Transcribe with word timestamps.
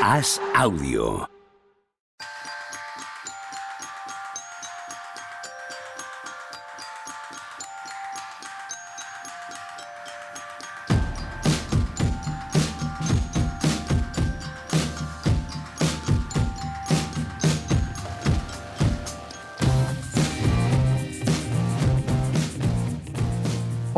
Haz 0.00 0.40
audio. 0.54 1.39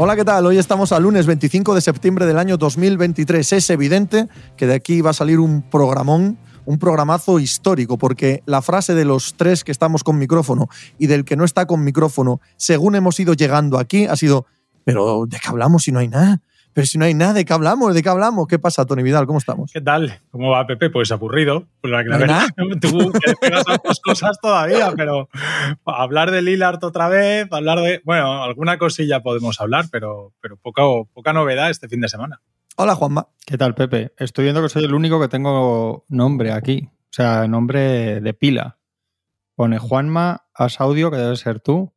Hola, 0.04 0.16
¿qué 0.16 0.24
tal? 0.24 0.44
Hoy 0.46 0.58
estamos 0.58 0.90
al 0.90 1.04
lunes 1.04 1.26
25 1.26 1.76
de 1.76 1.80
septiembre 1.80 2.26
del 2.26 2.36
año 2.36 2.56
2023. 2.56 3.52
Es 3.52 3.70
evidente 3.70 4.26
que 4.56 4.66
de 4.66 4.74
aquí 4.74 5.00
va 5.00 5.10
a 5.10 5.12
salir 5.12 5.38
un 5.38 5.62
programón, 5.62 6.38
un 6.64 6.80
programazo 6.80 7.38
histórico, 7.38 7.96
porque 7.98 8.42
la 8.44 8.62
frase 8.62 8.94
de 8.94 9.04
los 9.04 9.34
tres 9.34 9.62
que 9.62 9.70
estamos 9.70 10.02
con 10.02 10.18
micrófono 10.18 10.66
y 10.98 11.06
del 11.06 11.24
que 11.24 11.36
no 11.36 11.44
está 11.44 11.66
con 11.66 11.84
micrófono, 11.84 12.40
según 12.56 12.96
hemos 12.96 13.20
ido 13.20 13.34
llegando 13.34 13.78
aquí, 13.78 14.06
ha 14.06 14.16
sido, 14.16 14.44
pero 14.82 15.24
¿de 15.28 15.38
qué 15.38 15.48
hablamos 15.48 15.84
si 15.84 15.92
no 15.92 16.00
hay 16.00 16.08
nada? 16.08 16.42
Pero 16.74 16.86
si 16.86 16.96
no 16.96 17.04
hay 17.04 17.14
nada, 17.14 17.34
¿de 17.34 17.44
qué 17.44 17.52
hablamos? 17.52 17.94
¿De 17.94 18.02
qué 18.02 18.08
hablamos? 18.08 18.46
¿Qué 18.46 18.58
pasa, 18.58 18.86
Tony 18.86 19.02
Vidal? 19.02 19.26
¿Cómo 19.26 19.38
estamos? 19.38 19.70
¿Qué 19.72 19.80
tal? 19.80 20.20
¿Cómo 20.30 20.50
va, 20.50 20.66
Pepe? 20.66 20.88
Pues 20.88 21.12
aburrido. 21.12 21.66
Pues 21.80 21.90
la, 21.90 22.02
¿No 22.02 22.14
hay 22.14 22.20
verdad, 22.20 22.46
tú 22.80 23.12
que 23.12 23.34
pegas 23.40 23.64
otras 23.68 24.00
cosas 24.00 24.38
todavía, 24.40 24.92
pero 24.96 25.28
hablar 25.84 26.30
de 26.30 26.40
Lillard 26.40 26.82
otra 26.82 27.08
vez, 27.08 27.46
hablar 27.50 27.80
de. 27.80 28.00
Bueno, 28.04 28.42
alguna 28.42 28.78
cosilla 28.78 29.22
podemos 29.22 29.60
hablar, 29.60 29.86
pero, 29.90 30.32
pero 30.40 30.56
poca, 30.56 30.82
poca 31.12 31.32
novedad 31.32 31.70
este 31.70 31.88
fin 31.88 32.00
de 32.00 32.08
semana. 32.08 32.40
Hola, 32.76 32.94
Juanma. 32.94 33.28
¿Qué 33.44 33.58
tal, 33.58 33.74
Pepe? 33.74 34.12
Estoy 34.16 34.44
viendo 34.44 34.62
que 34.62 34.70
soy 34.70 34.84
el 34.84 34.94
único 34.94 35.20
que 35.20 35.28
tengo 35.28 36.06
nombre 36.08 36.52
aquí. 36.52 36.88
O 36.90 37.14
sea, 37.14 37.46
nombre 37.46 38.20
de 38.20 38.34
pila. 38.34 38.78
Pone 39.54 39.78
Juanma, 39.78 40.46
Asaudio, 40.54 41.10
que 41.10 41.18
debe 41.18 41.36
ser 41.36 41.60
tú. 41.60 41.92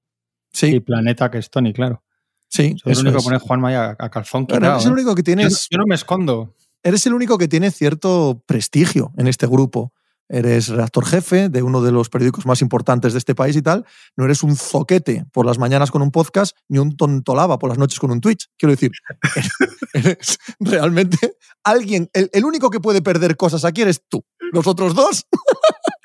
Sí, 0.51 0.75
Y 0.75 0.79
Planeta, 0.81 1.31
que 1.31 1.37
es 1.37 1.49
Tony, 1.49 1.71
claro. 1.73 2.03
Sí, 2.49 2.75
Soy 2.83 2.93
el 2.93 2.99
único 2.99 3.17
es. 3.17 3.23
que 3.23 3.27
pone 3.29 3.39
Juanma 3.39 3.71
y 3.71 3.75
a, 3.75 3.95
calzón 4.09 4.45
el 4.49 4.63
¿eh? 4.63 4.89
único 4.89 5.15
que 5.15 5.21
Yo, 5.21 5.23
tienes, 5.23 5.67
yo 5.69 5.77
no 5.77 5.85
me 5.87 5.95
escondo. 5.95 6.53
eres 6.83 7.05
el 7.05 7.13
único 7.13 7.37
que 7.37 7.47
tiene 7.47 7.71
cierto 7.71 8.41
prestigio 8.45 9.11
en 9.17 9.27
este 9.27 9.47
grupo. 9.47 9.91
Eres 10.27 10.69
redactor 10.69 11.05
jefe 11.05 11.49
de 11.49 11.61
uno 11.61 11.83
de 11.83 11.91
los 11.91 12.09
periódicos 12.09 12.47
más 12.47 12.63
importantes 12.63 13.13
de 13.13 13.19
este 13.19 13.35
país 13.35 13.55
y 13.55 13.61
tal. 13.61 13.85
No 14.17 14.25
eres 14.25 14.41
un 14.41 14.55
zoquete 14.55 15.23
por 15.31 15.45
las 15.45 15.59
mañanas 15.59 15.91
con 15.91 16.01
un 16.01 16.09
podcast 16.09 16.57
ni 16.67 16.79
un 16.79 16.97
tontolaba 16.97 17.59
por 17.59 17.69
las 17.69 17.77
noches 17.77 17.99
con 17.99 18.09
un 18.09 18.21
Twitch. 18.21 18.47
Quiero 18.57 18.71
decir, 18.71 18.89
eres 19.93 20.39
realmente 20.59 21.37
alguien. 21.63 22.09
El, 22.13 22.29
el 22.33 22.43
único 22.43 22.71
que 22.71 22.79
puede 22.79 23.03
perder 23.03 23.37
cosas 23.37 23.65
aquí 23.65 23.81
eres 23.83 24.01
tú. 24.07 24.25
Los 24.51 24.65
otros 24.65 24.95
dos, 24.95 25.25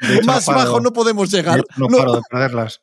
hecho, 0.02 0.22
más 0.26 0.46
no 0.46 0.54
paro- 0.54 0.64
bajo 0.66 0.80
no 0.80 0.92
podemos 0.92 1.30
llegar. 1.30 1.64
No, 1.78 1.86
no 1.86 1.88
No. 1.88 1.98
paro 1.98 2.12
de 2.16 2.20
perderlas. 2.30 2.82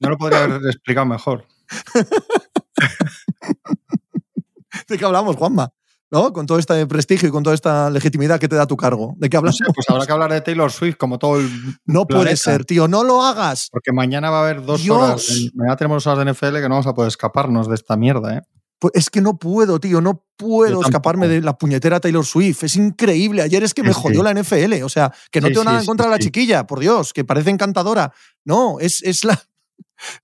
No 0.00 0.10
lo 0.10 0.18
podría 0.18 0.44
haber 0.44 0.60
explicado 0.66 1.06
mejor. 1.06 1.46
¿De 4.88 4.98
qué 4.98 5.04
hablamos, 5.04 5.36
Juanma? 5.36 5.70
¿No? 6.10 6.32
Con 6.32 6.46
todo 6.46 6.58
este 6.58 6.86
prestigio 6.86 7.28
y 7.28 7.32
con 7.32 7.42
toda 7.42 7.54
esta 7.54 7.90
legitimidad 7.90 8.40
que 8.40 8.48
te 8.48 8.56
da 8.56 8.66
tu 8.66 8.78
cargo. 8.78 9.14
¿De 9.18 9.28
qué 9.28 9.36
No 9.36 9.40
hablamos? 9.40 9.58
sé, 9.58 9.64
pues 9.74 9.84
habrá 9.90 10.06
que 10.06 10.12
hablar 10.12 10.32
de 10.32 10.40
Taylor 10.40 10.72
Swift 10.72 10.96
como 10.96 11.18
todo 11.18 11.38
el. 11.38 11.50
No 11.84 12.06
puede 12.06 12.34
ser, 12.36 12.64
tío. 12.64 12.88
No 12.88 13.04
lo 13.04 13.22
hagas. 13.22 13.68
Porque 13.70 13.92
mañana 13.92 14.30
va 14.30 14.38
a 14.38 14.42
haber 14.44 14.64
dos 14.64 14.82
Dios. 14.82 14.96
horas. 14.96 15.26
Mañana 15.54 15.76
tenemos 15.76 16.06
horas 16.06 16.24
de 16.24 16.32
NFL 16.32 16.54
que 16.62 16.68
no 16.68 16.76
vamos 16.76 16.86
a 16.86 16.94
poder 16.94 17.08
escaparnos 17.08 17.68
de 17.68 17.74
esta 17.74 17.96
mierda, 17.98 18.38
¿eh? 18.38 18.42
Pues 18.80 18.92
es 18.94 19.10
que 19.10 19.20
no 19.20 19.36
puedo, 19.38 19.80
tío, 19.80 20.00
no 20.00 20.24
puedo 20.36 20.80
escaparme 20.82 21.26
de 21.26 21.42
la 21.42 21.58
puñetera 21.58 21.98
Taylor 22.00 22.24
Swift. 22.24 22.62
Es 22.62 22.76
increíble. 22.76 23.42
Ayer 23.42 23.64
es 23.64 23.74
que 23.74 23.82
me 23.82 23.92
Sí, 23.92 24.00
jodió 24.00 24.20
sí. 24.20 24.24
la 24.24 24.32
NFL. 24.40 24.84
O 24.84 24.88
sea, 24.88 25.12
que 25.32 25.40
no 25.40 25.48
Sí, 25.48 25.54
tengo 25.54 25.64
nada 25.64 25.80
en 25.80 25.86
contra 25.86 26.06
de 26.06 26.12
la 26.12 26.18
chiquilla, 26.20 26.64
por 26.66 26.78
Dios, 26.78 27.12
que 27.12 27.24
parece 27.24 27.50
encantadora. 27.50 28.12
No, 28.44 28.78
es, 28.80 29.02
es 29.02 29.24
la, 29.24 29.38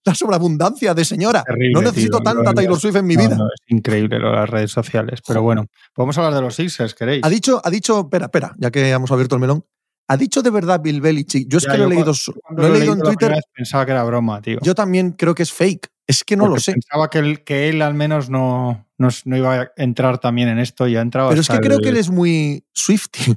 la 0.04 0.14
sobreabundancia 0.14 0.94
de 0.94 1.04
señora. 1.04 1.42
Terrible, 1.44 1.72
no 1.72 1.82
necesito 1.82 2.18
tío. 2.18 2.24
tanta 2.32 2.54
Taylor 2.54 2.78
Swift 2.78 2.96
en 2.96 3.06
mi 3.06 3.16
No, 3.16 3.22
vida. 3.22 3.36
no, 3.36 3.46
es 3.46 3.60
increíble 3.68 4.18
lo 4.18 4.30
de 4.30 4.36
las 4.36 4.48
redes 4.50 4.70
sociales. 4.70 5.20
Pero 5.26 5.42
bueno, 5.42 5.66
podemos 5.92 6.16
hablar 6.18 6.34
de 6.34 6.40
los 6.42 6.54
Sixers, 6.54 6.94
¿queréis? 6.94 7.22
Ha 7.24 7.28
dicho, 7.28 7.60
ha 7.64 7.70
dicho, 7.70 8.00
espera, 8.00 8.26
espera, 8.26 8.54
ya 8.58 8.70
que 8.70 8.90
hemos 8.90 9.10
abierto 9.10 9.34
el 9.34 9.40
melón. 9.40 9.64
¿Ha 10.06 10.16
dicho 10.18 10.42
de 10.42 10.50
verdad 10.50 10.80
Bill 10.82 11.00
Belichick? 11.00 11.48
Yo 11.48 11.58
es 11.58 11.64
Ya, 11.64 11.72
que 11.72 11.78
lo 11.78 11.84
he 11.86 11.88
leído, 11.88 12.12
lo 12.56 12.66
he 12.66 12.70
leído 12.78 12.92
en 12.92 13.00
Twitter. 13.00 13.30
vez 13.32 13.44
Pensaba 13.54 13.86
que 13.86 13.92
era 13.92 14.04
broma, 14.04 14.42
tío. 14.42 14.58
Yo 14.62 14.74
también 14.74 15.12
creo 15.12 15.34
que 15.34 15.42
es 15.42 15.52
fake. 15.52 15.88
Es 16.06 16.22
que 16.24 16.36
no 16.36 16.46
lo 16.46 16.60
sé. 16.60 16.72
Pensaba 16.72 17.08
que 17.08 17.18
él, 17.20 17.42
que 17.44 17.70
él 17.70 17.80
al 17.80 17.94
menos 17.94 18.28
no, 18.28 18.86
no, 18.98 19.08
no 19.24 19.36
iba 19.38 19.54
a 19.62 19.70
entrar 19.78 20.18
también 20.18 20.48
en 20.48 20.58
esto 20.58 20.86
y 20.86 20.96
ha 20.96 21.00
entrado 21.00 21.30
Pero 21.30 21.40
es 21.40 21.48
que 21.48 21.58
creo 21.58 21.78
el- 21.78 21.82
que 21.82 21.88
él 21.88 21.96
es 21.96 22.10
muy 22.10 22.66
Swifty. 22.74 23.34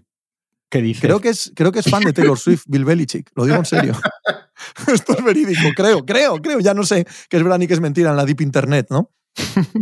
¿Qué 0.70 0.82
dices? 0.82 1.02
Creo 1.02 1.20
que 1.20 1.30
es, 1.30 1.52
creo 1.56 1.72
que 1.72 1.80
es 1.80 1.90
fan 1.90 2.04
de 2.04 2.14
Taylor 2.14 2.38
Swift, 2.38 2.64
Bill 2.68 2.84
Belichick. 2.84 3.32
Lo 3.36 3.46
digo 3.46 3.58
en 3.58 3.66
serio. 3.66 3.94
Esto 4.88 5.18
es 5.18 5.24
verídico, 5.24 5.70
creo, 5.76 6.06
creo, 6.06 6.42
creo. 6.42 6.60
Ya 6.60 6.74
no 6.74 6.84
sé 6.84 7.06
qué 7.30 7.38
es 7.38 7.44
verdad 7.44 7.58
ni 7.58 7.68
qué 7.68 7.74
es 7.74 7.80
mentira 7.80 8.10
en 8.10 8.18
la 8.18 8.26
Deep 8.26 8.42
Internet, 8.42 8.88
¿no? 8.90 9.12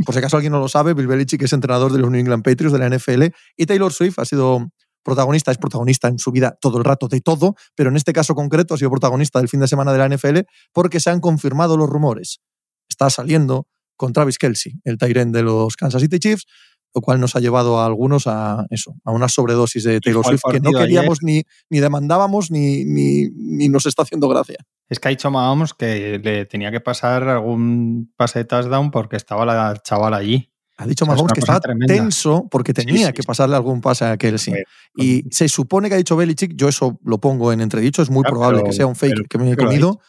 Por 0.06 0.13
si 0.13 0.19
acaso 0.19 0.38
alguien 0.38 0.51
no 0.51 0.59
lo 0.59 0.68
sabe, 0.68 0.94
Bill 0.94 1.07
Belichick 1.07 1.41
es 1.41 1.53
entrenador 1.53 1.91
de 1.91 2.00
los 2.00 2.12
New 2.12 2.19
England 2.19 2.44
Patriots 2.44 2.73
de 2.73 2.79
la 2.79 2.90
NFL 2.90 3.23
y 3.56 3.66
Taylor 3.66 3.91
Swift 3.91 4.19
ha 4.19 4.25
sido 4.25 4.68
protagonista, 5.03 5.51
es 5.51 5.57
protagonista 5.57 6.07
en 6.07 6.19
su 6.19 6.31
vida 6.31 6.57
todo 6.59 6.78
el 6.78 6.84
rato 6.84 7.07
de 7.07 7.22
todo, 7.22 7.56
pero 7.75 7.90
en 7.90 7.96
este 7.96 8.12
caso 8.12 8.35
concreto 8.35 8.73
ha 8.73 8.78
sido 8.78 8.90
protagonista 8.90 9.40
del 9.40 9.47
fin 9.47 9.62
de 9.62 9.67
semana 9.67 9.94
de 9.94 10.00
la 10.00 10.09
NFL 10.09 10.40
porque 10.73 11.00
se 11.00 11.09
han 11.09 11.22
confirmado 11.22 11.78
los 11.78 11.90
rumores. 11.90 12.41
Está 12.90 13.09
saliendo 13.09 13.67
con 13.96 14.13
Travis 14.13 14.38
Kelsey, 14.38 14.73
el 14.84 14.97
Tyren 14.97 15.31
de 15.31 15.44
los 15.44 15.75
Kansas 15.78 16.02
City 16.02 16.19
Chiefs, 16.19 16.46
lo 16.95 17.01
cual 17.01 17.19
nos 17.19 17.35
ha 17.35 17.41
llevado 17.41 17.79
a 17.79 17.85
algunos 17.85 18.25
a 18.25 18.66
eso, 18.69 18.95
a 19.03 19.11
una 19.11 19.28
sobredosis 19.28 19.83
de 19.83 20.00
Taylor 20.00 20.25
Swift 20.25 20.41
que 20.50 20.61
no 20.61 20.72
queríamos 20.72 21.19
ni, 21.22 21.44
ni 21.69 21.79
demandábamos 21.79 22.50
ni, 22.51 22.85
ni, 22.85 23.29
ni 23.35 23.67
nos 23.67 23.85
está 23.85 24.03
haciendo 24.03 24.29
gracia. 24.29 24.56
Es 24.88 25.00
que 25.00 25.09
ha 25.09 25.11
dicho 25.11 25.29
Mahomes 25.29 25.73
que 25.73 26.19
le 26.23 26.45
tenía 26.45 26.72
que 26.72 26.79
pasar 26.79 27.28
algún 27.28 28.13
pase 28.16 28.39
de 28.39 28.45
touchdown 28.45 28.91
porque 28.91 29.17
estaba 29.17 29.45
la 29.45 29.75
chavala 29.84 30.17
allí. 30.17 30.51
Ha 30.78 30.85
dicho 30.88 31.03
O 31.03 31.07
sea, 31.07 31.16
Mahomes 31.16 31.34
que 31.34 31.39
estaba 31.41 31.59
tremenda. 31.59 31.94
tenso 31.94 32.47
porque 32.50 32.73
tenía 32.73 33.07
sí, 33.07 33.13
que 33.13 33.23
pasarle 33.23 33.55
algún 33.57 33.81
pase 33.81 34.05
a 34.05 34.16
Kelsey. 34.17 34.53
Y 34.95 35.23
se 35.31 35.50
supone 35.50 35.89
que 35.89 35.95
ha 35.95 35.97
dicho 35.97 36.16
Belichick, 36.16 36.53
yo 36.55 36.69
eso 36.69 36.97
lo 37.03 37.17
pongo 37.19 37.51
en 37.51 37.61
entredicho, 37.61 38.01
es 38.01 38.09
muy 38.09 38.23
probable 38.23 38.59
pero- 38.59 38.69
que 38.69 38.75
sea 38.75 38.85
un 38.88 38.95
fake 38.95 39.13
pero 39.16 39.25
que 39.29 39.38
me 39.38 39.51
he 39.51 39.55
comido. 39.57 40.00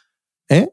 ¿Eh? 0.49 0.69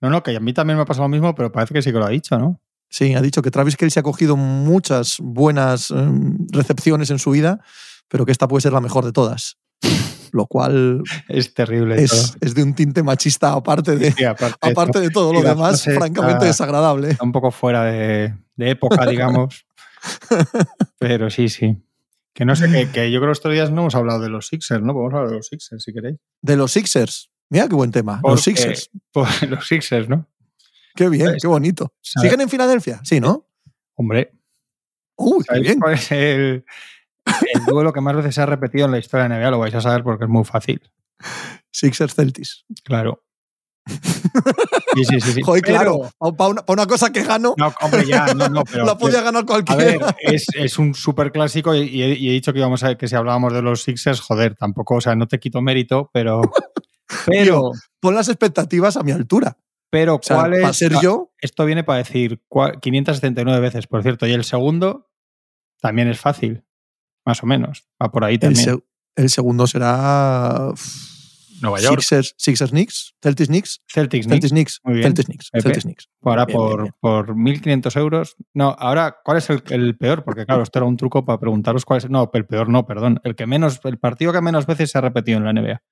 No, 0.00 0.08
no, 0.08 0.22
que 0.22 0.34
a 0.34 0.40
mí 0.40 0.52
también 0.54 0.76
me 0.78 0.82
ha 0.82 0.86
pasado 0.86 1.04
lo 1.04 1.10
mismo, 1.10 1.34
pero 1.34 1.52
parece 1.52 1.74
que 1.74 1.82
sí 1.82 1.92
que 1.92 1.98
lo 1.98 2.06
ha 2.06 2.10
dicho, 2.10 2.38
¿no? 2.38 2.60
Sí, 2.90 3.14
ha 3.14 3.22
dicho 3.22 3.40
que 3.40 3.50
Travis 3.50 3.76
Kelsey 3.76 4.00
ha 4.00 4.02
cogido 4.02 4.36
muchas 4.36 5.16
buenas 5.20 5.90
em, 5.92 6.36
recepciones 6.50 7.10
en 7.10 7.18
su 7.18 7.30
vida, 7.30 7.60
pero 8.08 8.26
que 8.26 8.32
esta 8.32 8.48
puede 8.48 8.60
ser 8.62 8.72
la 8.72 8.80
mejor 8.80 9.04
de 9.04 9.12
todas. 9.12 9.56
Lo 10.32 10.46
cual 10.46 11.02
Es 11.28 11.54
terrible. 11.54 12.02
es, 12.02 12.10
todo. 12.10 12.38
es 12.40 12.54
de 12.54 12.62
un 12.62 12.74
tinte 12.74 13.02
machista 13.02 13.52
aparte 13.52 13.96
de, 13.96 14.12
Sí, 14.12 14.24
aparte, 14.24 14.58
aparte 14.70 15.00
de 15.00 15.10
todo 15.10 15.32
lo 15.32 15.42
demás, 15.42 15.82
francamente 15.84 16.32
está- 16.34 16.44
desagradable. 16.46 17.10
está 17.10 17.24
un 17.24 17.32
poco 17.32 17.50
fuera 17.50 17.84
de, 17.84 18.34
de 18.56 18.70
época, 18.70 19.06
digamos. 19.06 19.64
pero 20.98 21.30
sí, 21.30 21.48
sí. 21.48 21.76
Que 22.32 22.44
no 22.44 22.54
sé, 22.56 22.70
que, 22.70 22.90
que 22.90 23.10
yo 23.10 23.18
creo 23.20 23.30
que 23.30 23.36
estos 23.38 23.52
días 23.52 23.70
no 23.70 23.82
hemos 23.82 23.94
hablado 23.94 24.20
de 24.20 24.28
los 24.30 24.46
Sixers, 24.48 24.82
¿no? 24.82 24.92
Podemos 24.92 25.14
hablar 25.14 25.30
de 25.30 25.36
los 25.36 25.46
Sixers, 25.48 25.82
si 25.82 25.92
queréis. 25.92 26.16
De 26.42 26.56
los 26.56 26.72
Sixers. 26.72 27.30
Mira 27.50 27.68
qué 27.68 27.74
buen 27.74 27.90
tema. 27.90 28.20
Porque- 28.20 28.32
Los 28.34 28.42
Sixers. 28.42 28.90
Los 29.48 29.66
Sixers, 29.66 30.08
¿no? 30.08 30.26
Qué 30.94 31.08
bien, 31.08 31.26
Pues, 31.30 31.42
qué 31.42 31.48
bonito. 31.48 31.92
¿sabe- 32.00 32.26
¿Siguen 32.28 32.40
en 32.42 32.48
Filadelfia? 32.48 33.00
Sí, 33.04 33.20
¿no? 33.20 33.46
Hombre, 33.94 34.32
Uy, 35.16 35.38
qué 35.40 35.44
¿sabéis 35.46 35.64
bien. 35.66 35.80
cuál 35.80 35.94
es 35.94 36.12
el, 36.12 36.64
el 37.54 37.64
duelo 37.66 37.92
que 37.92 38.00
más 38.00 38.16
veces 38.16 38.34
se 38.34 38.40
ha 38.42 38.46
repetido 38.46 38.86
en 38.86 38.92
la 38.92 38.98
historia 38.98 39.28
de 39.28 39.34
NBA? 39.36 39.50
Lo 39.50 39.58
vais 39.58 39.74
a 39.74 39.80
saber 39.80 40.02
porque 40.02 40.24
es 40.24 40.30
muy 40.30 40.44
fácil. 40.44 40.80
Sixers 41.70 42.14
Celtics. 42.14 42.64
Claro. 42.84 43.22
Sí, 44.94 45.04
sí, 45.04 45.20
sí. 45.20 45.32
sí. 45.34 45.42
Joder, 45.42 45.62
Pero- 45.62 45.74
claro. 46.18 46.34
Para 46.36 46.50
una, 46.50 46.62
pa' 46.66 46.72
una 46.72 46.86
cosa 46.86 47.12
que 47.12 47.22
gano, 47.22 47.54
No, 47.56 47.72
hombre, 47.80 48.04
ya, 48.06 48.34
no, 48.34 48.48
no, 48.48 48.64
pero. 48.70 48.84
la 48.84 48.98
podía 48.98 49.20
ganar 49.22 49.44
A 49.44 49.46
cualquiera. 49.46 49.82
ver, 49.84 50.00
es, 50.20 50.46
es 50.54 50.78
un 50.78 50.94
súper 50.94 51.30
clásico 51.30 51.74
y, 51.74 51.82
y 51.82 52.02
he, 52.02 52.14
y 52.14 52.28
he 52.28 52.32
dicho 52.32 52.52
que 52.52 52.58
íbamos 52.58 52.82
a 52.82 52.96
que 52.96 53.06
si 53.06 53.14
hablábamos 53.14 53.52
de 53.52 53.62
los 53.62 53.82
Sixers, 53.84 54.20
joder, 54.20 54.56
tampoco, 54.56 54.96
o 54.96 55.00
sea, 55.00 55.14
no 55.14 55.28
te 55.28 55.38
quito 55.38 55.60
mérito, 55.62 56.10
pero. 56.12 56.42
Pero, 57.26 57.72
Pon 57.98 58.14
las 58.14 58.28
expectativas 58.28 58.96
a 58.96 59.02
mi 59.02 59.10
altura. 59.10 59.56
Pero 59.90 60.16
O 60.16 60.20
sea, 60.22 60.36
¿cuál 60.36 60.54
es? 60.54 60.60
para 60.62 60.72
ser 60.72 60.92
yo, 61.02 61.32
Esto 61.40 61.64
viene 61.66 61.84
para 61.84 61.98
decir 61.98 62.40
cua- 62.48 62.78
579 62.80 63.60
veces, 63.60 63.86
por 63.86 64.02
cierto, 64.02 64.26
y 64.26 64.32
el 64.32 64.44
segundo 64.44 65.10
también 65.80 66.08
es 66.08 66.20
fácil, 66.20 66.64
más 67.26 67.42
o 67.42 67.46
menos. 67.46 67.88
Va 68.02 68.10
por 68.12 68.24
ahí 68.24 68.34
el, 68.34 68.40
también. 68.40 68.64
se- 68.64 68.84
el 69.16 69.30
segundo 69.30 69.66
será. 69.66 70.72
Nueva 71.62 71.78
York. 71.78 72.00
Sixers, 72.00 72.34
Sixers 72.38 72.70
Knicks, 72.70 73.14
Celtics 73.22 73.48
Knicks, 73.48 73.82
Celtics, 73.86 74.26
Knicks. 74.26 74.40
Celtics 74.40 74.50
Knicks, 74.52 74.80
Muy 74.82 74.94
bien. 74.94 75.02
Celtics 75.04 75.26
Knicks, 75.26 75.50
Pepe. 75.50 75.62
Celtics 75.62 75.84
Knicks. 75.84 76.08
Ahora 76.22 76.46
Bien, 76.46 76.56
por, 76.56 76.82
bien. 76.84 76.94
por 77.00 77.34
1.500 77.36 77.96
euros. 77.98 78.36
No, 78.54 78.74
ahora, 78.78 79.18
¿cuál 79.22 79.36
es 79.38 79.50
el, 79.50 79.62
el 79.68 79.94
peor? 79.98 80.24
Porque 80.24 80.46
claro, 80.46 80.62
esto 80.62 80.78
era 80.78 80.86
un 80.86 80.96
truco 80.96 81.26
para 81.26 81.38
preguntaros 81.38 81.84
cuál 81.84 81.98
es. 81.98 82.08
No, 82.08 82.30
el 82.32 82.46
peor 82.46 82.70
no, 82.70 82.86
perdón. 82.86 83.20
El 83.24 83.34
que 83.36 83.46
menos, 83.46 83.78
el 83.84 83.98
partido 83.98 84.32
que 84.32 84.40
menos 84.40 84.64
veces 84.66 84.90
se 84.90 84.96
ha 84.96 85.00
repetido 85.02 85.36
en 85.36 85.44
la 85.44 85.52
NBA. 85.52 85.82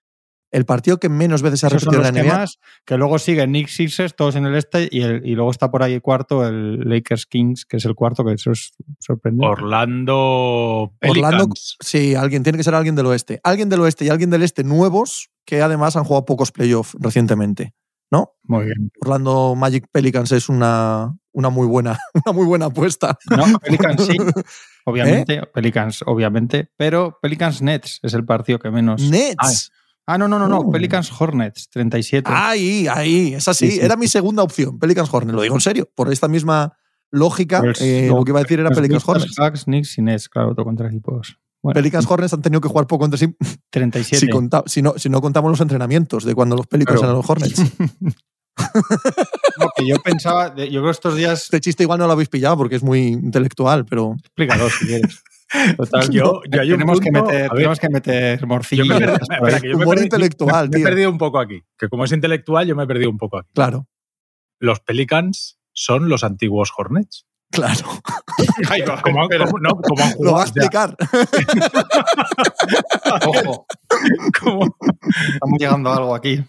El 0.51 0.65
partido 0.65 0.99
que 0.99 1.09
menos 1.09 1.43
veces 1.43 1.61
se 1.61 1.67
ha 1.67 1.69
repetido 1.69 2.03
en 2.05 2.15
la 2.15 2.23
NBA. 2.23 2.47
que 2.87 2.97
luego 2.97 3.19
siguen 3.19 3.51
Knicks 3.51 3.75
Sixers, 3.77 4.17
todos 4.17 4.35
en 4.37 4.47
el 4.47 4.55
este, 4.57 4.89
y, 4.91 5.03
el- 5.03 5.27
y 5.27 5.35
luego 5.35 5.51
está 5.51 5.71
por 5.71 5.83
ahí 5.83 6.01
cuarto 6.01 6.47
el 6.47 6.81
Lakers 6.89 7.27
Kings, 7.27 7.65
que 7.67 7.77
es 7.79 7.85
el 7.85 7.95
cuarto, 7.95 8.25
que 8.25 8.33
eso 8.33 8.53
es 8.53 8.73
sorprendente. 8.99 9.47
Orlando 9.47 10.15
Orlando, 10.17 10.93
Pelicans. 11.01 11.77
sí, 11.81 12.15
alguien 12.15 12.43
tiene 12.43 12.57
que 12.59 12.65
ser 12.65 12.75
alguien 12.75 12.95
del 12.95 13.07
oeste. 13.07 13.41
Alguien 13.45 13.69
del 13.69 13.81
oeste 13.81 14.05
y 14.05 14.09
alguien 14.09 14.31
del 14.31 14.43
este 14.43 14.65
nuevos 14.65 15.31
que 15.45 15.61
además 15.63 15.97
han 15.97 16.05
jugado 16.05 16.25
pocos 16.25 16.53
playoffs 16.53 16.97
recientemente. 16.99 17.75
¿No? 18.11 18.33
Muy 18.45 18.65
bien. 18.65 18.91
Orlando 19.03 19.55
Magic 19.55 19.85
Pelicans 19.93 20.33
es 20.33 20.49
una, 20.49 21.15
una 21.33 21.51
muy 21.51 21.67
buena, 21.67 21.99
una 22.25 22.33
muy 22.35 22.47
buena 22.47 22.67
apuesta. 22.67 23.19
No, 23.29 23.59
Pelicans 23.59 24.07
sí, 24.07 24.17
¿Eh? 24.19 24.43
obviamente. 24.87 25.43
Pelicans, 25.53 26.01
obviamente. 26.07 26.71
Pero 26.79 27.19
Pelicans 27.21 27.61
Nets 27.61 28.01
es 28.03 28.15
el 28.15 28.25
partido 28.25 28.59
que 28.59 28.71
menos. 28.71 29.03
Nets. 29.03 29.71
Ah, 30.11 30.17
no, 30.17 30.27
no, 30.27 30.39
no, 30.39 30.49
no. 30.49 30.61
Uh. 30.61 30.71
Pelicans 30.73 31.13
Hornets, 31.21 31.69
37. 31.69 32.31
Ahí, 32.33 32.87
ahí, 32.91 33.35
es 33.35 33.47
así. 33.47 33.67
Sí, 33.67 33.73
sí, 33.77 33.81
Era 33.85 33.95
mi 33.97 34.09
segunda 34.09 34.43
opción, 34.43 34.79
Pelicans 34.79 35.13
Hornets. 35.13 35.35
Lo 35.35 35.43
digo 35.43 35.55
en 35.55 35.61
serio. 35.61 35.87
Por 35.95 36.11
esta 36.11 36.29
misma 36.29 36.79
lógica, 37.11 37.61
Pues, 37.61 37.79
eh, 37.83 38.07
no, 38.09 38.17
lo 38.17 38.25
que 38.25 38.31
iba 38.31 38.41
a 38.41 38.43
decir 38.43 38.59
era 38.59 38.71
Los 38.71 38.79
Pelicans 38.79 39.07
Hornets. 39.07 39.35
Bucks, 39.37 39.65
Knicks 39.65 39.99
y 39.99 40.03
Nets, 40.03 40.29
claro, 40.31 40.53
otro 40.53 40.65
contra 40.65 40.89
equipos. 40.89 41.39
Bueno, 41.63 41.75
Pelicans 41.75 42.07
Hornets 42.09 42.33
han 42.33 42.41
tenido 42.41 42.61
que 42.63 42.69
jugar 42.69 42.87
poco 42.87 43.05
entre 43.05 43.19
sí. 43.19 43.37
37. 43.71 44.19
Si, 44.27 44.31
conta- 44.33 44.63
si 44.67 44.81
no, 44.81 44.95
si 44.97 45.11
no 45.11 45.21
contamos 45.21 45.51
los 45.51 45.61
entrenamientos 45.61 46.25
de 46.25 46.35
cuando 46.35 46.57
los 46.57 46.67
Pelicans 46.67 47.01
Claro. 47.01 47.13
eran 47.13 47.17
los 47.19 47.29
Hornets. 47.31 47.63
No, 49.61 49.67
que 49.77 49.87
yo 49.87 49.97
pensaba, 50.03 50.55
yo 50.57 50.67
creo 50.67 50.85
que 50.85 50.91
estos 50.91 51.17
días, 51.17 51.45
Este 51.45 51.61
chiste 51.61 51.83
igual 51.83 51.99
no 51.99 52.07
lo 52.07 52.13
habéis 52.13 52.29
pillado 52.29 52.57
porque 52.57 52.77
es 52.77 52.83
muy 52.83 53.09
intelectual, 53.09 53.85
pero 53.85 54.15
explícalo 54.19 54.69
si 54.71 54.87
quieres. 54.87 55.23
Total, 55.77 56.09
Yo- 56.11 56.43
yo 56.51 56.61
hay 56.61 56.73
un 56.73 56.79
tenemos, 56.79 57.01
que 57.01 57.11
meter, 57.11 57.43
ver. 57.43 57.51
tenemos 57.53 57.81
que 57.81 57.89
meter 57.89 58.39
he 59.65 59.75
humor 59.75 59.99
intelectual, 59.99 60.69
me 60.71 60.79
he 60.81 60.83
perdido 60.85 61.11
un 61.11 61.19
poco 61.19 61.39
aquí. 61.39 61.63
Que 61.79 61.89
como 61.89 62.05
es 62.05 62.13
intelectual, 62.13 62.67
yo 62.67 62.77
me 62.77 62.85
he 62.85 62.87
perdido 62.87 63.11
un 63.11 63.17
poco 63.19 63.39
aquí. 63.39 63.49
Claro, 63.55 63.87
Los 64.61 64.81
Pelicans 64.81 65.59
son 65.73 66.09
los 66.09 66.23
antiguos 66.25 66.71
Hornets. 66.77 67.27
claro. 67.51 67.87
Como, 69.03 69.23
espera. 69.23 69.47
como- 69.47 69.59
no, 69.59 69.71
como 69.77 70.05
han 70.05 70.13
Lo 70.21 70.33
va 70.33 70.43
a 70.43 70.47
jugado, 70.47 70.93
explicar. 70.93 70.97
Ojo, 73.27 73.67
como- 74.41 74.77
estamos 75.33 75.59
llegando 75.59 75.91
a 75.91 75.97
algo 75.97 76.15
aquí. 76.15 76.45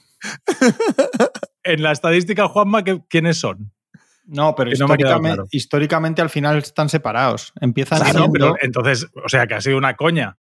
en 1.64 1.84
la 1.84 1.92
estadística, 1.94 2.48
Juanma, 2.48 2.84
¿qué- 2.84 3.02
¿quiénes 3.10 3.40
son? 3.40 3.72
No, 4.32 4.54
pero 4.56 4.70
Que 4.72 4.78
no 4.78 4.86
históricamente, 4.86 5.36
claro. 5.36 5.48
históricamente 5.52 6.22
al 6.22 6.30
final 6.30 6.58
están 6.60 6.88
separados. 6.90 7.52
Empiezan 7.60 8.00
no, 8.00 8.06
siendo- 8.06 8.32
pero 8.32 8.56
entonces, 8.62 9.08
o 9.26 9.28
sea, 9.30 9.48
que 9.48 9.56
ha 9.56 9.62
sido 9.62 9.78
una 9.78 9.96
coña. 9.96 10.38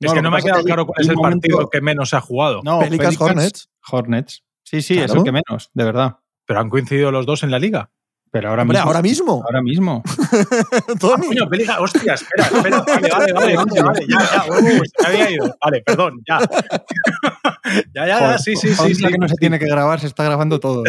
Es 0.00 0.08
No, 0.08 0.14
que 0.14 0.22
lo 0.22 0.30
no 0.30 0.30
que 0.30 0.30
me 0.30 0.38
ha 0.38 0.42
quedado 0.44 0.58
es 0.60 0.64
que 0.64 0.68
claro 0.68 0.86
cuál 0.86 1.02
es 1.02 1.08
el 1.08 1.16
momento- 1.16 1.40
partido 1.48 1.68
que 1.70 1.80
menos 1.80 2.08
se 2.10 2.16
ha 2.16 2.20
jugado. 2.20 2.60
No, 2.64 2.78
Pelicans 2.80 3.20
Hornets. 3.20 3.68
Hornets. 3.90 4.44
Sí, 4.64 4.80
sí, 4.82 4.94
es 4.98 5.06
Claro. 5.06 5.20
el 5.20 5.24
que 5.24 5.32
menos, 5.32 5.70
de 5.74 5.84
verdad. 5.84 6.16
Pero 6.46 6.60
han 6.60 6.70
coincidido 6.70 7.10
los 7.10 7.26
dos 7.26 7.42
en 7.42 7.50
la 7.50 7.58
liga. 7.58 7.90
Pero 8.30 8.50
ahora 8.50 8.60
Hombre, 8.62 8.76
mismo. 8.76 8.86
ahora 8.90 9.02
mismo. 9.02 9.42
Ahora 9.46 9.62
mismo. 9.62 10.02
Tony. 11.00 11.28
Coño, 11.28 11.48
Pelican, 11.48 11.82
hostia, 11.82 12.12
espera, 12.14 12.44
espera. 12.44 12.80
Vale, 12.86 13.08
vale, 13.10 13.32
vale, 13.32 13.56
vale, 13.56 13.82
vale, 13.82 14.06
ya, 14.06 14.18
ya, 14.18 14.44
uh, 14.52 14.82
se 14.98 15.06
había 15.06 15.30
ido. 15.30 15.56
Vale, 15.64 15.82
perdón, 15.86 16.20
ya. 16.28 16.38
ya, 17.94 18.06
ya, 18.06 18.20
ya, 18.20 18.38
sí, 18.38 18.54
sí, 18.54 18.74
sí. 18.74 18.94
Sí, 18.94 19.02
que 19.06 19.16
no 19.16 19.28
se 19.28 19.34
tiene 19.36 19.58
que 19.58 19.64
grabar, 19.66 19.98
se 20.00 20.06
está 20.08 20.24
grabando 20.24 20.60
todo. 20.60 20.82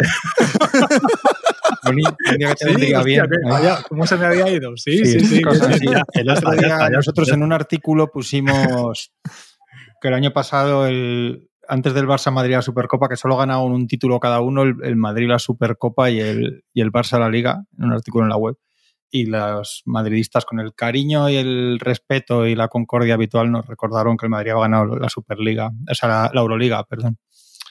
Vení, 1.90 2.02
tendría 2.24 2.48
que 2.48 2.54
te 2.54 2.64
Sí, 2.64 2.70
vendría 2.70 2.98
hostia, 2.98 3.22
bien. 3.26 3.30
que- 3.30 3.36
¿eh? 3.48 3.50
vaya, 3.50 3.78
¿Cómo 3.88 4.06
se 4.06 4.16
me 4.16 4.26
había 4.26 4.48
ido? 4.50 4.76
Sí, 4.76 5.04
Sí, 5.04 5.20
sí, 5.20 5.42
El 6.14 6.30
otro 6.30 6.50
día 6.52 6.88
nosotros 6.90 7.28
en 7.30 7.42
un 7.42 7.52
artículo 7.52 8.10
pusimos 8.10 9.12
que 10.00 10.08
el 10.08 10.14
año 10.14 10.32
pasado, 10.32 10.86
el, 10.86 11.48
antes 11.68 11.92
del 11.94 12.06
Barça 12.06 12.32
Madrid 12.32 12.54
la 12.54 12.62
Supercopa, 12.62 13.08
que 13.08 13.16
solo 13.16 13.36
ganaban 13.36 13.70
un 13.72 13.86
título 13.86 14.18
cada 14.18 14.40
uno, 14.40 14.62
el, 14.62 14.74
el 14.82 14.96
Madrid 14.96 15.28
la 15.28 15.38
Supercopa 15.38 16.10
y 16.10 16.20
el, 16.20 16.64
y 16.72 16.80
el 16.80 16.90
Barça 16.90 17.18
la 17.18 17.28
Liga, 17.28 17.62
en 17.78 17.84
un 17.84 17.92
artículo 17.92 18.24
en 18.24 18.30
la 18.30 18.36
web. 18.36 18.56
Y 19.12 19.26
los 19.26 19.82
madridistas, 19.86 20.44
con 20.44 20.60
el 20.60 20.72
cariño 20.72 21.28
y 21.28 21.36
el 21.36 21.78
respeto 21.80 22.46
y 22.46 22.54
la 22.54 22.68
concordia 22.68 23.14
habitual, 23.14 23.50
nos 23.50 23.66
recordaron 23.66 24.16
que 24.16 24.26
el 24.26 24.30
Madrid 24.30 24.52
había 24.52 24.62
ganado 24.62 24.96
la 24.96 25.08
Superliga, 25.08 25.68
o 25.90 25.94
sea, 25.94 26.08
la, 26.08 26.30
la 26.32 26.40
Euroliga, 26.40 26.84
perdón. 26.84 27.18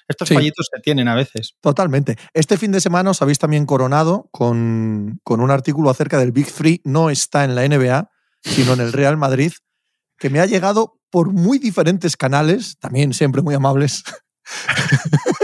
Estos 0.09 0.27
Sí. 0.27 0.33
fallitos 0.33 0.67
se 0.73 0.81
tienen 0.81 1.07
a 1.07 1.15
veces. 1.15 1.53
Totalmente. 1.61 2.17
Este 2.33 2.57
fin 2.57 2.73
de 2.73 2.81
semana 2.81 3.11
os 3.11 3.21
habéis 3.21 3.39
también 3.39 3.65
coronado 3.65 4.27
con, 4.31 5.21
con 5.23 5.39
un 5.39 5.51
artículo 5.51 5.89
acerca 5.89 6.17
del 6.17 6.33
Big 6.33 6.51
Three. 6.51 6.81
No 6.83 7.09
está 7.09 7.45
en 7.45 7.55
la 7.55 7.63
NBA, 7.65 8.09
sino 8.41 8.73
en 8.73 8.81
el 8.81 8.91
Real 8.91 9.15
Madrid, 9.15 9.53
que 10.17 10.29
me 10.29 10.41
ha 10.41 10.45
llegado 10.45 10.99
por 11.11 11.31
muy 11.31 11.59
diferentes 11.59 12.17
canales, 12.17 12.77
también 12.79 13.13
siempre 13.13 13.41
muy 13.41 13.55
amables, 13.55 14.03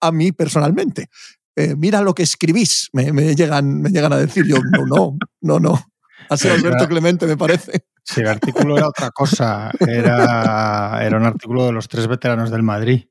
a 0.00 0.12
mí 0.12 0.32
personalmente. 0.32 1.08
Eh, 1.56 1.74
mira 1.76 2.00
lo 2.00 2.14
que 2.14 2.22
escribís, 2.22 2.88
me, 2.92 3.12
me 3.12 3.34
llegan, 3.34 3.80
me 3.82 3.90
llegan 3.90 4.12
a 4.12 4.16
decir 4.16 4.46
yo, 4.46 4.56
no, 4.58 4.86
no, 4.86 5.18
no, 5.40 5.60
no. 5.60 5.84
Ha 6.28 6.36
sido 6.36 6.54
Pues 6.54 6.64
Alberto. 6.64 6.88
Clemente, 6.88 7.26
me 7.26 7.36
parece. 7.36 7.84
Si 8.12 8.22
el 8.22 8.26
artículo 8.26 8.76
era 8.76 8.88
otra 8.88 9.10
cosa, 9.12 9.70
era, 9.78 10.98
era 11.00 11.16
un 11.16 11.24
artículo 11.26 11.66
de 11.66 11.72
los 11.72 11.88
tres 11.88 12.08
veteranos 12.08 12.50
del 12.50 12.64
Madrid. 12.64 13.04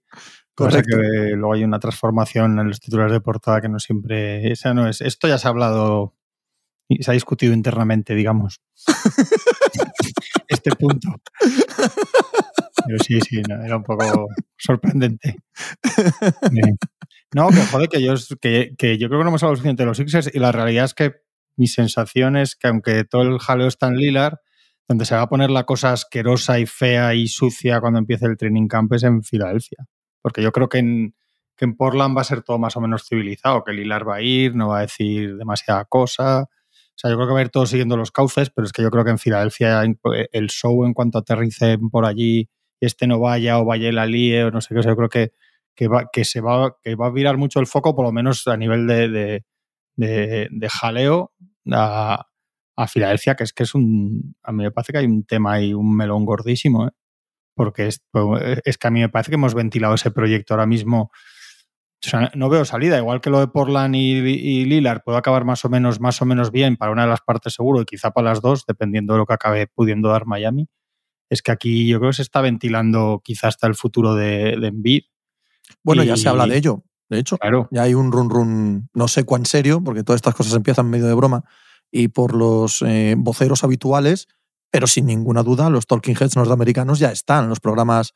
Cosa 0.53 0.81
que 0.81 0.97
luego 1.37 1.53
hay 1.53 1.63
una 1.63 1.79
transformación 1.79 2.59
en 2.59 2.67
los 2.67 2.81
titulares 2.81 3.13
de 3.13 3.21
portada 3.21 3.61
que 3.61 3.69
no 3.69 3.79
siempre. 3.79 4.51
Esa 4.51 4.73
no 4.73 4.89
es. 4.89 4.99
Esto 4.99 5.29
ya 5.29 5.37
se 5.37 5.47
ha 5.47 5.51
hablado 5.51 6.17
y 6.89 7.01
se 7.01 7.11
ha 7.11 7.13
discutido 7.13 7.53
internamente, 7.53 8.13
digamos. 8.13 8.61
este 10.49 10.71
punto. 10.71 11.15
Pero 12.85 12.99
sí, 12.99 13.21
sí, 13.21 13.41
no, 13.47 13.63
era 13.63 13.77
un 13.77 13.83
poco 13.83 14.27
sorprendente. 14.57 15.37
Bien. 16.51 16.77
No, 17.33 17.47
que 17.49 17.61
joder, 17.71 17.87
que 17.87 18.01
yo, 18.01 18.15
que, 18.41 18.73
que 18.77 18.97
yo 18.97 19.07
creo 19.07 19.19
que 19.21 19.23
no 19.23 19.29
hemos 19.29 19.43
hablado 19.43 19.55
suficiente 19.55 19.83
de 19.83 19.87
los 19.87 19.97
Sixers 19.97 20.29
y 20.33 20.39
la 20.39 20.51
realidad 20.51 20.83
es 20.83 20.93
que 20.93 21.13
mi 21.55 21.67
sensación 21.67 22.35
es 22.35 22.57
que 22.57 22.67
aunque 22.67 23.05
todo 23.05 23.21
el 23.21 23.39
jaleo 23.39 23.67
está 23.67 23.87
en 23.87 23.95
Lilar, 23.95 24.41
donde 24.89 25.05
se 25.05 25.15
va 25.15 25.21
a 25.21 25.29
poner 25.29 25.51
la 25.51 25.65
cosa 25.65 25.93
asquerosa 25.93 26.59
y 26.59 26.65
fea 26.65 27.13
y 27.13 27.27
sucia 27.27 27.79
cuando 27.79 27.99
empiece 27.99 28.25
el 28.25 28.35
training 28.35 28.67
camp 28.67 28.91
es 28.93 29.03
en 29.03 29.21
Filadelfia. 29.21 29.85
Porque 30.19 30.41
yo 30.41 30.51
creo 30.51 30.67
que 30.67 30.79
en, 30.79 31.15
que 31.55 31.65
en 31.65 31.77
Portland 31.77 32.17
va 32.17 32.21
a 32.21 32.23
ser 32.25 32.41
todo 32.41 32.57
más 32.57 32.75
o 32.75 32.81
menos 32.81 33.05
civilizado, 33.07 33.63
que 33.63 33.71
Lilar 33.71 34.09
va 34.09 34.15
a 34.15 34.21
ir, 34.23 34.55
no 34.55 34.69
va 34.69 34.79
a 34.79 34.81
decir 34.81 35.37
demasiada 35.37 35.85
cosa. 35.85 36.41
O 36.41 36.47
sea, 36.95 37.11
yo 37.11 37.17
creo 37.17 37.27
que 37.27 37.33
va 37.33 37.39
a 37.39 37.43
ir 37.43 37.49
todo 37.49 37.67
siguiendo 37.67 37.97
los 37.97 38.11
cauces, 38.11 38.49
pero 38.49 38.65
es 38.65 38.73
que 38.73 38.81
yo 38.81 38.89
creo 38.89 39.05
que 39.05 39.11
en 39.11 39.19
Filadelfia 39.19 39.83
el 40.31 40.49
show 40.49 40.83
en 40.83 40.95
cuanto 40.95 41.19
aterricen 41.19 41.91
por 41.91 42.05
allí 42.05 42.49
este 42.81 43.05
no 43.05 43.19
vaya 43.19 43.59
o 43.59 43.65
vaya 43.65 43.89
y 43.89 43.91
la 43.91 44.07
líe 44.07 44.45
o 44.45 44.51
no 44.51 44.59
sé 44.59 44.73
qué, 44.73 44.79
o 44.79 44.83
sea, 44.83 44.93
yo 44.93 44.95
creo 44.95 45.09
que, 45.09 45.33
que, 45.75 45.87
va, 45.87 46.09
que, 46.11 46.25
se 46.25 46.41
va, 46.41 46.75
que 46.81 46.95
va 46.95 47.07
a 47.07 47.11
virar 47.11 47.37
mucho 47.37 47.59
el 47.59 47.67
foco, 47.67 47.95
por 47.95 48.05
lo 48.05 48.11
menos 48.11 48.47
a 48.47 48.57
nivel 48.57 48.87
de, 48.87 49.07
de, 49.09 49.45
de, 49.97 50.47
de 50.49 50.69
jaleo 50.69 51.33
a, 51.71 52.28
a, 52.81 52.87
Filadelfia, 52.87 53.35
que 53.35 53.43
es 53.43 53.53
que 53.53 53.63
es 53.63 53.75
un. 53.75 54.35
A 54.43 54.51
mí 54.51 54.63
me 54.63 54.71
parece 54.71 54.91
que 54.91 54.99
hay 54.99 55.05
un 55.05 55.23
tema 55.23 55.61
y 55.61 55.73
un 55.73 55.95
melón 55.95 56.25
gordísimo, 56.25 56.87
¿eh? 56.87 56.91
porque 57.55 57.87
es, 57.87 58.01
es, 58.63 58.77
que 58.77 58.87
a 58.87 58.91
mí 58.91 59.01
me 59.01 59.09
parece 59.09 59.31
que 59.31 59.35
hemos 59.35 59.53
ventilado 59.53 59.93
ese 59.95 60.11
proyecto 60.11 60.53
ahora 60.53 60.65
mismo. 60.65 61.11
O 62.01 62.07
sea, 62.07 62.31
no 62.33 62.47
veo 62.47 62.63
salida, 62.63 62.97
igual 62.97 63.19
que 63.19 63.29
lo 63.29 63.41
de 63.41 63.47
Portland 63.47 63.93
y, 63.95 64.13
y 64.13 64.63
Lillard 64.63 65.01
puede 65.03 65.17
acabar 65.17 65.43
más 65.43 65.65
o 65.65 65.69
menos, 65.69 65.99
más 65.99 66.21
o 66.21 66.25
menos 66.25 66.51
bien 66.51 66.77
para 66.77 66.93
una 66.93 67.01
de 67.01 67.09
las 67.09 67.19
partes 67.19 67.53
seguro 67.53 67.81
y 67.81 67.85
quizá 67.85 68.11
para 68.11 68.29
las 68.29 68.39
dos, 68.41 68.65
dependiendo 68.65 69.13
de 69.13 69.19
lo 69.19 69.25
que 69.25 69.33
acabe 69.33 69.67
pudiendo 69.67 70.07
dar 70.07 70.25
Miami. 70.25 70.69
Es 71.29 71.41
que 71.41 71.51
aquí 71.51 71.87
yo 71.87 71.99
creo 71.99 72.11
que 72.11 72.15
se 72.15 72.21
está 72.21 72.39
ventilando 72.39 73.21
quizá 73.23 73.49
hasta 73.49 73.67
el 73.67 73.75
futuro 73.75 74.15
de, 74.15 74.55
de 74.57 74.67
Embiid. 74.67 75.03
Bueno, 75.83 76.03
y... 76.03 76.07
ya 76.07 76.15
se 76.15 76.29
habla 76.29 76.47
de 76.47 76.55
ello, 76.55 76.83
de 77.09 77.19
hecho. 77.19 77.37
Claro. 77.37 77.67
Ya 77.71 77.83
hay 77.83 77.93
un 77.93 78.13
run 78.13 78.29
run, 78.29 78.89
no 78.93 79.09
sé 79.09 79.25
cuán 79.25 79.45
serio, 79.45 79.83
porque 79.83 80.03
todas 80.03 80.19
estas 80.19 80.35
cosas 80.35 80.53
empiezan 80.53 80.89
medio 80.89 81.07
de 81.07 81.13
broma, 81.13 81.43
y 81.91 82.09
por 82.09 82.35
los 82.35 82.81
eh, 82.81 83.15
voceros 83.17 83.63
habituales, 83.63 84.27
pero 84.71 84.87
sin 84.87 85.05
ninguna 85.05 85.43
duda 85.43 85.69
los 85.69 85.87
talking 85.87 86.15
heads 86.15 86.35
norteamericanos 86.35 86.99
ya 86.99 87.11
están, 87.11 87.49
los 87.49 87.59
programas 87.59 88.13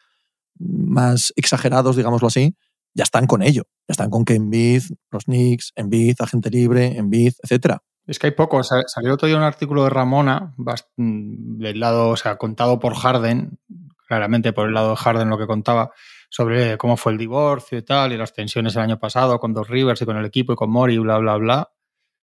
más 0.60 1.34
exagerados, 1.36 1.96
digámoslo 1.96 2.28
así, 2.28 2.56
ya 2.94 3.04
están 3.04 3.28
con 3.28 3.42
ello. 3.42 3.64
Ya 3.88 3.94
están 3.94 4.10
con 4.10 4.24
que 4.24 4.36
Embiid, 4.36 4.84
los 5.12 5.26
Knicks, 5.26 5.74
Embiid, 5.76 6.16
agente 6.20 6.50
libre, 6.50 6.98
Embiid, 6.98 7.34
etcétera. 7.42 7.82
Es 8.06 8.20
que 8.20 8.28
hay 8.28 8.32
poco. 8.32 8.62
Salió 8.64 9.14
otro 9.14 9.28
día 9.28 9.38
un 9.38 9.44
artículo 9.44 9.84
de 9.84 9.90
Ramona, 9.90 10.54
del 10.98 11.80
lado, 11.80 12.10
o 12.10 12.18
sea, 12.18 12.38
contado 12.38 12.80
por 12.80 12.96
Harden, 12.96 13.60
claramente 14.08 14.54
por 14.54 14.68
el 14.68 14.74
lado 14.74 14.92
de 14.92 14.96
Harden 14.98 15.30
lo 15.30 15.38
que 15.38 15.48
contaba, 15.48 15.92
sobre 16.30 16.78
cómo 16.78 16.98
fue 16.98 17.14
el 17.14 17.18
divorcio 17.18 17.78
y 17.78 17.84
tal, 17.84 18.12
y 18.12 18.18
las 18.18 18.34
tensiones 18.34 18.76
el 18.76 18.82
año 18.82 19.00
pasado 19.00 19.40
con 19.40 19.54
dos 19.54 19.70
Rivers 19.70 20.02
y 20.02 20.06
con 20.06 20.18
el 20.18 20.26
equipo 20.26 20.54
y 20.54 20.56
con 20.56 20.70
Mori, 20.70 20.98
bla, 20.98 21.18
bla, 21.18 21.38
bla. 21.38 21.72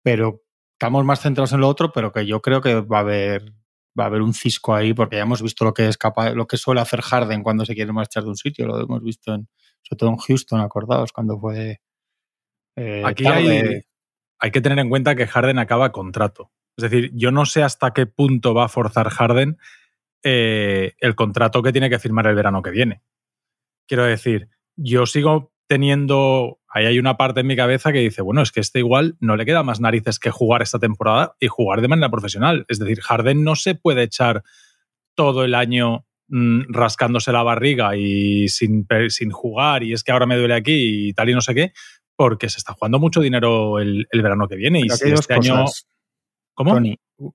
Pero 0.03 0.43
estamos 0.81 1.05
más 1.05 1.21
centrados 1.21 1.53
en 1.53 1.61
lo 1.61 1.69
otro, 1.69 1.93
pero 1.93 2.11
que 2.11 2.25
yo 2.25 2.41
creo 2.41 2.63
que 2.63 2.81
va 2.81 2.99
a 2.99 3.01
haber 3.01 3.53
va 3.99 4.05
a 4.05 4.07
haber 4.07 4.23
un 4.23 4.33
cisco 4.33 4.75
ahí, 4.75 4.95
porque 4.95 5.17
ya 5.17 5.23
hemos 5.23 5.43
visto 5.43 5.65
lo 5.65 5.75
que 5.75 5.87
es 5.89 5.99
capaz, 5.99 6.33
lo 6.33 6.47
que 6.47 6.57
suele 6.57 6.81
hacer 6.81 7.03
Harden 7.03 7.43
cuando 7.43 7.67
se 7.67 7.75
quiere 7.75 7.93
marchar 7.93 8.23
de 8.23 8.31
un 8.31 8.37
sitio, 8.37 8.67
lo 8.67 8.81
hemos 8.81 9.03
visto 9.03 9.35
en, 9.35 9.49
sobre 9.83 9.99
todo 9.99 10.11
en 10.11 10.17
Houston, 10.17 10.61
acordados, 10.61 11.13
cuando 11.13 11.39
fue 11.39 11.81
eh, 12.77 13.03
Aquí 13.05 13.27
hay, 13.27 13.83
hay, 14.39 14.51
que 14.51 14.61
tener 14.61 14.79
en 14.79 14.89
cuenta 14.89 15.17
que 15.17 15.27
Harden 15.27 15.59
acaba 15.59 15.93
contrato. 15.93 16.51
Es 16.79 16.89
decir, 16.89 17.11
yo 17.15 17.31
no 17.31 17.45
sé 17.45 17.63
hasta 17.63 17.93
qué 17.93 18.07
punto 18.07 18.55
va 18.55 18.67
a 18.67 18.69
forzar 18.69 19.11
Harden 19.11 19.59
eh, 20.23 20.95
el 20.99 21.15
contrato 21.15 21.63
que 21.63 21.73
tiene 21.73 21.91
que 21.91 21.99
firmar 21.99 22.27
el 22.27 22.37
verano 22.37 22.63
que 22.63 22.71
viene. 22.71 23.03
Quiero 23.87 24.05
decir, 24.05 24.49
yo 24.77 25.05
sigo 25.05 25.53
teniendo, 25.67 26.60
ahí 26.71 26.87
hay 26.87 26.99
una 26.99 27.17
parte 27.17 27.41
en 27.41 27.47
mi 27.47 27.57
cabeza 27.57 27.93
que 27.93 27.99
dice, 27.99 28.23
bueno, 28.23 28.43
es 28.43 28.53
que 28.53 28.61
este 28.61 28.79
igual 28.79 29.17
no 29.21 29.37
le 29.37 29.45
queda 29.45 29.63
más 29.63 29.81
narices 29.81 30.19
que 30.19 30.31
jugar 30.31 30.63
esta 30.63 30.79
temporada 30.79 31.37
y 31.41 31.49
jugar 31.49 31.81
de 31.81 31.89
manera 31.89 32.11
profesional. 32.11 32.65
Es 32.69 32.79
decir, 32.79 33.01
Harden 33.01 33.43
no 33.43 33.57
se 33.57 33.75
puede 33.75 34.05
echar 34.05 34.45
todo 35.15 35.45
el 35.45 35.55
año 35.55 36.07
mm, 36.29 36.73
rascándose 36.73 37.33
la 37.33 37.43
barriga 37.43 37.97
y 37.97 38.49
sin, 38.49 38.87
sin 39.09 39.31
jugar 39.31 39.83
y 39.83 39.93
es 39.93 40.05
que 40.05 40.13
ahora 40.13 40.27
me 40.27 40.37
duele 40.37 40.55
aquí 40.55 41.09
y 41.09 41.13
tal 41.13 41.29
y 41.29 41.35
no 41.35 41.41
sé 41.41 41.55
qué, 41.55 41.73
porque 42.17 42.49
se 42.49 42.59
está 42.59 42.75
jugando 42.75 42.99
mucho 42.99 43.21
dinero 43.21 43.81
el, 43.81 44.07
verano 44.13 44.47
que 44.47 44.57
viene. 44.57 44.81
y 44.81 44.89
si 44.91 45.11
este 45.11 45.35
año... 45.35 45.65
¿Cómo? 46.55 46.79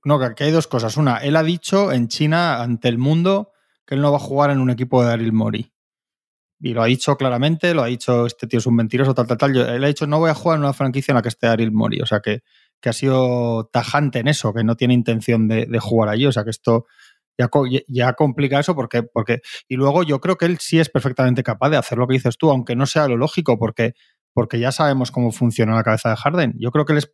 no, 0.03 0.35
que 0.35 0.43
hay 0.43 0.51
dos 0.51 0.67
cosas. 0.67 0.97
Una, 0.97 1.17
él 1.17 1.35
ha 1.35 1.43
dicho 1.43 1.91
en 1.91 2.07
China 2.07 2.61
ante 2.61 2.87
el 2.87 2.97
mundo 2.97 3.51
que 3.85 3.95
él 3.95 4.01
no 4.01 4.11
va 4.11 4.17
a 4.17 4.21
jugar 4.21 4.51
en 4.51 4.59
un 4.59 4.69
equipo 4.69 5.01
de 5.01 5.09
Daryl 5.09 5.33
Mori. 5.33 5.74
Y 6.65 6.73
lo 6.73 6.81
ha 6.81 6.87
dicho 6.87 7.15
claramente, 7.15 7.75
lo 7.75 7.83
ha 7.83 7.85
dicho 7.85 8.25
este 8.25 8.47
tío 8.47 8.57
es 8.57 8.65
un 8.65 8.75
mentiroso, 8.75 9.13
tal, 9.13 9.27
tal, 9.27 9.37
tal. 9.37 9.55
él 9.55 9.83
ha 9.83 9.87
dicho 9.87 10.07
no 10.07 10.17
voy 10.17 10.31
a 10.31 10.33
jugar 10.33 10.57
en 10.57 10.63
una 10.63 10.73
franquicia 10.73 11.11
en 11.11 11.17
la 11.17 11.21
que 11.21 11.29
esté 11.29 11.45
Daryl 11.45 11.71
Mori. 11.71 12.01
O 12.01 12.07
sea 12.07 12.21
que, 12.21 12.41
que 12.81 12.89
ha 12.89 12.93
sido 12.93 13.69
tajante 13.71 14.17
en 14.17 14.27
eso, 14.27 14.51
que 14.51 14.63
no 14.63 14.75
tiene 14.75 14.95
intención 14.95 15.47
de, 15.47 15.67
jugar 15.79 16.09
allí. 16.09 16.25
O 16.25 16.31
sea 16.31 16.43
que 16.43 16.49
esto 16.49 16.87
ya, 17.37 17.51
ya, 17.87 18.13
complica 18.13 18.59
eso 18.59 18.73
porque, 18.73 19.03
porque. 19.03 19.41
Y 19.67 19.75
luego 19.75 20.01
yo 20.01 20.19
creo 20.19 20.37
que 20.37 20.47
él 20.47 20.57
sí 20.59 20.79
es 20.79 20.89
perfectamente 20.89 21.43
capaz 21.43 21.69
de 21.69 21.77
hacer 21.77 21.99
lo 21.99 22.07
que 22.07 22.15
dices 22.15 22.35
tú, 22.35 22.49
aunque 22.49 22.75
no 22.75 22.87
sea 22.87 23.07
lo 23.07 23.15
lógico, 23.15 23.59
porque, 23.59 23.93
porque 24.33 24.57
ya 24.57 24.71
sabemos 24.71 25.11
cómo 25.11 25.31
funciona 25.31 25.75
la 25.75 25.83
cabeza 25.83 26.09
de 26.09 26.15
Harden. 26.15 26.55
Yo 26.57 26.71
creo 26.71 26.85
que 26.85 26.93
él 26.93 26.97
es, 26.97 27.11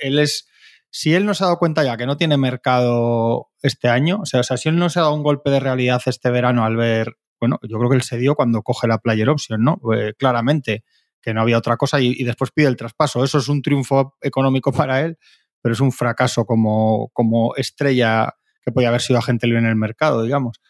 él 0.00 0.18
es 0.18 0.48
si 0.88 1.12
él 1.12 1.26
no 1.26 1.34
se 1.34 1.44
ha 1.44 1.48
dado 1.48 1.58
cuenta 1.58 1.84
ya 1.84 1.98
que 1.98 2.06
no 2.06 2.16
tiene 2.16 2.38
mercado 2.38 3.50
este 3.60 3.88
año, 3.88 4.20
o 4.22 4.24
sea, 4.24 4.40
o 4.40 4.44
sea, 4.44 4.56
si 4.56 4.70
él 4.70 4.78
no 4.78 4.88
se 4.88 4.98
ha 4.98 5.02
dado 5.02 5.14
un 5.14 5.22
golpe 5.22 5.50
de 5.50 5.60
realidad 5.60 6.00
este 6.06 6.30
verano 6.30 6.64
al 6.64 6.76
ver, 6.76 7.18
bueno, 7.40 7.58
yo 7.62 7.78
creo 7.78 7.90
que 7.90 7.96
él 7.96 8.02
se 8.02 8.18
dio 8.18 8.34
cuando 8.34 8.62
coge 8.62 8.88
la 8.88 8.98
player 8.98 9.28
option, 9.28 9.62
¿no? 9.62 9.80
Eh, 9.94 10.14
claramente, 10.16 10.84
que 11.20 11.34
no 11.34 11.42
había 11.42 11.58
otra 11.58 11.76
cosa 11.76 12.00
y, 12.00 12.22
después 12.24 12.50
pide 12.52 12.68
el 12.68 12.76
traspaso. 12.76 13.24
Eso 13.24 13.38
es 13.38 13.48
un 13.48 13.62
triunfo 13.62 14.16
económico 14.20 14.72
para 14.72 15.00
él, 15.00 15.18
pero 15.60 15.72
es 15.72 15.80
un 15.80 15.92
fracaso 15.92 16.44
como, 16.44 17.10
como 17.12 17.54
estrella 17.56 18.34
que 18.62 18.72
podía 18.72 18.88
haber 18.88 19.00
sido 19.00 19.18
agente 19.18 19.46
libre 19.46 19.62
en 19.62 19.68
el 19.68 19.76
mercado, 19.76 20.22
digamos. 20.22 20.60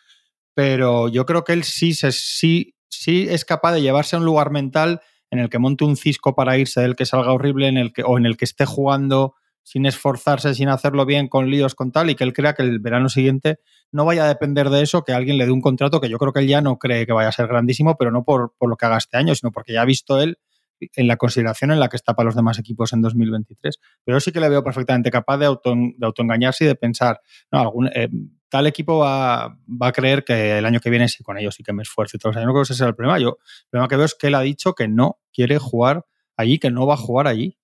Pero 0.54 1.08
yo 1.08 1.26
creo 1.26 1.44
que 1.44 1.52
él 1.52 1.64
sí, 1.64 1.94
se, 1.94 2.12
sí, 2.12 2.75
sí 2.88 3.26
es 3.28 3.44
capaz 3.44 3.72
de 3.72 3.82
llevarse 3.82 4.16
a 4.16 4.18
un 4.18 4.25
lugar 4.25 4.50
mental 4.50 5.00
en 5.30 5.38
el 5.38 5.50
que 5.50 5.58
monte 5.58 5.84
un 5.84 5.96
cisco 5.96 6.34
para 6.34 6.56
irse 6.58 6.80
del 6.80 6.96
que 6.96 7.06
salga 7.06 7.32
horrible, 7.32 7.68
en 7.68 7.76
el 7.76 7.92
que, 7.92 8.02
o 8.02 8.18
en 8.18 8.26
el 8.26 8.37
que 8.37 8.44
esté 8.44 8.64
jugando 8.64 9.34
sin 9.68 9.84
esforzarse, 9.84 10.54
sin 10.54 10.70
hacerlo 10.70 11.04
bien, 11.04 11.28
con 11.28 11.50
líos, 11.50 11.75
con 11.75 11.92
tal, 11.92 12.08
y 12.08 12.14
que 12.14 12.25
él 12.25 12.32
crea 12.32 12.54
que 12.54 12.62
el 12.62 12.78
verano 12.78 13.10
siguiente 13.10 13.58
no 13.92 14.06
vaya 14.06 14.25
a 14.25 14.28
depender 14.28 14.70
de 14.70 14.80
eso, 14.80 15.04
que 15.04 15.12
alguien 15.12 15.37
le 15.37 15.44
dé 15.44 15.52
un 15.52 15.60
contrato 15.60 16.00
que 16.00 16.08
yo 16.08 16.16
creo 16.16 16.32
que 16.32 16.40
él 16.40 16.48
ya 16.48 16.62
no 16.62 16.78
cree 16.78 17.04
que 17.04 17.12
vaya 17.12 17.28
a 17.28 17.32
ser 17.32 17.48
grandísimo, 17.48 17.94
pero 17.98 18.10
no 18.10 18.25
por, 18.25 18.54
lo 18.58 18.76
que 18.78 18.87
haga 18.87 18.96
este 18.96 19.18
año, 19.18 19.34
sino 19.34 19.52
porque 19.52 19.75
ya 19.75 19.82
ha 19.82 19.84
visto 19.84 20.22
él 20.22 20.38
en 20.80 21.06
la 21.06 21.18
consideración 21.18 21.70
en 21.70 21.80
la 21.80 21.90
que 21.90 21.96
está 21.96 22.14
para 22.14 22.25
los 22.25 22.34
demás 22.34 22.58
equipos 22.58 22.94
en 22.94 23.02
2023. 23.02 23.78
Pero 24.04 24.20
sí 24.20 24.32
que 24.32 24.40
le 24.40 24.48
veo 24.48 24.64
perfectamente 24.64 25.10
capaz 25.10 25.37
de, 25.37 25.44
auto, 25.44 25.75
de 25.76 26.06
autoengañarse 26.06 26.64
y 26.64 26.68
de 26.68 26.75
pensar, 26.75 27.20
no, 27.52 27.70
eh, 27.94 28.08
tal 28.48 28.66
equipo 28.66 29.00
va, 29.00 29.54
a 29.80 29.92
creer 29.92 30.25
que 30.25 30.56
el 30.56 30.64
año 30.64 30.80
que 30.80 30.88
viene 30.88 31.10
sí 31.10 31.22
con 31.22 31.37
ellos 31.37 31.54
sí 31.54 31.62
que 31.62 31.75
me 31.75 31.82
esfuerzo 31.82 32.16
y 32.16 32.20
todo. 32.20 32.32
O 32.32 32.34
no 32.34 32.40
creo 32.40 32.54
que 32.54 32.62
ese 32.62 32.75
sea 32.75 32.87
el 32.87 32.94
problema. 32.94 33.18
Yo, 33.18 33.37
el 33.38 33.70
problema 33.70 33.88
que 33.88 33.96
veo 33.96 34.06
es 34.06 34.14
que 34.14 34.28
él 34.28 34.34
ha 34.34 34.40
dicho 34.40 34.75
que 34.75 34.88
no 34.88 35.18
quiere 35.30 35.58
jugar 35.58 36.06
allí, 36.38 36.58
que 36.58 36.70
no 36.70 36.87
va 36.87 36.94
a 36.94 36.96
jugar 36.96 37.26
allí. 37.26 37.57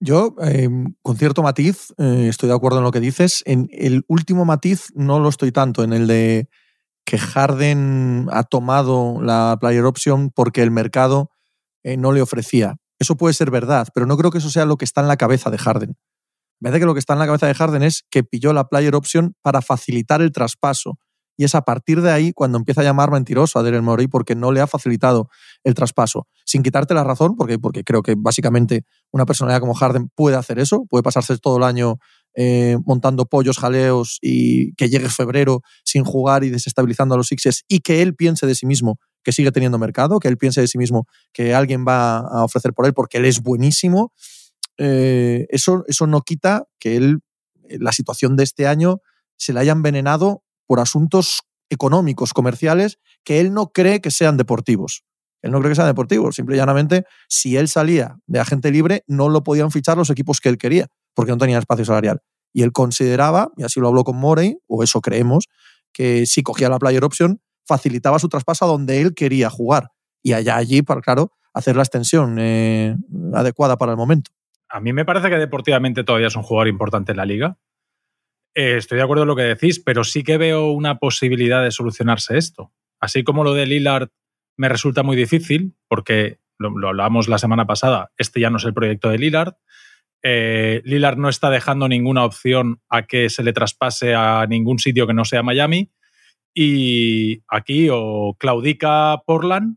Yo, 0.00 0.36
em, 0.40 0.94
con 1.02 1.16
cierto 1.16 1.42
matiz, 1.42 1.92
eh, 1.98 2.26
estoy 2.28 2.48
de 2.48 2.54
acuerdo 2.54 2.78
en 2.78 2.84
lo 2.84 2.92
que 2.92 3.00
dices. 3.00 3.42
En 3.46 3.68
el 3.72 4.04
último 4.06 4.44
matiz 4.44 4.92
no 4.94 5.18
lo 5.18 5.28
estoy 5.28 5.50
tanto, 5.50 5.82
en 5.82 5.92
el 5.92 6.06
de 6.06 6.48
que 7.04 7.18
Harden 7.18 8.28
ha 8.30 8.44
tomado 8.44 9.20
la 9.22 9.56
player 9.60 9.84
option 9.84 10.30
porque 10.30 10.62
el 10.62 10.70
mercado 10.70 11.30
eh, 11.82 11.96
no 11.96 12.12
le 12.12 12.22
ofrecía. 12.22 12.76
Eso 13.00 13.16
puede 13.16 13.34
ser 13.34 13.50
verdad, 13.50 13.88
pero 13.94 14.06
no 14.06 14.16
creo 14.16 14.30
que 14.30 14.38
eso 14.38 14.50
sea 14.50 14.66
lo 14.66 14.76
que 14.76 14.84
está 14.84 15.00
en 15.00 15.08
la 15.08 15.16
cabeza 15.16 15.50
de 15.50 15.58
Harden. 15.58 15.96
Me 16.60 16.70
parece 16.70 16.80
que 16.80 16.86
lo 16.86 16.94
que 16.94 17.00
está 17.00 17.14
en 17.14 17.20
la 17.20 17.26
cabeza 17.26 17.46
de 17.46 17.54
Harden 17.54 17.82
es 17.82 18.04
que 18.10 18.24
pilló 18.24 18.52
la 18.52 18.68
player 18.68 18.94
option 18.94 19.34
para 19.42 19.62
facilitar 19.62 20.22
el 20.22 20.32
traspaso 20.32 20.98
y 21.38 21.44
es 21.44 21.54
a 21.54 21.62
partir 21.62 22.02
de 22.02 22.10
ahí 22.10 22.32
cuando 22.32 22.58
empieza 22.58 22.80
a 22.80 22.84
llamar 22.84 23.12
mentiroso 23.12 23.58
a 23.58 23.62
Daryl 23.62 23.80
Morey 23.80 24.08
porque 24.08 24.34
no 24.34 24.50
le 24.50 24.60
ha 24.60 24.66
facilitado 24.66 25.30
el 25.62 25.74
traspaso. 25.74 26.26
Sin 26.44 26.64
quitarte 26.64 26.94
la 26.94 27.04
razón, 27.04 27.36
porque, 27.36 27.60
porque 27.60 27.84
creo 27.84 28.02
que 28.02 28.16
básicamente 28.18 28.84
una 29.12 29.24
personalidad 29.24 29.60
como 29.60 29.72
Harden 29.72 30.10
puede 30.16 30.36
hacer 30.36 30.58
eso, 30.58 30.84
puede 30.90 31.04
pasarse 31.04 31.38
todo 31.38 31.58
el 31.58 31.62
año 31.62 31.98
eh, 32.34 32.76
montando 32.84 33.24
pollos, 33.26 33.56
jaleos 33.56 34.18
y 34.20 34.74
que 34.74 34.88
llegue 34.88 35.08
febrero 35.08 35.62
sin 35.84 36.04
jugar 36.04 36.42
y 36.42 36.50
desestabilizando 36.50 37.14
a 37.14 37.18
los 37.18 37.28
Sixers 37.28 37.64
y 37.68 37.80
que 37.80 38.02
él 38.02 38.16
piense 38.16 38.44
de 38.44 38.56
sí 38.56 38.66
mismo 38.66 38.98
que 39.22 39.30
sigue 39.30 39.52
teniendo 39.52 39.78
mercado, 39.78 40.18
que 40.18 40.26
él 40.26 40.38
piense 40.38 40.60
de 40.60 40.66
sí 40.66 40.76
mismo 40.76 41.06
que 41.32 41.54
alguien 41.54 41.84
va 41.86 42.18
a 42.18 42.42
ofrecer 42.42 42.72
por 42.72 42.84
él 42.84 42.94
porque 42.94 43.18
él 43.18 43.26
es 43.26 43.42
buenísimo. 43.42 44.12
Eh, 44.76 45.46
eso, 45.50 45.84
eso 45.86 46.08
no 46.08 46.20
quita 46.22 46.64
que 46.80 46.96
él, 46.96 47.20
la 47.68 47.92
situación 47.92 48.34
de 48.34 48.42
este 48.42 48.66
año, 48.66 49.02
se 49.36 49.52
le 49.52 49.60
haya 49.60 49.70
envenenado 49.70 50.42
por 50.68 50.80
asuntos 50.80 51.40
económicos, 51.70 52.32
comerciales, 52.32 52.98
que 53.24 53.40
él 53.40 53.52
no 53.52 53.72
cree 53.72 54.00
que 54.00 54.10
sean 54.10 54.36
deportivos. 54.36 55.02
Él 55.42 55.50
no 55.50 55.58
cree 55.60 55.70
que 55.70 55.76
sean 55.76 55.88
deportivos. 55.88 56.36
Simple 56.36 56.56
y 56.56 56.58
llanamente, 56.58 57.04
si 57.28 57.56
él 57.56 57.68
salía 57.68 58.16
de 58.26 58.38
agente 58.38 58.70
libre, 58.70 59.02
no 59.06 59.28
lo 59.28 59.42
podían 59.42 59.70
fichar 59.70 59.96
los 59.96 60.10
equipos 60.10 60.40
que 60.40 60.48
él 60.48 60.58
quería, 60.58 60.86
porque 61.14 61.32
no 61.32 61.38
tenía 61.38 61.58
espacio 61.58 61.84
salarial. 61.84 62.20
Y 62.52 62.62
él 62.62 62.72
consideraba, 62.72 63.50
y 63.56 63.64
así 63.64 63.80
lo 63.80 63.88
habló 63.88 64.04
con 64.04 64.16
Morey, 64.16 64.58
o 64.66 64.82
eso 64.82 65.00
creemos, 65.00 65.46
que 65.92 66.26
si 66.26 66.42
cogía 66.42 66.68
la 66.68 66.78
player 66.78 67.04
option, 67.04 67.40
facilitaba 67.66 68.18
su 68.18 68.28
traspaso 68.28 68.64
a 68.64 68.68
donde 68.68 69.00
él 69.00 69.14
quería 69.14 69.50
jugar. 69.50 69.90
Y 70.22 70.32
allá 70.34 70.56
allí, 70.56 70.82
para, 70.82 71.00
claro, 71.00 71.32
hacer 71.54 71.76
la 71.76 71.82
extensión 71.82 72.36
eh, 72.38 72.96
adecuada 73.34 73.78
para 73.78 73.92
el 73.92 73.98
momento. 73.98 74.30
A 74.68 74.80
mí 74.80 74.92
me 74.92 75.04
parece 75.04 75.30
que 75.30 75.36
deportivamente 75.36 76.04
todavía 76.04 76.28
es 76.28 76.36
un 76.36 76.42
jugador 76.42 76.68
importante 76.68 77.12
en 77.12 77.16
la 77.16 77.24
liga. 77.24 77.56
Eh, 78.54 78.76
estoy 78.76 78.98
de 78.98 79.04
acuerdo 79.04 79.22
en 79.22 79.28
lo 79.28 79.36
que 79.36 79.42
decís, 79.42 79.80
pero 79.80 80.04
sí 80.04 80.22
que 80.22 80.38
veo 80.38 80.70
una 80.70 80.98
posibilidad 80.98 81.62
de 81.62 81.70
solucionarse 81.70 82.36
esto. 82.38 82.72
Así 83.00 83.22
como 83.24 83.44
lo 83.44 83.54
de 83.54 83.66
Lillard 83.66 84.08
me 84.56 84.68
resulta 84.68 85.02
muy 85.02 85.16
difícil, 85.16 85.74
porque 85.88 86.38
lo, 86.58 86.88
hablábamos 86.88 87.28
la 87.28 87.38
semana 87.38 87.66
pasada, 87.66 88.10
este 88.16 88.40
ya 88.40 88.50
no 88.50 88.56
es 88.56 88.64
el 88.64 88.74
proyecto 88.74 89.08
de 89.10 89.18
Lillard. 89.18 89.54
Eh, 90.22 90.82
Lillard 90.84 91.16
no 91.16 91.28
está 91.28 91.48
dejando 91.48 91.88
ninguna 91.88 92.24
opción 92.24 92.80
a 92.88 93.06
que 93.06 93.30
se 93.30 93.44
le 93.44 93.52
traspase 93.52 94.14
a 94.14 94.46
ningún 94.48 94.80
sitio 94.80 95.06
que 95.06 95.14
no 95.14 95.24
sea 95.24 95.42
Miami. 95.42 95.92
Y 96.54 97.42
aquí 97.46 97.88
o 97.90 98.34
claudica 98.38 99.22
Portland 99.24 99.76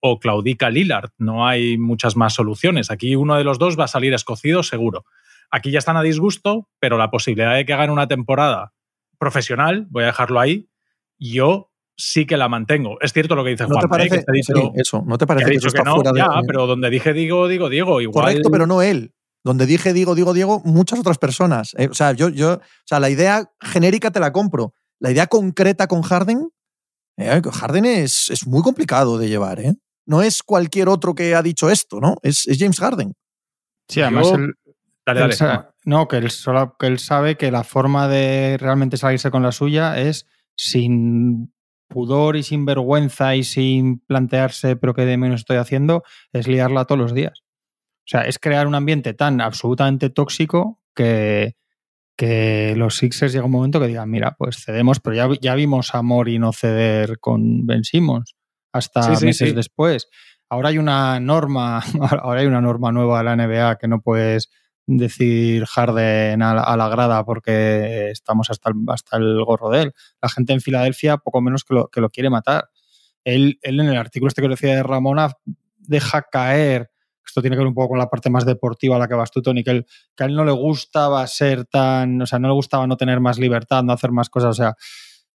o 0.00 0.18
claudica 0.18 0.68
Lillard. 0.68 1.10
No 1.16 1.46
hay 1.46 1.78
muchas 1.78 2.16
más 2.16 2.34
soluciones. 2.34 2.90
Aquí 2.90 3.16
uno 3.16 3.36
de 3.36 3.44
los 3.44 3.58
dos 3.58 3.78
va 3.78 3.84
a 3.84 3.88
salir 3.88 4.12
escocido 4.12 4.62
seguro. 4.62 5.06
Aquí 5.50 5.70
ya 5.70 5.78
están 5.78 5.96
a 5.96 6.02
disgusto, 6.02 6.68
pero 6.78 6.96
la 6.96 7.10
posibilidad 7.10 7.54
de 7.54 7.64
que 7.64 7.72
hagan 7.72 7.90
una 7.90 8.06
temporada 8.06 8.72
profesional, 9.18 9.86
voy 9.90 10.04
a 10.04 10.06
dejarlo 10.06 10.40
ahí, 10.40 10.70
yo 11.18 11.70
sí 11.96 12.26
que 12.26 12.36
la 12.36 12.48
mantengo. 12.48 12.98
Es 13.00 13.12
cierto 13.12 13.34
lo 13.34 13.44
que 13.44 13.50
dice 13.50 13.64
Juan. 13.64 13.80
Te 13.80 13.88
parece, 13.88 14.24
eso, 14.74 15.02
¿no 15.06 15.18
te 15.18 15.26
parece 15.26 15.50
que, 15.50 15.56
eso 15.56 15.68
está 15.68 15.84
fuera 15.84 16.12
de... 16.12 16.22
pero 16.46 16.66
donde 16.66 16.88
dije 16.88 17.12
digo, 17.12 17.46
digo, 17.46 17.68
Diego, 17.68 18.00
igual... 18.00 18.24
Correcto, 18.24 18.50
pero 18.50 18.66
no 18.66 18.82
él. 18.82 19.12
Donde 19.44 19.66
dije 19.66 19.92
digo, 19.92 20.14
digo, 20.14 20.32
Diego, 20.32 20.60
muchas 20.64 20.98
otras 20.98 21.18
personas. 21.18 21.74
Eh, 21.78 21.88
o 21.90 21.94
sea, 21.94 22.12
yo, 22.12 22.28
yo, 22.28 22.54
o 22.54 22.60
sea, 22.84 23.00
la 23.00 23.10
idea 23.10 23.50
genérica 23.60 24.10
te 24.10 24.20
la 24.20 24.32
compro. 24.32 24.74
La 24.98 25.10
idea 25.10 25.26
concreta 25.26 25.86
con 25.86 26.02
Harden, 26.02 26.50
eh, 27.16 27.40
Harden 27.52 27.84
es, 27.86 28.30
es, 28.30 28.46
muy 28.46 28.62
complicado 28.62 29.18
de 29.18 29.28
llevar, 29.28 29.60
¿eh? 29.60 29.74
No 30.06 30.22
es 30.22 30.42
cualquier 30.42 30.88
otro 30.88 31.14
que 31.14 31.34
ha 31.34 31.42
dicho 31.42 31.70
esto, 31.70 32.00
¿no? 32.00 32.16
Es, 32.22 32.46
es 32.46 32.58
James 32.58 32.78
Harden. 32.78 33.14
Sí, 33.88 34.02
además 34.02 34.32
no, 35.84 36.08
que 36.08 36.16
él, 36.16 36.30
solo, 36.30 36.76
que 36.78 36.86
él 36.86 36.98
sabe 36.98 37.36
que 37.36 37.50
la 37.50 37.64
forma 37.64 38.08
de 38.08 38.56
realmente 38.58 38.96
salirse 38.96 39.30
con 39.30 39.42
la 39.42 39.52
suya 39.52 39.98
es 39.98 40.26
sin 40.56 41.52
pudor 41.88 42.36
y 42.36 42.42
sin 42.42 42.64
vergüenza 42.64 43.34
y 43.34 43.44
sin 43.44 43.98
plantearse, 43.98 44.76
pero 44.76 44.94
que 44.94 45.04
de 45.04 45.16
menos 45.16 45.40
estoy 45.40 45.56
haciendo, 45.56 46.04
es 46.32 46.46
liarla 46.46 46.84
todos 46.84 47.00
los 47.00 47.14
días. 47.14 47.42
O 48.00 48.10
sea, 48.10 48.22
es 48.22 48.38
crear 48.38 48.66
un 48.66 48.74
ambiente 48.74 49.12
tan 49.14 49.40
absolutamente 49.40 50.10
tóxico 50.10 50.80
que, 50.94 51.56
que 52.16 52.74
los 52.76 52.96
Sixers 52.96 53.32
llega 53.32 53.44
un 53.44 53.50
momento 53.50 53.80
que 53.80 53.86
digan, 53.86 54.10
mira, 54.10 54.36
pues 54.38 54.64
cedemos, 54.64 55.00
pero 55.00 55.16
ya, 55.16 55.28
ya 55.40 55.54
vimos 55.54 55.94
a 55.94 56.02
Mori 56.02 56.38
no 56.38 56.52
ceder 56.52 57.18
con 57.18 57.66
Ben 57.66 57.84
Simmons 57.84 58.36
hasta 58.72 59.08
meses 59.20 59.54
después. 59.54 60.08
Ahora 60.48 60.70
hay 60.70 60.78
una 60.78 61.20
norma, 61.20 61.82
ahora 62.22 62.40
hay 62.40 62.46
una 62.46 62.60
norma 62.60 62.92
nueva 62.92 63.18
de 63.18 63.24
la 63.24 63.36
NBA 63.36 63.78
que 63.78 63.88
no 63.88 64.00
puedes 64.00 64.50
decir 64.96 65.64
Harden 65.66 66.42
a 66.42 66.76
la, 66.76 66.88
grada 66.88 67.24
porque 67.24 68.10
estamos 68.10 68.50
hasta 68.50 68.70
el, 68.70 68.76
hasta 68.88 69.16
el 69.16 69.44
gorro 69.44 69.70
de 69.70 69.82
él. 69.82 69.92
La 70.20 70.28
gente 70.28 70.52
en 70.52 70.60
Filadelfia 70.60 71.18
poco 71.18 71.40
menos 71.40 71.64
que 71.64 71.74
lo, 71.74 71.88
que 71.88 72.00
lo 72.00 72.10
quiere 72.10 72.30
matar. 72.30 72.68
Él, 73.24 73.58
él 73.62 73.80
en 73.80 73.88
el 73.88 73.96
artículo 73.96 74.28
este 74.28 74.42
que 74.42 74.48
decía 74.48 74.76
de 74.76 74.82
Ramona 74.82 75.30
deja 75.76 76.22
caer, 76.22 76.90
esto 77.24 77.40
tiene 77.40 77.56
que 77.56 77.60
ver 77.60 77.68
un 77.68 77.74
poco 77.74 77.90
con 77.90 77.98
la 77.98 78.08
parte 78.08 78.30
más 78.30 78.44
deportiva 78.44 78.96
a 78.96 78.98
la 78.98 79.08
que 79.08 79.14
vas 79.14 79.30
tú, 79.30 79.42
Tony, 79.42 79.62
que, 79.62 79.70
él, 79.70 79.86
que 80.16 80.24
a 80.24 80.26
él 80.26 80.34
no 80.34 80.44
le 80.44 80.52
gustaba 80.52 81.26
ser 81.26 81.66
tan, 81.66 82.22
o 82.22 82.26
sea, 82.26 82.38
no 82.38 82.48
le 82.48 82.54
gustaba 82.54 82.86
no 82.86 82.96
tener 82.96 83.20
más 83.20 83.38
libertad, 83.38 83.82
no 83.82 83.92
hacer 83.92 84.12
más 84.12 84.30
cosas, 84.30 84.50
o 84.50 84.54
sea, 84.54 84.74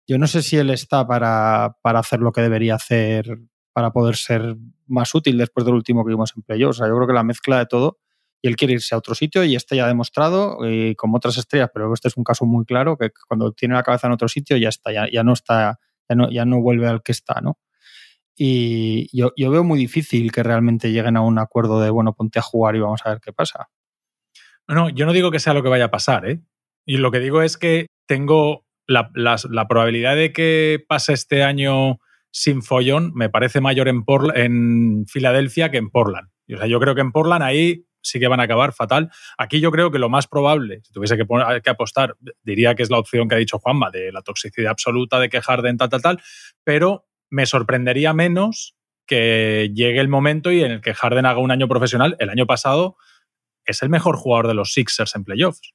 yo 0.07 0.19
no 0.19 0.27
sé 0.27 0.43
si 0.43 0.57
él 0.57 0.71
está 0.71 1.07
para, 1.07 1.77
para 1.83 1.99
hacer 1.99 2.21
lo 2.21 2.33
que 2.33 2.43
debería 2.43 2.75
hacer 2.75 3.39
para 3.75 3.91
poder 3.91 4.17
ser 4.17 4.57
más 4.87 5.15
útil 5.15 5.37
después 5.37 5.67
del 5.67 5.75
último 5.75 6.05
que 6.05 6.11
vimos 6.11 6.33
en 6.37 6.43
playoffs. 6.43 6.79
O 6.79 6.79
sea, 6.79 6.89
yo 6.89 6.95
creo 6.95 7.09
que 7.09 7.13
la 7.13 7.25
mezcla 7.25 7.59
de 7.59 7.67
todo 7.67 7.99
y 8.45 8.49
él 8.49 8.57
quiere 8.57 8.75
irse 8.75 8.95
a 8.95 8.99
otro 8.99 9.15
sitio 9.15 9.43
y 9.43 9.57
este 9.57 9.75
ya 9.75 9.87
ha 9.87 9.89
demostrado, 9.89 10.59
y 10.71 10.95
como 10.97 11.17
otras 11.17 11.39
estrellas, 11.39 11.71
pero 11.73 11.91
este 11.95 12.09
es 12.09 12.17
un 12.19 12.25
caso 12.25 12.45
muy 12.45 12.67
claro, 12.67 12.99
que 12.99 13.09
cuando 13.27 13.53
tiene 13.53 13.75
la 13.75 13.83
cabeza 13.83 14.07
en 14.07 14.13
otro 14.13 14.29
sitio 14.29 14.59
ya 14.59 14.69
está, 14.69 14.93
ya, 14.93 15.09
ya 15.11 15.23
no 15.25 15.33
está, 15.33 15.81
ya 16.07 16.15
no, 16.15 16.31
ya 16.31 16.45
no 16.45 16.61
vuelve 16.61 16.87
al 16.87 17.03
que 17.03 17.13
está, 17.13 17.41
¿no? 17.41 17.59
Y 18.37 19.09
yo, 19.19 19.33
yo, 19.35 19.51
veo 19.51 19.65
muy 19.65 19.79
difícil 19.79 20.31
que 20.31 20.43
realmente 20.43 20.93
lleguen 20.93 21.17
a 21.17 21.23
un 21.23 21.39
acuerdo 21.39 21.81
de, 21.81 21.89
bueno, 21.89 22.13
ponte 22.13 22.39
a 22.39 22.43
jugar 22.43 22.77
y 22.77 22.81
vamos 22.81 23.01
a 23.07 23.11
ver 23.13 23.21
qué 23.23 23.33
pasa. 23.33 23.71
No, 24.69 24.91
yo 24.91 25.07
no 25.07 25.15
digo 25.15 25.31
que 25.31 25.41
sea 25.41 25.55
lo 25.55 25.63
que 25.63 25.71
vaya 25.71 25.87
a 25.87 25.91
pasar, 25.91 26.29
¿eh? 26.29 26.43
Y 26.85 26.99
lo 26.99 27.11
que 27.11 27.21
digo 27.21 27.41
es 27.41 27.57
que 27.57 27.87
tengo 28.07 28.67
la, 28.87 29.11
la, 29.15 29.69
probabilidad 29.69 30.17
de 30.17 30.35
que 30.35 30.85
pase 30.87 31.15
este 31.15 31.45
año 31.45 31.99
sin 32.31 32.61
follón 32.61 33.11
me 33.15 33.31
parece 33.31 33.63
mayor 33.63 33.89
en, 33.89 34.05
en 34.35 35.07
Filadelfia 35.07 35.71
que 35.71 35.79
en 35.79 35.89
Portland. 35.89 36.29
O 36.53 36.59
sea, 36.59 36.67
yo 36.67 36.79
creo 36.79 36.95
que 36.95 37.01
en 37.01 37.13
Portland 37.13 37.43
ahí 37.43 37.87
sí 38.05 38.21
que 38.21 38.29
van 38.29 38.41
a 38.41 38.45
acabar 38.45 38.73
fatal. 38.73 39.11
Aquí 39.37 39.61
yo 39.61 39.71
creo 39.73 39.91
que 39.91 39.99
lo 39.99 40.09
más 40.09 40.27
probable, 40.27 40.81
si 40.85 40.93
tuviese 40.93 41.17
que, 41.17 41.27
que 41.63 41.71
apostar, 41.71 42.17
diría 42.43 42.75
que 42.75 42.83
es 42.83 42.91
la 42.91 42.99
opción 42.99 43.29
que 43.29 43.35
ha 43.35 43.39
dicho 43.39 43.59
Juanma, 43.59 43.91
de 43.91 44.13
la 44.13 44.23
toxicidad 44.23 44.71
absoluta, 44.71 45.19
de 45.19 45.29
que 45.29 45.41
Harden 45.41 45.77
tal, 45.77 45.89
tal, 45.89 46.03
tal, 46.03 46.23
pero 46.63 47.07
me 47.31 47.47
sorprendería 47.47 48.13
menos 48.13 48.77
que 49.07 49.71
llegue 49.75 50.01
el 50.01 50.09
momento 50.09 50.53
y 50.53 50.63
en 50.63 50.73
el 50.73 50.81
que 50.81 50.95
Harden 50.95 51.27
haga 51.27 51.39
un 51.39 51.51
año 51.51 51.69
profesional. 51.69 52.17
El 52.19 52.31
año 52.31 52.47
pasado 52.47 52.97
es 53.65 53.83
el 53.83 53.89
mejor 53.89 54.17
jugador 54.17 54.49
de 54.49 54.55
los 54.55 54.73
Sixers 54.73 55.15
en 55.17 55.25
playoffs. 55.25 55.75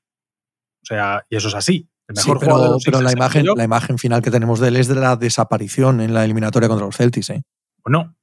O 0.83 0.85
sea, 0.85 1.25
y 1.29 1.35
eso 1.35 1.49
es 1.49 1.55
así. 1.55 1.89
El 2.07 2.15
mejor 2.15 2.39
pero, 2.39 2.51
jugador 2.51 2.69
de 2.69 2.73
los 2.73 2.83
pero 2.85 3.01
la, 3.01 3.11
imagen, 3.11 3.45
la 3.55 3.63
imagen 3.63 3.97
final 3.97 4.21
que 4.21 4.31
tenemos 4.31 4.59
de 4.59 4.69
él 4.69 4.77
es 4.77 4.87
de 4.87 4.95
la 4.95 5.15
desaparición 5.15 6.01
en 6.01 6.13
la 6.13 6.25
eliminatoria 6.25 6.67
contra 6.67 6.85
los 6.85 6.95
Celtics. 6.95 7.29
¿eh? 7.29 7.43
Bueno, 7.83 8.15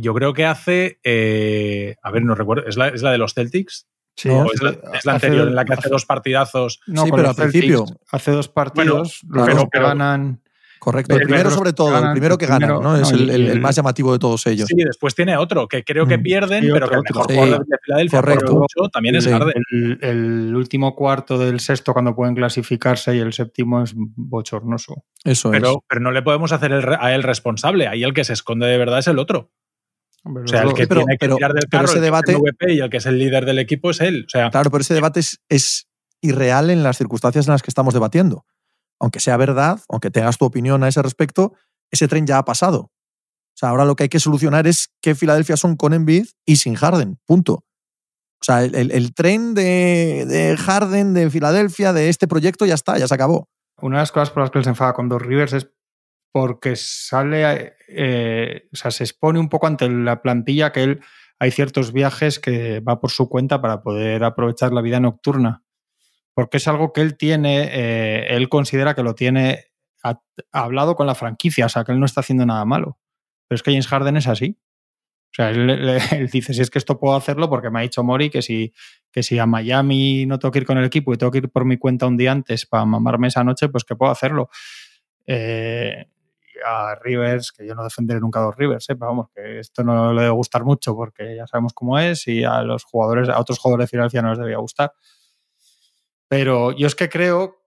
yo 0.00 0.14
creo 0.14 0.32
que 0.32 0.44
hace. 0.44 0.98
Eh, 1.02 1.96
a 2.02 2.10
ver, 2.10 2.24
no 2.24 2.34
recuerdo. 2.34 2.66
¿Es 2.66 2.76
la, 2.76 2.88
¿Es 2.88 3.02
la 3.02 3.12
de 3.12 3.18
los 3.18 3.34
Celtics? 3.34 3.86
Sí, 4.16 4.28
es, 4.28 5.04
la, 5.04 5.14
anterior, 5.14 5.48
en 5.48 5.54
la 5.54 5.64
que 5.64 5.72
hace, 5.72 5.88
dos 5.88 6.04
partidazos. 6.04 6.80
No, 6.86 7.04
sí, 7.04 7.10
pero 7.14 7.30
al 7.30 7.34
principio. 7.34 7.86
Hace 8.10 8.32
dos 8.32 8.48
partidos, 8.48 9.20
los 9.28 9.46
que 9.70 9.80
ganan. 9.80 10.42
Correcto, 10.80 11.14
el, 11.14 11.24
primero 11.24 11.50
sobre 11.50 11.74
todo, 11.74 11.94
el 11.98 12.12
primero 12.12 12.38
que 12.38 12.46
gana, 12.46 12.66
¿no? 12.66 12.96
Es 12.96 13.12
el, 13.12 13.60
más 13.60 13.76
llamativo 13.76 14.14
de 14.14 14.18
todos 14.18 14.46
ellos. 14.46 14.66
Sí, 14.66 14.76
después 14.76 15.14
tiene 15.14 15.36
otro, 15.36 15.68
que 15.68 15.84
creo 15.84 16.06
que 16.06 16.16
mm. 16.16 16.22
pierden, 16.22 16.70
pero 16.72 16.88
que 16.88 16.94
el 16.94 17.02
mejor 17.02 17.26
jugador 17.30 17.66
de 17.66 17.76
Filadelfia 17.84 18.20
Correcto. 18.22 18.66
también 18.90 19.14
es 19.16 19.28
Harden. 19.28 19.62
El, 20.00 20.56
último 20.56 20.96
cuarto 20.96 21.38
del 21.38 21.60
sexto 21.60 21.92
cuando 21.92 22.16
pueden 22.16 22.34
clasificarse 22.34 23.14
y 23.14 23.18
el 23.18 23.34
séptimo 23.34 23.82
es 23.82 23.92
bochornoso. 23.94 25.04
Eso 25.22 25.50
pero, 25.50 25.68
es. 25.68 25.76
Pero 25.86 26.00
no 26.00 26.12
le 26.12 26.22
podemos 26.22 26.50
hacer 26.50 26.72
a 26.98 27.14
él 27.14 27.24
responsable, 27.24 27.86
ahí 27.86 28.02
el 28.02 28.14
que 28.14 28.24
se 28.24 28.32
esconde 28.32 28.66
de 28.66 28.78
verdad 28.78 29.00
es 29.00 29.06
el 29.06 29.18
otro. 29.18 29.52
o 30.24 30.48
sea, 30.48 30.62
el 30.62 30.72
que 30.72 30.86
tiene 30.86 31.18
que 31.18 31.28
tirar 31.28 31.52
del 31.52 31.66
carro, 31.68 31.84
ese 31.84 32.00
debate, 32.00 32.32
el 32.32 32.70
y 32.70 32.80
el 32.80 32.88
que 32.88 32.96
es 32.96 33.04
el 33.04 33.18
líder 33.18 33.44
del 33.44 33.58
equipo 33.58 33.90
es 33.90 34.00
él. 34.00 34.24
O 34.26 34.30
sea, 34.30 34.48
claro, 34.48 34.70
pero 34.70 34.80
ese 34.80 34.94
debate 34.94 35.20
es, 35.20 35.42
es 35.50 35.90
irreal 36.22 36.70
en 36.70 36.82
las 36.82 36.96
circunstancias 36.96 37.46
en 37.46 37.52
las 37.52 37.62
que 37.62 37.70
estamos 37.70 37.92
debatiendo 37.92 38.46
aunque 39.00 39.18
sea 39.18 39.36
verdad, 39.36 39.80
aunque 39.88 40.10
tengas 40.10 40.38
tu 40.38 40.44
opinión 40.44 40.84
a 40.84 40.88
ese 40.88 41.02
respecto, 41.02 41.54
ese 41.90 42.06
tren 42.06 42.26
ya 42.26 42.38
ha 42.38 42.44
pasado. 42.44 42.78
O 42.80 43.56
sea, 43.60 43.70
ahora 43.70 43.84
lo 43.84 43.96
que 43.96 44.04
hay 44.04 44.08
que 44.08 44.20
solucionar 44.20 44.66
es 44.66 44.90
que 45.02 45.14
Filadelfia 45.14 45.56
son 45.56 45.76
con 45.76 45.92
Embiid 45.92 46.26
y 46.46 46.56
sin 46.56 46.74
Harden, 46.74 47.18
punto. 47.26 47.64
O 48.40 48.44
sea, 48.44 48.64
el, 48.64 49.14
tren 49.14 49.54
de, 49.54 50.56
Harden, 50.58 51.12
de 51.12 51.28
Filadelfia, 51.28 51.92
de 51.92 52.08
este 52.08 52.26
proyecto 52.26 52.64
ya 52.64 52.74
está, 52.74 52.96
ya 52.96 53.06
se 53.06 53.14
acabó. 53.14 53.48
Una 53.82 53.98
de 53.98 54.02
las 54.02 54.12
cosas 54.12 54.30
por 54.30 54.42
las 54.42 54.50
que 54.50 54.62
se 54.62 54.70
enfada 54.70 54.94
con 54.94 55.08
dos 55.08 55.20
Rivers 55.20 55.52
es 55.52 55.70
porque 56.32 56.76
sale, 56.76 57.74
eh, 57.88 58.68
o 58.72 58.76
sea, 58.76 58.90
se 58.90 59.04
expone 59.04 59.38
un 59.38 59.48
poco 59.48 59.66
ante 59.66 59.90
la 59.90 60.22
plantilla 60.22 60.72
que 60.72 60.82
él 60.84 61.00
hay 61.38 61.50
ciertos 61.50 61.92
viajes 61.92 62.38
que 62.38 62.80
va 62.80 63.00
por 63.00 63.10
su 63.10 63.28
cuenta 63.28 63.60
para 63.60 63.82
poder 63.82 64.24
aprovechar 64.24 64.72
la 64.72 64.82
vida 64.82 65.00
nocturna 65.00 65.64
porque 66.34 66.58
es 66.58 66.68
algo 66.68 66.92
que 66.92 67.00
él 67.00 67.16
tiene, 67.16 67.68
eh, 67.72 68.36
él 68.36 68.48
considera 68.48 68.94
que 68.94 69.02
lo 69.02 69.14
tiene 69.14 69.66
hablado 70.52 70.96
con 70.96 71.06
la 71.06 71.14
franquicia, 71.14 71.66
o 71.66 71.68
sea, 71.68 71.84
que 71.84 71.92
él 71.92 72.00
no 72.00 72.06
está 72.06 72.20
haciendo 72.20 72.46
nada 72.46 72.64
malo. 72.64 72.98
Pero 73.48 73.56
es 73.56 73.62
que 73.62 73.72
James 73.72 73.88
Harden 73.88 74.16
es 74.16 74.26
así. 74.26 74.58
O 75.32 75.34
sea, 75.34 75.50
él, 75.50 76.28
dice, 76.32 76.54
si 76.54 76.60
es 76.60 76.70
que 76.70 76.78
esto 76.78 76.98
puedo 76.98 77.16
hacerlo 77.16 77.48
porque 77.48 77.70
me 77.70 77.80
ha 77.80 77.82
dicho 77.82 78.02
Mori 78.02 78.30
que 78.30 78.42
si, 78.42 78.72
que 79.12 79.22
si 79.22 79.38
a 79.38 79.46
Miami 79.46 80.26
no 80.26 80.38
tengo 80.38 80.52
que 80.52 80.60
ir 80.60 80.66
con 80.66 80.78
el 80.78 80.84
equipo 80.84 81.12
y 81.12 81.16
tengo 81.16 81.30
que 81.30 81.38
ir 81.38 81.50
por 81.50 81.64
mi 81.64 81.76
cuenta 81.76 82.06
un 82.06 82.16
día 82.16 82.32
antes 82.32 82.66
para 82.66 82.84
mamarme 82.84 83.28
esa 83.28 83.44
noche, 83.44 83.68
pues 83.68 83.84
que 83.84 83.96
puedo 83.96 84.10
hacerlo. 84.10 84.48
Eh, 85.26 86.06
a 86.64 86.94
Rivers, 86.94 87.52
que 87.52 87.66
yo 87.66 87.74
no 87.74 87.84
defenderé 87.84 88.20
nunca 88.20 88.40
a 88.40 88.44
los 88.44 88.56
Rivers, 88.56 88.88
¿eh? 88.90 88.96
pero 88.96 89.08
vamos, 89.08 89.28
que 89.34 89.60
esto 89.60 89.82
no 89.82 90.12
le 90.12 90.22
debe 90.22 90.34
gustar 90.34 90.64
mucho 90.64 90.94
porque 90.94 91.36
ya 91.36 91.46
sabemos 91.46 91.72
cómo 91.72 91.98
es 91.98 92.26
y 92.28 92.44
a 92.44 92.60
los 92.62 92.84
jugadores, 92.84 93.28
a 93.30 93.38
otros 93.38 93.58
jugadores 93.58 93.86
de 93.86 93.90
Filadelfia 93.90 94.22
no 94.22 94.30
les 94.30 94.38
debía 94.38 94.58
gustar. 94.58 94.92
Pero 96.30 96.70
yo 96.70 96.86
es 96.86 96.94
que 96.94 97.08
creo, 97.08 97.64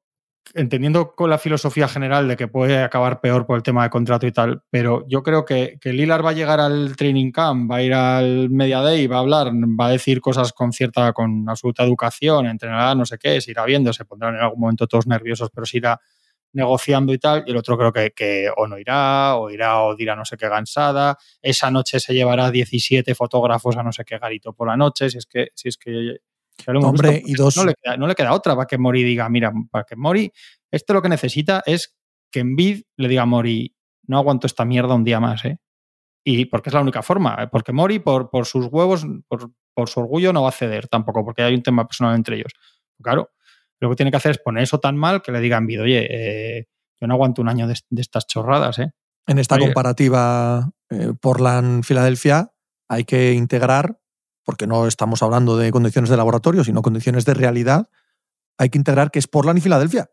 entendiendo 0.54 1.15
con 1.15 1.30
la 1.30 1.38
filosofía 1.38 1.89
general 1.89 2.30
de 2.30 2.38
que 2.38 2.47
puede 2.47 2.82
acabar 2.82 3.19
peor 3.19 3.45
por 3.45 3.58
el 3.58 3.63
tema 3.63 3.84
de 3.84 3.89
contrato 3.89 4.26
y 4.26 4.32
tal, 4.32 4.63
pero 4.69 5.06
yo 5.10 5.21
creo 5.21 5.43
que, 5.43 5.78
que 5.82 5.91
Lilar 5.91 6.26
va 6.26 6.30
a 6.30 6.34
llegar 6.34 6.62
al 6.62 6.95
training 6.95 7.34
camp, 7.34 7.69
va 7.69 7.78
a 7.78 7.84
ir 7.84 7.93
al 7.93 8.49
Media 8.49 8.80
Day, 8.80 9.06
va 9.08 9.17
a 9.17 9.19
hablar, 9.19 9.52
va 9.52 9.88
a 9.88 9.89
decir 9.89 10.21
cosas 10.21 10.54
con 10.54 10.71
cierta, 10.71 11.12
con 11.12 11.43
absoluta 11.49 11.84
educación, 11.84 12.45
entrenará 12.45 12.95
no 12.95 13.06
sé 13.06 13.17
qué, 13.17 13.41
se 13.41 13.52
irá 13.52 13.65
viendo, 13.65 13.91
se 13.91 14.06
pondrán 14.06 14.36
en 14.36 14.41
algún 14.43 14.62
momento 14.62 14.88
todos 14.88 15.08
nerviosos, 15.08 15.49
pero 15.54 15.65
se 15.65 15.80
irá 15.80 15.99
negociando 16.54 17.13
y 17.13 17.17
tal, 17.17 17.43
y 17.45 17.52
el 17.52 17.58
otro 17.58 17.78
creo 17.78 17.91
que, 17.91 18.12
que, 18.12 18.49
o 18.56 18.65
no 18.65 18.80
irá, 18.80 19.36
o 19.36 19.49
irá 19.49 19.82
o 19.82 19.93
dirá 19.93 20.15
no 20.15 20.23
sé 20.23 20.38
qué 20.38 20.47
gansada, 20.47 21.17
esa 21.41 21.69
noche 21.69 21.99
se 21.99 22.13
llevará 22.13 22.49
17 22.49 23.13
fotógrafos 23.13 23.76
a 23.76 23.84
no 23.84 23.91
sé 23.91 24.06
qué 24.06 24.19
garito 24.19 24.54
por 24.54 24.69
la 24.69 24.78
noche, 24.78 25.10
si 25.10 25.17
es 25.17 25.26
que, 25.26 25.49
si 25.54 25.67
es 25.67 25.78
que 25.78 26.19
Hombre, 26.68 27.22
y 27.26 27.34
dos... 27.34 27.58
no, 27.58 27.66
le 27.66 27.74
queda, 27.82 27.98
no 27.98 28.08
le 28.08 28.16
queda 28.16 28.34
otra 28.34 28.56
para 28.56 28.68
que 28.68 28.78
Mori 28.78 29.04
diga, 29.04 29.28
mira, 29.30 29.52
para 29.72 29.84
que 29.84 29.96
Mori, 29.96 30.32
esto 30.72 30.94
lo 30.94 31.02
que 31.02 31.10
necesita 31.10 31.63
es 31.66 31.96
que 32.32 32.39
en 32.39 32.56
Vid 32.56 32.84
le 32.98 33.08
diga 33.08 33.24
a 33.24 33.26
Mori, 33.26 33.76
no 34.08 34.18
aguanto 34.18 34.48
esta 34.48 34.66
mierda 34.66 34.94
un 34.96 35.04
día 35.04 35.20
más, 35.20 35.46
¿eh? 35.46 35.58
Y 36.26 36.46
porque 36.46 36.70
es 36.70 36.74
la 36.74 36.82
única 36.82 37.02
forma, 37.02 37.38
¿eh? 37.42 37.48
porque 37.52 37.74
Mori, 37.74 38.00
por, 38.00 38.30
por 38.30 38.46
sus 38.46 38.68
huevos, 38.68 39.06
por, 39.28 39.52
por, 39.74 39.89
su 39.89 40.00
orgullo, 40.00 40.32
no 40.32 40.44
va 40.44 40.50
a 40.50 40.54
ceder 40.54 40.88
tampoco, 40.88 41.26
porque 41.26 41.44
hay 41.44 41.54
un 41.54 41.63
tema 41.63 41.86
personal 41.86 42.16
entre 42.16 42.38
ellos. 42.38 42.54
Claro, 43.02 43.32
lo 43.82 43.89
que 43.89 43.96
tiene 43.98 44.12
que 44.12 44.18
hacer 44.18 44.32
es 44.32 44.38
poner 44.38 44.63
eso 44.63 44.80
tan 44.80 44.96
mal 44.96 45.22
que 45.22 45.34
le 45.34 45.42
diga 45.42 45.58
en 45.58 45.68
Vid, 45.68 45.82
oye, 45.82 46.08
eh, 46.10 46.68
yo 47.02 47.08
no 47.08 47.16
aguanto 47.16 47.42
un 47.42 47.50
año 47.50 47.68
de, 47.68 47.76
estas 47.98 48.26
chorradas, 48.28 48.80
¿eh? 48.80 48.92
En 49.28 49.39
esta 49.39 49.58
comparativa 49.58 50.70
eh, 50.89 51.13
Portland-Filadelfia 51.20 52.52
hay 52.89 53.04
que 53.04 53.34
integrar 53.34 54.00
porque 54.44 54.68
no 54.68 54.88
estamos 54.88 55.24
hablando 55.24 55.58
de 55.58 55.72
condiciones 55.72 56.10
de 56.10 56.18
laboratorio, 56.18 56.64
sino 56.64 56.82
condiciones 56.82 57.26
de 57.26 57.34
realidad, 57.34 57.90
hay 58.58 58.70
que 58.70 58.78
integrar 58.78 59.12
que 59.12 59.20
es 59.20 59.28
Portland 59.28 59.60
y 59.60 59.62
Filadelfia. 59.62 60.12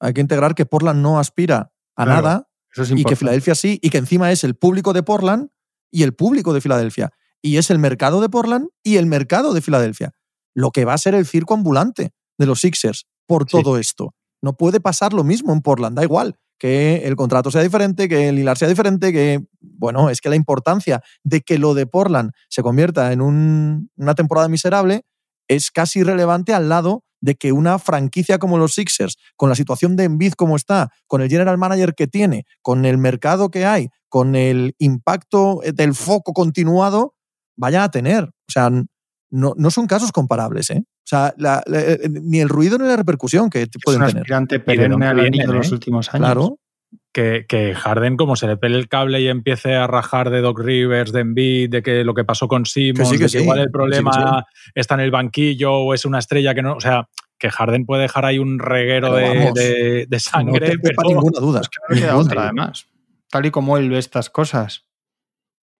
Hay 0.00 0.14
que 0.14 0.20
integrar 0.20 0.54
que 0.54 0.66
Portland 0.66 1.00
no 1.00 1.18
aspira 1.18 1.72
a 1.96 2.06
nada 2.06 2.48
y 2.94 3.04
que 3.04 3.16
Filadelfia 3.16 3.54
sí, 3.54 3.78
y 3.82 3.90
que 3.90 3.98
encima 3.98 4.32
es 4.32 4.44
el 4.44 4.54
público 4.54 4.92
de 4.92 5.02
Portland 5.02 5.50
y 5.90 6.02
el 6.02 6.14
público 6.14 6.52
de 6.52 6.60
Filadelfia. 6.60 7.12
Y 7.40 7.56
es 7.56 7.70
el 7.70 7.78
mercado 7.78 8.20
de 8.20 8.28
Portland 8.28 8.68
y 8.82 8.96
el 8.96 9.06
mercado 9.06 9.52
de 9.52 9.60
Filadelfia. 9.60 10.12
Lo 10.54 10.70
que 10.70 10.84
va 10.84 10.94
a 10.94 10.98
ser 10.98 11.14
el 11.14 11.26
circo 11.26 11.54
ambulante 11.54 12.12
de 12.38 12.46
los 12.46 12.60
Sixers 12.60 13.06
por 13.26 13.46
todo 13.46 13.78
esto. 13.78 14.14
No 14.40 14.56
puede 14.56 14.80
pasar 14.80 15.12
lo 15.12 15.24
mismo 15.24 15.52
en 15.52 15.60
Portland, 15.60 15.96
da 15.96 16.02
igual 16.02 16.36
que 16.62 17.08
el 17.08 17.16
contrato 17.16 17.50
sea 17.50 17.60
diferente, 17.60 18.08
que 18.08 18.28
el 18.28 18.38
hilar 18.38 18.56
sea 18.56 18.68
diferente, 18.68 19.12
que, 19.12 19.44
bueno, 19.82 20.10
es 20.10 20.20
que 20.20 20.28
la 20.28 20.36
importancia 20.36 21.02
de 21.24 21.40
que 21.40 21.58
lo 21.58 21.74
de 21.74 21.86
Portland 21.86 22.30
se 22.48 22.62
convierta 22.62 23.12
en 23.12 23.20
una 23.20 24.14
temporada 24.14 24.48
miserable 24.48 25.02
es 25.48 25.72
casi 25.72 25.98
irrelevante 25.98 26.54
al 26.54 26.68
lado 26.68 27.02
de 27.20 27.34
que 27.34 27.50
una 27.50 27.80
franquicia 27.80 28.38
como 28.38 28.58
los 28.58 28.74
Sixers, 28.74 29.16
con 29.36 29.48
la 29.48 29.56
situación 29.56 29.96
de 29.96 30.04
Embiid 30.04 30.34
como 30.34 30.54
está, 30.54 30.90
con 31.08 31.20
el 31.20 31.28
general 31.28 31.58
manager 31.58 31.94
que 31.96 32.06
tiene, 32.06 32.44
con 32.62 32.84
el 32.84 32.96
mercado 32.96 33.50
que 33.50 33.66
hay, 33.66 33.88
con 34.08 34.36
el 34.36 34.76
impacto 34.78 35.60
del 35.74 35.94
foco 35.94 36.32
continuado, 36.32 37.16
vaya 37.56 37.82
a 37.82 37.90
tener. 37.90 38.24
O 38.24 38.52
sea, 38.52 38.70
no, 38.70 39.54
no 39.56 39.70
son 39.72 39.88
casos 39.88 40.12
comparables, 40.12 40.70
¿eh? 40.70 40.84
O 40.84 41.08
sea, 41.12 41.34
eh, 41.74 42.08
ni 42.08 42.38
el 42.38 42.48
ruido 42.48 42.78
ni 42.78 42.86
la 42.86 42.96
repercusión 42.96 43.50
que 43.50 43.66
pueden 43.84 44.02
es 44.02 44.12
un 44.12 44.18
aspirante 44.18 44.60
perenne 44.60 45.06
al 45.06 45.18
anillo 45.18 45.48
de 45.48 45.54
los 45.54 45.72
¿eh? 45.72 45.74
últimos 45.74 46.08
años. 46.14 46.24
Claro. 46.24 46.58
Que, 47.12 47.44
que, 47.46 47.74
Harden, 47.74 48.16
como 48.16 48.36
se 48.36 48.46
le 48.46 48.56
pele 48.56 48.78
el 48.78 48.88
cable 48.88 49.20
y 49.20 49.28
empiece 49.28 49.74
a 49.74 49.86
rajar 49.86 50.30
de 50.30 50.40
Doc 50.40 50.58
Rivers, 50.58 51.12
de 51.12 51.20
Embiid, 51.20 51.68
de 51.68 51.82
que 51.82 52.04
lo 52.04 52.14
que 52.14 52.24
pasó 52.24 52.48
con 52.48 52.64
Simmons, 52.64 53.10
que 53.10 53.18
de 53.18 53.26
que 53.28 53.42
igual 53.42 53.58
el 53.58 53.70
problema 53.70 54.46
está 54.74 54.94
en 54.94 55.00
el 55.00 55.10
banquillo 55.10 55.74
o 55.74 55.94
es 55.94 56.06
una 56.06 56.20
estrella 56.20 56.54
que 56.54 56.62
no. 56.62 56.74
O 56.74 56.80
sea, 56.80 57.06
que 57.38 57.50
Harden 57.50 57.84
puede 57.84 58.02
dejar 58.02 58.24
ahí 58.24 58.38
un 58.38 58.58
reguero 58.58 59.14
de, 59.14 60.06
de, 60.08 60.20
sangre. 60.20 60.74
No 60.76 60.80
pero 60.80 61.02
ninguna 61.04 61.40
duda. 61.40 61.60
Es 61.60 61.68
que 61.68 61.76
no 61.88 61.94
le 61.94 62.00
queda 62.00 62.16
otra, 62.16 62.42
además. 62.44 62.86
Tal 63.28 63.46
y 63.46 63.50
como 63.50 63.76
él 63.76 63.90
ve 63.90 63.98
estas 63.98 64.30
cosas. 64.30 64.86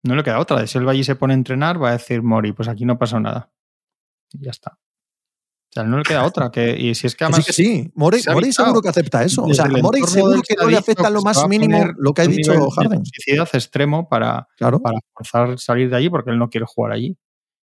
No 0.03 0.17
le 0.17 0.25
queda 0.25 0.41
otra. 0.41 0.67
Si 0.67 0.77
él 0.77 0.87
va 0.87 0.95
y 0.95 1.05
se 1.05 1.15
pone 1.15 1.35
a 1.35 1.37
entrenar, 1.37 1.81
va 1.81 1.91
a 1.91 1.93
decir 1.93 2.23
Mori, 2.23 2.53
pues 2.53 2.69
aquí 2.69 2.85
no 2.85 2.99
pasó 2.99 3.21
nada. 3.21 3.53
Y 4.33 4.45
ya 4.45 4.51
está. 4.51 4.79
O 5.73 5.75
sea, 5.75 5.85
no 5.85 5.97
le 5.97 6.03
queda 6.03 6.27
otra. 6.27 6.51
Que, 6.51 6.79
y 6.79 6.95
si 6.95 7.07
es 7.07 7.17
que 7.17 7.25
además. 7.25 7.41
sí, 7.41 7.47
que 7.47 7.53
sí. 7.55 7.93
Morey, 7.95 8.21
se 8.21 8.31
Morey 8.31 8.53
seguro 8.53 8.83
que 8.83 8.91
acepta 8.91 9.25
eso. 9.25 9.45
O 9.45 9.55
sea, 9.55 9.65
Morey 9.67 10.03
seguro 10.03 10.43
que 10.47 10.55
no 10.55 10.69
le 10.69 10.77
afecta 10.77 11.09
lo 11.09 11.21
se 11.21 11.25
más 11.25 11.49
mínimo 11.49 11.93
lo 11.97 12.13
que 12.13 12.21
ha 12.23 12.27
dicho 12.27 12.53
Harden. 12.71 13.03
toxicidad 13.03 13.49
extremo 13.55 14.07
para, 14.07 14.49
Claro. 14.59 14.81
para 14.81 14.99
forzar 15.15 15.59
salir 15.59 15.89
de 15.89 15.97
allí 15.97 16.11
porque 16.11 16.31
él 16.31 16.39
no 16.39 16.51
quiere 16.51 16.67
jugar 16.67 16.93
allí. 16.93 17.17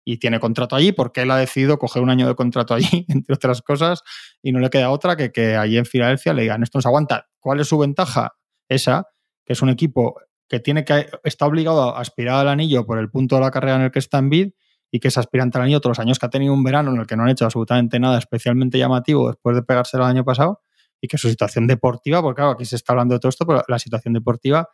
Y 0.04 0.18
tiene 0.18 0.38
contrato 0.38 0.76
allí 0.76 0.92
porque 0.92 1.22
él 1.22 1.32
ha 1.32 1.36
decidido 1.36 1.80
coger 1.80 2.00
un 2.00 2.10
año 2.10 2.28
de 2.28 2.36
contrato 2.36 2.74
allí, 2.74 2.86
entre 3.08 3.34
otras 3.34 3.60
cosas, 3.60 4.02
y 4.40 4.52
no 4.52 4.60
le 4.60 4.70
queda 4.70 4.90
otra 4.90 5.16
que 5.16 5.32
que 5.32 5.56
allí 5.56 5.76
en 5.76 5.84
Filadelfia 5.84 6.32
le 6.32 6.42
digan, 6.42 6.62
esto 6.62 6.78
nos 6.78 6.86
aguanta. 6.86 7.26
¿Cuál 7.40 7.58
es 7.58 7.66
su 7.66 7.76
ventaja? 7.76 8.36
Esa, 8.68 9.08
que 9.44 9.54
es 9.54 9.62
un 9.62 9.68
equipo 9.68 10.14
que 10.48 10.60
tiene 10.60 10.84
que 10.84 11.08
está 11.24 11.46
obligado 11.46 11.96
a 11.96 12.00
aspirar 12.00 12.36
al 12.36 12.48
anillo 12.48 12.86
por 12.86 13.00
el 13.00 13.10
punto 13.10 13.34
de 13.34 13.40
la 13.40 13.50
carrera 13.50 13.74
en 13.76 13.82
el 13.82 13.90
que 13.90 13.98
está 13.98 14.18
en 14.18 14.30
bid 14.30 14.50
y 14.90 15.00
que 15.00 15.08
es 15.08 15.18
aspirante 15.18 15.58
al 15.58 15.62
anillo 15.64 15.80
todos 15.80 15.98
los 15.98 16.04
años 16.04 16.18
que 16.18 16.26
ha 16.26 16.30
tenido 16.30 16.52
un 16.54 16.62
verano 16.64 16.90
en 16.92 17.00
el 17.00 17.06
que 17.06 17.16
no 17.16 17.24
han 17.24 17.28
hecho 17.30 17.44
absolutamente 17.44 17.98
nada 17.98 18.18
especialmente 18.18 18.78
llamativo 18.78 19.28
después 19.28 19.56
de 19.56 19.62
pegárselo 19.62 20.04
el 20.04 20.10
año 20.10 20.24
pasado 20.24 20.60
y 21.00 21.08
que 21.08 21.18
su 21.18 21.28
situación 21.28 21.66
deportiva, 21.66 22.22
porque 22.22 22.36
claro, 22.40 22.52
aquí 22.52 22.64
se 22.64 22.76
está 22.76 22.92
hablando 22.92 23.14
de 23.14 23.20
todo 23.20 23.28
esto, 23.28 23.46
pero 23.46 23.62
la 23.68 23.78
situación 23.78 24.14
deportiva 24.14 24.68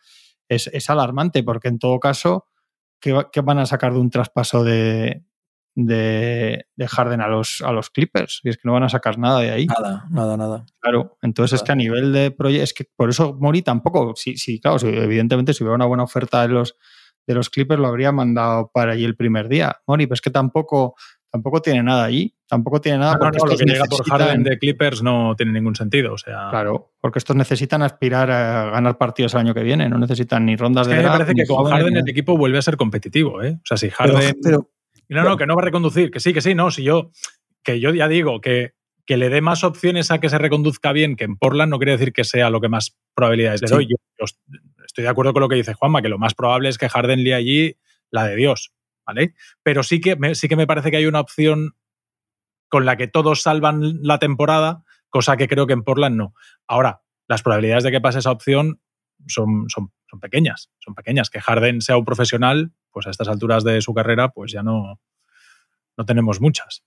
es, 0.49 0.67
es 0.69 0.89
alarmante 0.91 1.43
porque 1.43 1.69
en 1.69 1.79
todo 1.79 1.99
caso, 1.99 2.47
¿qué, 3.01 3.27
qué 3.33 3.41
van 3.41 3.59
a 3.59 3.67
sacar 3.67 3.93
de 3.93 3.99
un 3.99 4.11
traspaso 4.11 4.63
de, 4.63 5.25
de, 5.75 6.67
de 6.77 6.89
Harden 6.89 7.21
a 7.21 7.29
los, 7.29 7.63
a 7.65 7.73
los 7.73 7.91
Clippers? 7.91 8.41
Y 8.45 8.51
es 8.51 8.57
que 8.57 8.63
no 8.65 8.73
van 8.75 8.83
a 8.85 8.89
sacar 8.89 9.19
nada 9.19 9.41
de 9.41 9.51
ahí. 9.51 9.67
Nada, 9.67 10.07
nada, 10.11 10.37
nada. 10.37 10.67
Claro, 10.81 11.17
entonces 11.23 11.61
es 11.61 11.63
que 11.65 11.73
a 11.73 11.77
nivel 11.77 12.13
de 12.13 12.31
proyecto, 12.31 12.65
es 12.65 12.75
que 12.75 12.85
por 12.97 13.11
eso 13.11 13.35
Mori 13.41 13.63
tampoco, 13.63 14.13
sí, 14.17 14.37
sí, 14.37 14.61
claro, 14.61 14.79
si- 14.79 14.89
evidentemente 14.89 15.55
si 15.55 15.65
hubiera 15.65 15.75
una 15.77 15.87
buena 15.87 16.05
oferta 16.05 16.43
de 16.43 16.49
los, 16.49 16.77
de 17.27 17.35
los 17.35 17.51
Clippers 17.51 17.81
lo 17.81 17.89
habría 17.89 18.13
mandado 18.13 18.71
para 18.73 18.93
allí 18.93 19.05
el 19.05 19.17
primer 19.17 19.49
día. 19.49 19.77
Mori, 19.87 20.07
pero 20.07 20.15
es 20.15 20.21
que 20.21 20.31
tampoco, 20.31 20.97
tampoco 21.31 21.63
tiene 21.63 21.83
nada 21.83 22.05
allí, 22.05 22.35
tampoco 22.49 22.81
tiene 22.81 22.99
nada 22.99 23.13
No, 23.13 23.19
no, 23.19 23.31
porque 23.31 23.39
no, 23.39 23.47
lo 23.53 23.57
que 23.59 23.65
llega 23.65 23.85
por 23.85 24.05
Harden 24.09 24.43
de 24.43 24.59
Clippers 24.59 25.03
no 25.03 25.35
tiene 25.37 25.53
ningún 25.53 25.75
sentido. 25.77 26.15
O 26.15 26.19
sea, 26.19 26.49
Claro, 26.51 26.93
porque 27.01 27.19
estos 27.19 27.37
necesitan 27.37 27.83
aspirar 27.83 28.31
a 28.31 28.71
ganar 28.71 28.99
partidos 28.99 29.35
el 29.35 29.41
año 29.41 29.55
que 29.55 29.63
viene, 29.63 29.89
no 29.89 29.99
necesitan 29.99 30.45
ni 30.47 30.57
rondas 30.57 30.87
es 30.87 30.91
de 30.91 30.95
que 30.97 30.97
me 30.99 31.03
draft, 31.05 31.19
parece 31.19 31.35
ni 31.35 31.41
que 31.43 31.47
con 31.47 31.71
Harden 31.71 31.97
el 31.97 32.09
equipo 32.09 32.37
vuelve 32.37 32.59
a 32.59 32.63
ser 32.63 32.77
competitivo. 32.77 33.43
¿eh? 33.43 33.57
O 33.57 33.67
sea, 33.67 33.77
si 33.77 33.89
Harden. 33.91 34.37
pero 34.43 34.69
no, 35.09 35.23
no, 35.25 35.37
que 35.37 35.47
no 35.47 35.55
va 35.57 35.63
a 35.63 35.65
reconducir, 35.65 36.11
que 36.11 36.21
sí, 36.21 36.33
que 36.33 36.41
sí, 36.41 36.55
no. 36.55 36.71
Si 36.71 36.83
yo, 36.83 37.11
que 37.63 37.79
yo 37.81 37.93
ya 37.95 38.09
digo 38.09 38.41
que, 38.41 38.73
que 39.05 39.17
le 39.17 39.29
dé 39.31 39.41
más 39.41 39.63
opciones 39.65 40.11
a 40.11 40.21
que 40.21 40.29
se 40.29 40.39
reconduzca 40.39 40.93
bien 40.93 41.17
que 41.17 41.25
en 41.25 41.37
Portland 41.37 41.71
no 41.71 41.79
quiere 41.79 41.93
decir 41.93 42.13
que 42.13 42.25
sea 42.25 42.51
lo 42.51 42.61
que 42.61 42.69
más 42.69 42.97
probabilidades 43.15 43.61
le 43.63 43.69
Sí. 43.69 43.75
doy. 43.75 43.87
Yo, 43.91 43.97
yo 44.19 44.27
estoy 44.93 45.05
de 45.05 45.11
acuerdo 45.11 45.33
con 45.33 45.41
lo 45.41 45.49
que 45.49 45.57
dice 45.57 45.73
Juanma, 45.73 46.03
que 46.03 46.11
lo 46.11 46.19
más 46.19 46.35
probable 46.35 46.69
es 46.69 46.77
que 46.77 46.89
Harden 46.89 47.25
lea 47.25 47.37
allí 47.37 47.79
la 48.11 48.27
de 48.27 48.37
Dios, 48.37 48.73
¿vale? 49.07 49.35
Pero 49.63 49.83
sí 49.83 50.01
que 50.01 50.17
me, 50.17 50.35
sí 50.35 50.49
que 50.49 50.57
me 50.57 50.67
parece 50.67 50.91
que 50.91 50.99
hay 50.99 51.07
una 51.07 51.21
opción 51.21 51.75
con 52.69 52.85
la 52.85 52.97
que 52.97 53.09
todos 53.09 53.41
salvan 53.41 54.03
la 54.03 54.19
temporada, 54.19 54.85
cosa 55.09 55.39
que 55.39 55.49
creo 55.49 55.67
que 55.67 55.73
en 55.73 55.83
Portland 55.83 56.17
no. 56.17 56.35
Ahora, 56.67 57.03
las 57.27 57.43
probabilidades 57.43 57.85
de 57.85 57.91
que 57.91 58.03
pase 58.03 58.19
esa 58.19 58.31
opción 58.31 58.83
son, 59.27 59.65
son, 59.69 59.93
son 60.11 60.21
pequeñas, 60.21 60.71
son 60.79 60.95
pequeñas. 60.95 61.31
Que 61.31 61.41
Harden 61.41 61.81
sea 61.81 61.97
un 61.97 62.05
profesional, 62.05 62.73
pues 62.91 63.07
a 63.07 63.11
estas 63.11 63.29
alturas 63.29 63.65
de 63.65 63.81
su 63.81 63.95
carrera, 63.95 64.29
pues 64.29 64.53
ya 64.53 64.63
no, 64.63 65.01
no 65.97 66.05
tenemos 66.05 66.41
muchas. 66.41 66.85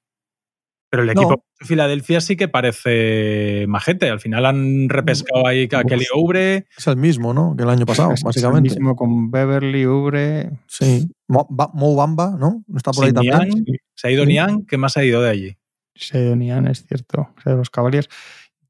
Pero 0.95 1.09
el 1.09 1.15
No. 1.15 1.21
equipo 1.21 1.43
de 1.59 1.65
Filadelfia 1.65 2.21
sí 2.21 2.35
que 2.35 2.47
parece 2.47 3.65
majete. 3.67 4.09
Al 4.09 4.19
final 4.19 4.45
han 4.45 4.89
repescado 4.89 5.47
ahí 5.47 5.67
a 5.71 5.77
Uf. 5.79 5.85
Kelly 5.87 6.05
Oubre. 6.13 6.65
es 6.77 6.87
el 6.87 6.97
mismo, 6.97 7.33
¿no? 7.33 7.55
Que 7.55 7.63
el 7.63 7.69
año 7.69 7.85
pasado, 7.85 8.11
Es- 8.11 8.19
es 8.19 8.23
el 8.23 8.25
básicamente. 8.27 8.69
mismo 8.69 8.95
con 8.95 9.31
Beverly, 9.31 9.85
Ubre. 9.87 10.51
Sí. 10.67 11.07
Mo, 11.27 11.47
Ba- 11.49 11.71
Mo 11.73 11.95
Bamba, 11.95 12.35
¿no? 12.39 12.63
Está 12.75 12.91
por 12.91 13.05
ahí 13.05 13.13
también. 13.13 13.65
Se 13.93 14.07
ha 14.07 14.11
ido 14.11 14.23
Sí. 14.23 14.29
Niang. 14.29 14.65
¿Qué 14.65 14.77
más 14.77 14.97
ha 14.97 15.03
ido 15.03 15.21
de 15.21 15.29
allí? 15.29 15.57
Sedonian, 15.95 16.67
es 16.67 16.85
cierto, 16.85 17.21
o 17.37 17.41
sea, 17.41 17.53
de 17.53 17.57
los 17.57 17.69
Cavaliers. 17.69 18.09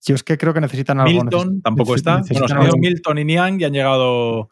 Yo 0.05 0.13
es 0.13 0.23
que 0.23 0.38
creo 0.38 0.53
que 0.53 0.61
necesitan 0.61 0.99
algo. 0.99 1.23
Milton 1.23 1.57
neces- 1.57 1.63
tampoco 1.63 1.95
está. 1.95 2.21
Bueno, 2.29 2.47
se 2.47 2.53
han 2.53 2.63
ido 2.63 2.77
Milton 2.77 3.17
y 3.17 3.25
Niang 3.25 3.59
y 3.59 3.63
han 3.63 3.73
llegado 3.73 4.49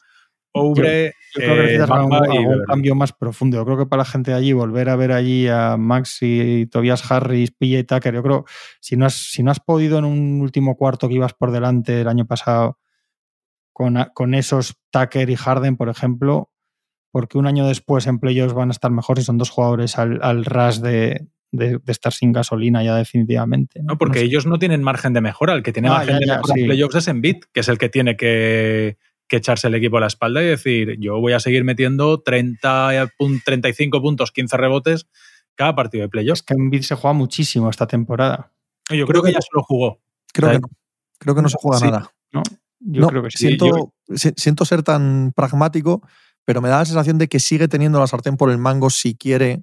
Oubre, 0.56 1.08
Yo 1.08 1.12
creo 1.40 1.54
que 1.56 1.60
eh, 1.60 1.64
necesitas 1.64 1.90
Bamba 1.90 2.18
algún, 2.20 2.38
algún 2.38 2.64
cambio 2.66 2.96
más 2.96 3.12
profundo. 3.14 3.58
Yo 3.58 3.66
creo 3.66 3.78
que 3.78 3.86
para 3.86 4.02
la 4.02 4.06
gente 4.06 4.32
de 4.32 4.38
allí, 4.38 4.54
volver 4.54 4.90
a 4.90 4.96
ver 4.96 5.12
allí 5.12 5.48
a 5.48 5.78
Maxi, 5.78 6.68
Tobias 6.72 7.10
Harris, 7.12 7.52
PJ 7.52 7.84
Tucker, 7.86 8.14
yo 8.14 8.24
creo, 8.24 8.46
si 8.80 8.96
no 8.98 9.06
has, 9.06 9.14
si 9.16 9.44
no 9.44 9.52
has 9.52 9.60
podido 9.60 9.98
en 10.00 10.06
un 10.06 10.42
último 10.42 10.76
cuarto 10.78 11.08
que 11.08 11.16
ibas 11.16 11.34
por 11.34 11.52
delante 11.52 12.02
el 12.02 12.08
año 12.08 12.26
pasado 12.26 12.78
con, 13.72 13.96
con 14.14 14.34
esos 14.36 14.78
Tucker 14.92 15.30
y 15.30 15.36
Harden, 15.36 15.78
por 15.78 15.90
ejemplo, 15.90 16.52
porque 17.12 17.38
un 17.38 17.48
año 17.48 17.68
después 17.68 18.08
en 18.08 18.20
playoffs 18.20 18.54
van 18.54 18.70
a 18.70 18.72
estar 18.72 18.92
mejor 18.92 19.18
si 19.20 19.24
son 19.26 19.38
dos 19.38 19.50
jugadores 19.50 19.98
al, 19.98 20.20
al 20.24 20.46
ras 20.46 20.82
de, 20.82 21.28
de- 21.52 21.78
de 21.78 21.92
estar 21.92 22.12
sin 22.14 22.32
gasolina 22.32 22.84
ya 22.84 22.96
definitivamente. 22.96 23.80
No, 23.82 23.94
No, 23.94 23.98
porque 23.98 24.20
No 24.20 24.22
sé. 24.22 24.26
ellos 24.26 24.46
no 24.48 24.58
tienen 24.60 24.82
margen 24.84 25.14
de 25.14 25.22
mejora. 25.22 25.54
El 25.54 25.62
que 25.64 25.72
tiene 25.74 25.90
Ah, 25.90 25.94
margen 26.00 26.16
ya, 26.16 26.20
de 26.20 26.26
mejora 26.28 26.54
sí. 26.56 26.60
en 26.62 26.66
playoffs 26.68 26.96
es 26.96 27.08
Embiid, 27.08 27.38
que 27.54 27.60
es 27.60 27.68
el 27.70 27.78
que 27.78 27.90
tiene 27.90 28.16
que, 28.18 28.98
que 29.28 29.38
echarse 29.38 29.68
el 29.68 29.76
equipo 29.76 29.98
a 29.98 30.02
la 30.02 30.08
espalda 30.08 30.42
y 30.44 30.46
decir, 30.48 30.98
yo 31.00 31.20
voy 31.20 31.34
a 31.34 31.40
seguir 31.40 31.64
metiendo 31.64 32.22
30, 32.22 33.10
pun- 33.18 33.42
35 33.44 34.02
puntos, 34.02 34.32
15 34.32 34.58
rebotes 34.58 35.08
cada 35.56 35.76
partido 35.76 36.02
de 36.04 36.10
playoffs. 36.10 36.42
Es 36.42 36.46
que 36.46 36.54
Embiid 36.56 36.82
se 36.82 36.96
juega 36.96 37.14
muchísimo 37.14 37.70
esta 37.70 37.88
temporada. 37.88 38.52
Yo 38.90 39.06
creo, 39.06 39.08
Creo 39.08 39.22
que, 39.24 39.28
que- 39.30 39.34
ya 39.36 39.42
se 39.42 39.50
lo 39.54 39.64
jugó. 39.64 40.02
Creo 40.34 40.52
que 40.52 40.60
no. 40.60 40.68
Creo 41.20 41.36
que 41.36 41.42
no 41.42 41.50
se 41.50 41.58
juega 41.60 41.78
Sí. 41.80 41.86
nada. 41.86 42.12
Yo 42.32 43.02
No, 43.02 43.08
creo 43.08 43.24
que 43.24 43.32
sí. 43.32 43.38
siento, 43.48 43.68
yo- 43.68 43.94
si- 44.18 44.34
siento 44.36 44.66
ser 44.66 44.84
tan 44.84 45.32
pragmático, 45.36 46.02
pero 46.44 46.60
me 46.62 46.68
da 46.70 46.80
la 46.80 46.86
sensación 46.86 47.18
de 47.18 47.28
que 47.30 47.40
sigue 47.40 47.68
teniendo 47.70 48.00
la 48.00 48.08
sartén 48.08 48.36
por 48.36 48.50
el 48.52 48.58
mango 48.58 48.90
si 48.90 49.16
quiere 49.16 49.62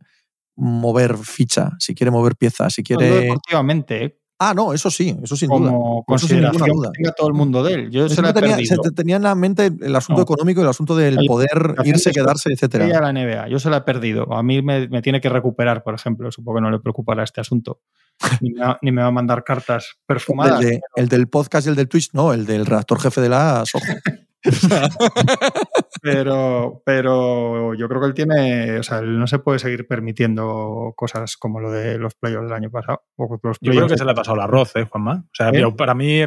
mover 0.56 1.18
ficha, 1.18 1.72
si 1.78 1.94
quiere 1.94 2.10
mover 2.10 2.36
piezas, 2.36 2.72
si 2.72 2.82
No, 2.82 2.86
quiere. 2.86 3.10
deportivamente, 3.22 4.04
¿eh? 4.04 4.19
Ah, 4.42 4.54
no, 4.54 4.72
eso 4.72 4.90
sí, 4.90 5.14
eso 5.22 5.36
sin 5.36 5.50
duda. 5.50 5.70
como 5.70 6.04
Eso 6.16 6.26
sin 6.26 6.38
ninguna 6.38 6.50
consideración 6.52 6.76
duda. 6.78 6.90
que 6.92 6.96
tenga 7.02 7.12
todo 7.12 7.28
el 7.28 7.34
mundo 7.34 7.62
de 7.62 7.74
él. 7.74 7.90
Yo 7.90 8.08
se 8.08 8.14
he 8.14 8.32
tenía, 8.32 8.56
perdido. 8.56 8.58
se 8.74 8.76
te- 8.78 8.90
tenía 8.94 9.16
en 9.16 9.22
la 9.22 9.34
mente 9.34 9.66
el 9.82 9.94
asunto 9.94 10.20
No. 10.20 10.22
económico 10.22 10.60
y 10.60 10.64
el 10.64 10.70
asunto 10.70 10.96
del 10.96 11.18
Hay 11.18 11.26
poder 11.28 11.50
consideración 11.50 11.86
irse, 11.94 12.10
quedarse, 12.10 12.52
etcétera. 12.54 12.86
a 12.98 13.00
la 13.02 13.12
NBA. 13.12 13.48
Yo 13.48 13.58
se 13.58 13.68
la 13.68 13.76
he 13.76 13.80
perdido. 13.82 14.32
A 14.32 14.42
mí 14.42 14.62
me, 14.62 14.88
me 14.88 15.02
tiene 15.02 15.20
que 15.20 15.28
recuperar, 15.28 15.82
por 15.82 15.94
ejemplo. 15.94 16.32
Supongo 16.32 16.56
que 16.58 16.62
no 16.62 16.70
le 16.70 16.78
preocupará 16.80 17.22
este 17.22 17.42
asunto. 17.42 17.80
Ni 18.40 18.50
me, 18.52 18.60
va, 18.64 18.78
ni 18.82 18.92
me 18.92 19.02
va 19.02 19.08
a 19.08 19.12
mandar 19.12 19.44
cartas 19.44 19.88
El, 19.92 20.06
perfumadas. 20.06 20.64
el 20.96 21.08
del 21.08 21.28
podcast 21.28 21.66
y 21.66 21.70
el 21.70 21.76
del 21.76 21.88
Twitch, 21.88 22.08
no, 22.14 22.32
el 22.32 22.46
del 22.46 22.64
redactor 22.64 22.98
jefe 22.98 23.20
de 23.20 23.28
la 23.28 23.62
Soho. 23.66 23.82
Pero, 26.02 26.82
pero 26.86 27.74
yo 27.74 27.88
creo 27.88 28.00
que 28.00 28.06
él 28.06 28.14
tiene. 28.14 28.78
O 28.78 28.82
sea, 28.82 28.98
él 29.00 29.18
no 29.18 29.26
se 29.26 29.38
puede 29.38 29.58
seguir 29.58 29.86
permitiendo 29.86 30.94
cosas 30.96 31.36
como 31.36 31.60
lo 31.60 31.70
de 31.70 31.98
los 31.98 32.14
playoffs 32.14 32.44
del 32.46 32.54
año 32.54 32.70
pasado. 32.70 33.02
O 33.16 33.38
los 33.42 33.58
Yo 33.60 33.72
creo 33.72 33.86
que 33.86 33.98
se 33.98 34.04
le 34.04 34.12
ha 34.12 34.14
pasado 34.14 34.36
el 34.36 34.42
arroz, 34.42 34.72
¿eh, 34.76 34.84
Juanma? 34.90 35.24
O 35.26 35.30
sea, 35.34 35.50
¿Eh? 35.50 35.62
para 35.76 35.94
mí 35.94 36.20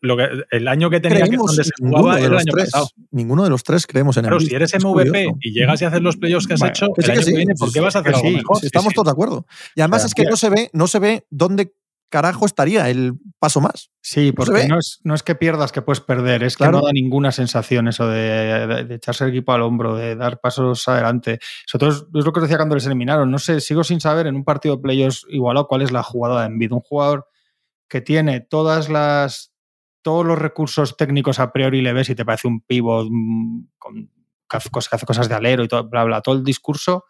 lo 0.00 0.16
que, 0.16 0.28
el 0.50 0.68
año 0.68 0.88
que 0.88 1.00
tenía 1.00 1.18
que 1.18 1.24
Creímos 1.26 1.48
donde 1.48 1.64
se 1.64 1.70
ninguno 1.80 1.98
jugaba 2.02 2.16
de 2.16 2.20
era 2.22 2.26
el 2.28 2.32
los 2.32 2.42
año 2.42 2.52
tres. 2.54 2.70
pasado. 2.70 2.88
Ninguno 3.10 3.44
de 3.44 3.50
los 3.50 3.62
tres 3.64 3.86
creemos 3.86 4.16
en 4.16 4.22
Claro, 4.22 4.36
Embiid. 4.36 4.48
si 4.48 4.54
eres 4.54 4.74
Es 4.74 4.84
MVP 4.84 4.92
curioso. 5.10 5.36
y 5.40 5.52
llegas 5.52 5.82
y 5.82 5.84
haces 5.84 6.00
los 6.00 6.16
playoffs 6.16 6.46
que 6.46 6.54
has 6.54 6.60
Bueno, 6.60 6.72
hecho, 6.72 6.86
Que 6.94 7.02
sí, 7.02 7.10
el 7.10 7.12
que 7.12 7.12
año 7.12 7.22
sí. 7.22 7.30
que 7.32 7.36
viene, 7.36 7.54
¿por 7.58 7.72
qué 7.72 7.80
vas 7.80 7.96
a 7.96 7.98
hacer 7.98 8.12
Que 8.12 8.16
algo 8.18 8.28
sí, 8.30 8.36
mejor? 8.36 8.56
sí, 8.60 8.66
Estamos 8.66 8.88
sí. 8.90 8.94
todos 8.94 9.06
de 9.06 9.12
acuerdo. 9.12 9.46
Y 9.74 9.80
además 9.82 9.98
O 9.98 10.00
sea, 10.02 10.06
es 10.08 10.14
que 10.14 10.24
no 10.24 10.36
se 10.36 10.48
ve, 10.50 10.70
no 10.72 10.86
se 10.86 10.98
ve 11.00 11.26
dónde 11.30 11.72
carajo 12.08 12.46
estaría 12.46 12.88
el 12.90 13.14
paso 13.38 13.60
más. 13.60 13.90
Sí, 14.00 14.32
porque 14.32 14.66
no 14.66 14.78
es, 14.78 15.00
no 15.04 15.14
es 15.14 15.22
que 15.22 15.34
pierdas 15.34 15.72
que 15.72 15.82
puedes 15.82 16.00
perder, 16.00 16.42
es 16.42 16.56
Claro. 16.56 16.72
que 16.72 16.78
no 16.80 16.86
da 16.86 16.92
ninguna 16.92 17.32
sensación 17.32 17.88
eso 17.88 18.08
de, 18.08 18.66
de- 18.66 18.84
de 18.84 18.94
echarse 18.94 19.24
el 19.24 19.30
equipo 19.30 19.52
al 19.52 19.62
hombro, 19.62 19.94
de 19.96 20.16
dar 20.16 20.40
pasos 20.40 20.86
adelante. 20.88 21.38
Sobre 21.66 21.80
todo 21.86 21.90
es, 21.90 22.04
es 22.14 22.24
lo 22.24 22.32
que 22.32 22.40
os 22.40 22.42
decía 22.44 22.56
cuando 22.56 22.74
les 22.74 22.86
eliminaron. 22.86 23.30
No 23.30 23.38
sé, 23.38 23.60
sigo 23.60 23.84
sin 23.84 24.00
saber 24.00 24.26
en 24.26 24.36
un 24.36 24.44
partido 24.44 24.76
de 24.76 24.82
playoffs 24.82 25.26
igualado 25.28 25.66
cuál 25.68 25.82
es 25.82 25.92
la 25.92 26.02
jugada 26.02 26.40
de 26.40 26.46
Envid. 26.46 26.72
Un 26.72 26.80
jugador 26.80 27.26
que 27.88 28.00
tiene 28.00 28.40
todas 28.40 28.88
las 28.88 29.52
todos 30.02 30.24
los 30.24 30.38
recursos 30.38 30.96
técnicos 30.96 31.38
a 31.40 31.52
priori 31.52 31.82
le 31.82 31.92
ves 31.92 32.08
y 32.08 32.14
te 32.14 32.24
parece 32.24 32.48
un 32.48 32.60
pivot 32.62 33.08
mm, 33.10 33.60
con, 33.78 34.10
que, 34.48 34.56
hace 34.56 34.70
cosas, 34.70 34.88
que 34.88 34.96
hace 34.96 35.06
cosas 35.06 35.28
de 35.28 35.34
alero 35.34 35.62
y 35.64 35.68
todo, 35.68 35.86
bla, 35.88 36.04
bla, 36.04 36.22
todo 36.22 36.34
el 36.36 36.44
discurso. 36.44 37.04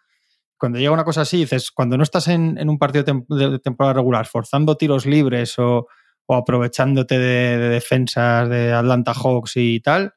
Cuando 0.58 0.78
llega 0.78 0.90
una 0.92 1.04
cosa 1.04 1.22
así, 1.22 1.38
dices, 1.38 1.70
cuando 1.70 1.96
no 1.96 2.02
estás 2.02 2.28
en, 2.28 2.58
en 2.58 2.68
un 2.68 2.78
partido 2.78 3.04
de, 3.04 3.58
temporada 3.60 3.94
regular 3.94 4.26
forzando 4.26 4.76
tiros 4.76 5.06
libres 5.06 5.58
o, 5.58 5.86
o 6.26 6.34
aprovechándote 6.34 7.18
de, 7.18 7.58
de 7.58 7.68
defensas 7.68 8.48
de 8.48 8.72
Atlanta 8.72 9.14
Hawks 9.14 9.56
y 9.56 9.80
tal, 9.80 10.14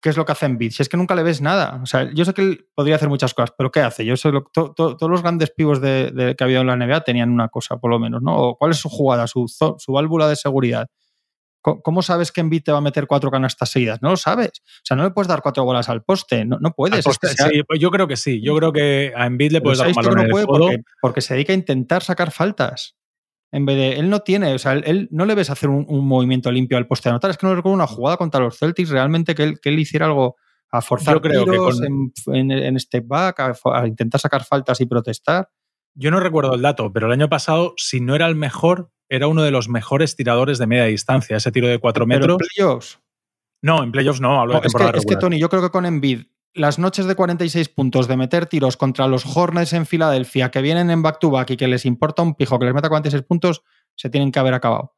¿qué 0.00 0.10
es 0.10 0.16
lo 0.16 0.24
que 0.24 0.32
hace 0.32 0.46
en 0.46 0.58
Si 0.70 0.82
es 0.82 0.88
que 0.88 0.96
nunca 0.96 1.14
le 1.14 1.22
ves 1.22 1.40
nada. 1.40 1.80
O 1.82 1.86
sea, 1.86 2.10
yo 2.12 2.24
sé 2.24 2.32
que 2.34 2.42
él 2.42 2.66
podría 2.74 2.96
hacer 2.96 3.08
muchas 3.08 3.34
cosas, 3.34 3.52
pero 3.56 3.70
¿qué 3.70 3.80
hace? 3.80 4.04
Yo 4.04 4.16
sé 4.16 4.30
lo, 4.30 4.44
to- 4.44 4.72
to- 4.74 4.96
todos 4.96 5.10
los 5.10 5.22
grandes 5.22 5.50
pivos 5.50 5.80
de, 5.80 6.34
que 6.36 6.44
ha 6.44 6.46
habido 6.46 6.60
en 6.60 6.66
la 6.68 6.76
NBA 6.76 7.02
tenían 7.04 7.30
una 7.30 7.48
cosa, 7.48 7.78
por 7.78 7.90
lo 7.90 7.98
menos, 7.98 8.22
¿no? 8.22 8.36
O 8.36 8.56
¿Cuál 8.56 8.70
es 8.72 8.78
su 8.78 8.88
jugada, 8.88 9.26
su, 9.26 9.46
su 9.48 9.92
válvula 9.92 10.28
de 10.28 10.36
seguridad? 10.36 10.88
¿Cómo 11.60 12.02
sabes 12.02 12.32
que 12.32 12.40
Embiid 12.40 12.62
te 12.62 12.72
va 12.72 12.78
a 12.78 12.82
meter 12.82 13.06
cuatro 13.06 13.30
canastas 13.30 13.68
seguidas? 13.68 14.00
No 14.00 14.10
lo 14.10 14.16
sabes. 14.16 14.50
O 14.56 14.80
sea, 14.84 14.96
no 14.96 15.02
le 15.04 15.10
puedes 15.10 15.28
dar 15.28 15.42
cuatro 15.42 15.64
bolas 15.64 15.88
al 15.88 16.02
poste. 16.02 16.44
No, 16.44 16.58
no 16.60 16.72
puedes. 16.72 17.04
Poste, 17.04 17.28
sí, 17.50 17.62
yo 17.78 17.90
creo 17.90 18.06
que 18.08 18.16
sí. 18.16 18.40
Yo 18.42 18.56
creo 18.56 18.72
que 18.72 19.12
a 19.14 19.26
Embiid 19.26 19.52
le 19.52 19.60
puedes 19.60 19.78
dar 19.78 19.88
un 19.88 19.94
balón 19.94 20.14
no 20.14 20.20
en 20.20 20.26
el 20.26 20.30
puede 20.30 20.46
porque, 20.46 20.82
porque 21.02 21.20
se 21.20 21.34
dedica 21.34 21.52
a 21.52 21.56
intentar 21.56 22.02
sacar 22.02 22.30
faltas. 22.30 22.96
En 23.50 23.66
vez 23.66 23.76
de. 23.76 23.92
Él 23.98 24.08
no 24.08 24.20
tiene. 24.20 24.54
O 24.54 24.58
sea, 24.58 24.72
él, 24.74 24.84
él 24.86 25.08
no 25.10 25.24
le 25.26 25.34
ves 25.34 25.50
hacer 25.50 25.68
un, 25.68 25.84
un 25.88 26.06
movimiento 26.06 26.50
limpio 26.52 26.78
al 26.78 26.86
poste 26.86 27.08
de 27.08 27.14
anotar. 27.14 27.30
Es 27.30 27.36
que 27.38 27.46
no 27.46 27.54
recuerdo 27.54 27.74
una 27.74 27.86
jugada 27.86 28.16
contra 28.16 28.40
los 28.40 28.56
Celtics 28.58 28.90
realmente 28.90 29.34
que 29.34 29.42
él, 29.42 29.60
que 29.60 29.70
él 29.70 29.78
hiciera 29.78 30.06
algo 30.06 30.36
a 30.70 30.80
forzar 30.82 31.14
Yo 31.14 31.20
creo 31.22 31.44
que 31.46 31.56
con- 31.56 31.84
en, 31.84 32.12
en, 32.34 32.50
en 32.52 32.78
step 32.80 33.06
back, 33.06 33.40
a, 33.40 33.54
a 33.74 33.86
intentar 33.86 34.20
sacar 34.20 34.44
faltas 34.44 34.80
y 34.80 34.86
protestar. 34.86 35.48
Yo 36.00 36.12
no 36.12 36.20
recuerdo 36.20 36.54
el 36.54 36.62
dato, 36.62 36.92
pero 36.92 37.06
el 37.06 37.12
año 37.12 37.28
pasado, 37.28 37.74
si 37.76 38.00
no 38.00 38.14
era 38.14 38.26
el 38.26 38.36
mejor, 38.36 38.92
era 39.08 39.26
uno 39.26 39.42
de 39.42 39.50
los 39.50 39.68
mejores 39.68 40.14
tiradores 40.14 40.58
de 40.58 40.68
media 40.68 40.84
distancia. 40.84 41.36
Ese 41.36 41.50
tiro 41.50 41.66
de 41.66 41.78
4 41.78 42.06
metros. 42.06 42.24
¿Pero 42.24 42.34
en 42.34 42.38
playoffs? 42.38 43.00
No, 43.62 43.82
en 43.82 43.90
playoffs 43.90 44.20
no, 44.20 44.40
hablo 44.40 44.54
No, 44.54 44.60
de 44.60 44.68
es, 44.68 44.72
que, 44.72 44.78
temporada 44.78 44.98
es 44.98 45.04
que, 45.04 45.14
regular. 45.14 45.20
Tony, 45.20 45.40
yo 45.40 45.48
creo 45.48 45.62
que 45.62 45.70
con 45.70 45.86
Embiid, 45.86 46.26
las 46.54 46.78
noches 46.78 47.06
de 47.06 47.16
46 47.16 47.68
puntos 47.70 48.06
de 48.06 48.16
meter 48.16 48.46
tiros 48.46 48.76
contra 48.76 49.08
los 49.08 49.26
Hornets 49.26 49.72
en 49.72 49.86
Filadelfia, 49.86 50.50
que 50.50 50.62
vienen 50.62 50.90
en 50.90 51.02
back-to-back 51.02 51.50
y 51.50 51.56
que 51.56 51.66
les 51.66 51.84
importa 51.84 52.22
un 52.22 52.36
pijo 52.36 52.60
que 52.60 52.66
les 52.66 52.74
meta 52.74 52.88
46 52.88 53.24
puntos, 53.24 53.62
se 53.96 54.08
tienen 54.08 54.30
que 54.30 54.38
haber 54.38 54.54
acabado. 54.54 54.94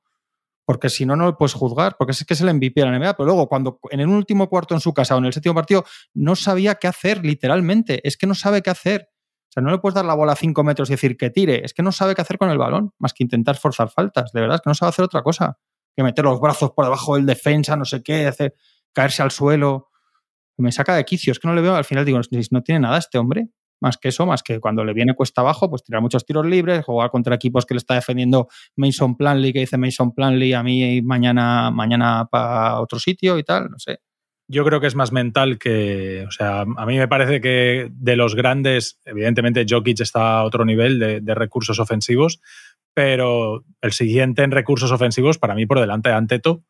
Porque 0.66 0.90
si 0.90 1.06
no, 1.06 1.16
no 1.16 1.24
lo 1.24 1.36
puedes 1.36 1.54
juzgar, 1.54 1.96
porque 1.98 2.12
es 2.12 2.24
que 2.24 2.34
es 2.34 2.40
el 2.42 2.54
MVP 2.54 2.80
de 2.80 2.86
la 2.86 2.98
NBA. 2.98 3.14
Pero 3.14 3.26
luego, 3.26 3.48
cuando 3.48 3.80
en 3.90 4.00
el 4.00 4.08
último 4.08 4.48
cuarto 4.48 4.74
en 4.74 4.80
su 4.80 4.92
casa 4.92 5.14
o 5.14 5.18
en 5.18 5.24
el 5.24 5.32
séptimo 5.32 5.54
partido, 5.54 5.84
no 6.14 6.36
sabía 6.36 6.76
qué 6.76 6.86
hacer, 6.86 7.24
literalmente. 7.24 8.06
Es 8.06 8.16
que 8.16 8.26
no 8.26 8.34
sabe 8.34 8.62
qué 8.62 8.70
hacer. 8.70 9.09
O 9.50 9.52
sea, 9.52 9.64
no 9.64 9.72
le 9.72 9.78
puedes 9.78 9.96
dar 9.96 10.04
la 10.04 10.14
bola 10.14 10.32
a 10.32 10.36
5 10.36 10.62
metros 10.62 10.90
y 10.90 10.92
decir 10.92 11.16
que 11.16 11.28
tire. 11.28 11.64
Es 11.64 11.74
que 11.74 11.82
no 11.82 11.90
sabe 11.90 12.14
qué 12.14 12.22
hacer 12.22 12.38
con 12.38 12.50
el 12.50 12.58
balón, 12.58 12.92
más 13.00 13.12
que 13.12 13.24
intentar 13.24 13.56
forzar 13.56 13.90
faltas. 13.90 14.30
De 14.30 14.40
verdad, 14.40 14.56
es 14.56 14.60
que 14.60 14.70
no 14.70 14.74
sabe 14.74 14.90
hacer 14.90 15.04
otra 15.04 15.22
cosa. 15.24 15.58
Que 15.96 16.04
meter 16.04 16.24
los 16.24 16.40
brazos 16.40 16.70
por 16.70 16.84
debajo 16.84 17.16
del 17.16 17.26
defensa, 17.26 17.74
no 17.74 17.84
sé 17.84 18.00
qué, 18.00 18.28
hacer 18.28 18.54
caerse 18.92 19.22
al 19.22 19.32
suelo. 19.32 19.88
Me 20.56 20.70
saca 20.70 20.94
de 20.94 21.04
quicio. 21.04 21.32
Es 21.32 21.40
que 21.40 21.48
no 21.48 21.54
le 21.54 21.62
veo, 21.62 21.74
al 21.74 21.84
final 21.84 22.04
digo, 22.04 22.20
no 22.52 22.62
tiene 22.62 22.78
nada 22.78 22.98
este 22.98 23.18
hombre. 23.18 23.48
Más 23.80 23.96
que 23.96 24.10
eso, 24.10 24.24
más 24.24 24.44
que 24.44 24.60
cuando 24.60 24.84
le 24.84 24.92
viene 24.92 25.14
cuesta 25.16 25.40
abajo, 25.40 25.68
pues 25.68 25.82
tirar 25.82 26.00
muchos 26.00 26.24
tiros 26.24 26.46
libres, 26.46 26.84
jugar 26.84 27.10
contra 27.10 27.34
equipos 27.34 27.66
que 27.66 27.74
le 27.74 27.78
está 27.78 27.94
defendiendo 27.94 28.46
Mason 28.76 29.16
Planley, 29.16 29.52
que 29.52 29.60
dice 29.60 29.78
Mason 29.78 30.12
Planley 30.14 30.52
a 30.52 30.62
mí 30.62 31.02
mañana, 31.02 31.70
mañana 31.72 32.28
para 32.30 32.78
otro 32.80 33.00
sitio 33.00 33.38
y 33.38 33.42
tal, 33.42 33.70
no 33.70 33.78
sé. 33.78 34.00
Yo 34.52 34.64
creo 34.64 34.80
que 34.80 34.88
es 34.88 34.94
más 34.96 35.12
mental 35.12 35.58
que. 35.58 36.24
O 36.26 36.30
sea, 36.32 36.62
a 36.62 36.86
mí 36.86 36.98
me 36.98 37.06
parece 37.08 37.40
que 37.40 37.88
de 37.92 38.16
los 38.16 38.34
grandes, 38.34 38.98
evidentemente 39.04 39.64
Jokic 39.68 40.00
está 40.00 40.38
a 40.40 40.44
otro 40.44 40.64
nivel 40.64 40.98
de, 40.98 41.20
de 41.20 41.34
recursos 41.34 41.78
ofensivos, 41.78 42.40
pero 42.94 43.64
el 43.80 43.92
siguiente 43.92 44.42
en 44.42 44.50
recursos 44.50 44.90
ofensivos, 44.92 45.38
para 45.38 45.54
mí, 45.54 45.66
por 45.66 45.78
delante 45.80 46.08
de 46.08 46.16
Anteto, 46.16 46.62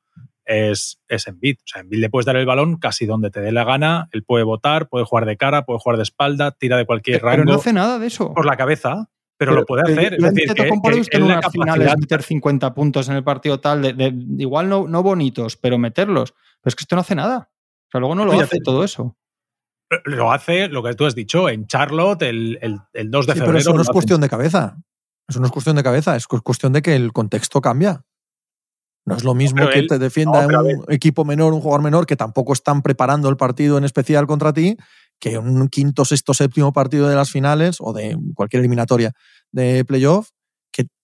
es, 0.44 1.00
es 1.08 1.26
Embiid. 1.26 1.56
O 1.58 1.66
sea, 1.66 1.80
Embiid 1.82 2.00
le 2.00 2.10
puedes 2.10 2.26
dar 2.26 2.36
el 2.36 2.46
balón 2.46 2.76
casi 2.76 3.06
donde 3.06 3.30
te 3.30 3.40
dé 3.40 3.52
la 3.52 3.64
gana, 3.64 4.08
él 4.12 4.24
puede 4.24 4.44
votar, 4.44 4.88
puede 4.88 5.04
jugar 5.04 5.24
de 5.26 5.36
cara, 5.36 5.64
puede 5.64 5.78
jugar 5.80 5.96
de 5.96 6.02
espalda, 6.02 6.50
tira 6.52 6.76
de 6.76 6.86
cualquier 6.86 7.20
Pero 7.20 7.30
rango 7.30 7.44
no 7.44 7.54
hace 7.54 7.72
nada 7.72 7.98
de 7.98 8.06
eso. 8.08 8.34
por 8.34 8.44
la 8.46 8.56
cabeza, 8.56 9.08
pero, 9.36 9.52
lo 9.54 9.64
puede 9.64 9.82
hacer. 9.90 10.14
Es 10.14 10.22
decir, 10.34 10.52
que, 10.52 10.64
que 10.64 10.90
visto 10.90 11.16
en 11.16 11.24
finales 11.24 11.40
capacidad- 11.40 11.96
meter 11.98 12.22
50 12.22 12.74
puntos 12.74 13.08
en 13.08 13.16
el 13.16 13.24
partido 13.24 13.58
tal, 13.60 13.80
de, 13.80 13.92
de- 13.94 14.12
igual 14.38 14.68
no, 14.68 14.86
no 14.86 15.02
bonitos, 15.02 15.56
pero 15.56 15.78
meterlos. 15.78 16.32
Pero 16.32 16.68
es 16.68 16.76
que 16.76 16.82
esto 16.82 16.94
no 16.96 17.00
hace 17.00 17.14
nada. 17.14 17.48
O 17.90 17.92
sea, 17.92 18.00
luego 18.00 18.14
no 18.14 18.24
lo 18.24 18.32
hace 18.40 18.58
todo 18.60 18.84
eso. 18.84 19.16
lo 20.04 20.30
hace 20.32 20.68
lo 20.68 20.82
que 20.82 20.94
tú 20.94 21.04
has 21.06 21.14
dicho 21.16 21.48
en 21.48 21.66
Charlotte 21.66 22.22
el, 22.22 22.58
el, 22.62 22.78
el 22.92 23.10
2 23.10 23.26
de 23.26 23.32
Sí, 23.32 23.38
febrero. 23.40 23.46
pero 23.52 23.58
eso 23.58 23.70
no 23.72 23.76
es 23.76 23.80
hacen. 23.86 23.92
cuestión 23.92 24.20
de 24.20 24.28
cabeza. 24.28 24.76
Eso 25.28 25.40
no 25.40 25.46
es 25.46 25.52
cuestión 25.52 25.76
de 25.76 25.82
cabeza, 25.82 26.16
es 26.16 26.26
cu- 26.26 26.40
cuestión 26.42 26.72
de 26.72 26.82
que 26.82 26.94
el 26.94 27.12
contexto 27.12 27.60
cambia. 27.60 28.02
No 29.06 29.16
es 29.16 29.24
lo 29.24 29.34
mismo 29.34 29.56
pero 29.60 29.70
que 29.70 29.78
él- 29.80 29.86
te 29.88 29.98
defienda 29.98 30.46
no, 30.46 30.62
un 30.62 30.84
equipo 30.88 31.24
menor, 31.24 31.52
un 31.52 31.60
jugador 31.60 31.82
menor, 31.82 32.06
que 32.06 32.16
tampoco 32.16 32.52
están 32.52 32.82
preparando 32.82 33.28
el 33.28 33.36
partido 33.36 33.78
en 33.78 33.84
especial 33.84 34.26
contra 34.26 34.52
ti, 34.52 34.76
que 35.18 35.38
un 35.38 35.68
quinto, 35.68 36.04
sexto, 36.04 36.34
séptimo 36.34 36.72
partido 36.72 37.08
de 37.08 37.16
las 37.16 37.30
finales 37.30 37.76
o 37.80 37.92
de 37.92 38.16
cualquier 38.34 38.60
eliminatoria 38.60 39.12
de 39.52 39.84
playoff, 39.84 40.30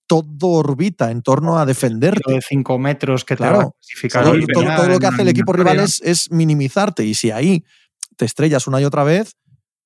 todo 0.06 0.48
orbita 0.48 1.10
en 1.10 1.22
torno 1.22 1.58
a 1.58 1.66
defenderte. 1.66 2.32
de 2.32 2.40
5 2.40 2.78
metros 2.78 3.24
que 3.24 3.34
te 3.34 3.38
Claro. 3.38 3.74
clasificar. 3.80 4.24
Todo, 4.24 4.88
lo 4.88 4.98
que 4.98 5.06
hace 5.06 5.22
el 5.22 5.28
equipo 5.28 5.52
rival 5.52 5.80
es, 5.80 6.00
es 6.02 6.30
minimizarte. 6.30 7.04
Y 7.04 7.14
si 7.14 7.30
ahí 7.30 7.64
te 8.16 8.24
estrellas 8.24 8.66
una 8.66 8.80
y 8.80 8.84
otra 8.84 9.04
vez, 9.04 9.32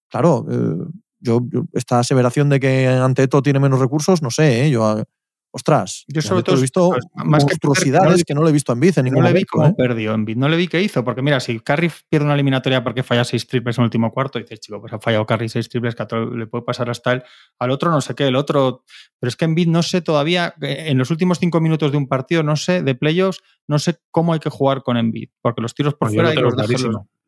claro, 0.09 0.47
eh, 0.51 0.77
yo, 1.21 1.41
yo- 1.51 1.65
esta 1.75 1.99
aseveración 2.01 2.49
de 2.49 2.61
que 2.61 2.89
Anteto 2.89 3.43
tiene 3.43 3.61
menos 3.61 3.81
recursos, 3.81 4.23
no 4.23 4.31
sé, 4.31 4.67
¿eh? 4.67 4.71
yo, 4.71 4.85
ah, 4.87 5.05
ostras, 5.53 6.05
Yo 6.09 6.23
sobre 6.23 6.43
todo 6.43 6.57
he 6.57 6.61
visto 6.61 6.91
más 7.15 7.45
que 7.45 7.55
monstruosidades 7.55 8.09
perder, 8.09 8.25
que 8.25 8.35
no 8.35 8.43
le 8.43 8.51
he 8.51 8.53
visto 8.53 8.73
en 8.73 8.81
Biz 8.81 8.99
en 8.99 9.05
No 9.05 9.11
ningún 9.11 9.25
le 9.25 9.33
vi 9.33 9.45
cómo 9.45 9.67
¿eh? 9.67 9.75
perdió 9.77 10.15
en 10.15 10.25
Bid, 10.25 10.37
no 10.37 10.49
le 10.49 10.57
vi 10.57 10.69
qué 10.69 10.81
hizo, 10.81 11.05
porque 11.05 11.23
mira, 11.23 11.41
si 11.41 11.59
Curry 11.61 11.91
pierde 12.09 12.25
una 12.25 12.35
eliminatoria 12.35 12.85
porque 12.85 13.03
falla 13.03 13.25
seis 13.25 13.47
triples 13.47 13.79
en 13.79 13.83
el 13.83 13.87
último 13.87 14.13
cuarto, 14.13 14.39
dices, 14.39 14.61
chico, 14.61 14.81
pues 14.81 14.93
ha 14.93 15.01
fallado 15.01 15.27
Curry 15.27 15.49
seis 15.49 15.69
triples, 15.69 15.95
que 15.95 16.07
le 16.35 16.47
puede 16.47 16.65
pasar 16.65 16.89
hasta 16.91 17.13
él, 17.13 17.23
al 17.59 17.71
otro 17.71 17.91
no 17.91 18.01
sé 18.01 18.15
qué, 18.15 18.29
el 18.29 18.37
otro, 18.37 18.85
pero 19.19 19.29
es 19.29 19.37
que 19.37 19.45
en 19.45 19.55
Bid 19.55 19.69
no 19.69 19.83
sé 19.83 20.01
todavía, 20.01 20.55
eh, 20.61 20.85
en 20.87 20.99
los 20.99 21.11
últimos 21.11 21.39
cinco 21.39 21.61
minutos 21.61 21.91
de 21.91 21.99
un 21.99 22.07
partido, 22.07 22.43
no 22.43 22.57
sé, 22.57 22.83
de 22.83 22.95
playoffs, 22.95 23.41
no 23.67 23.79
sé 23.79 23.99
cómo 24.11 24.33
hay 24.33 24.41
que 24.41 24.51
jugar 24.51 24.83
con 24.83 24.97
Embiid, 24.97 25.31
porque 25.41 25.61
los 25.63 25.75
tiros 25.75 25.95
por 25.95 26.09
Pues 26.09 26.15
yo 26.15 26.23
fuera 26.23 26.41
y 26.41 26.43
los 26.43 26.55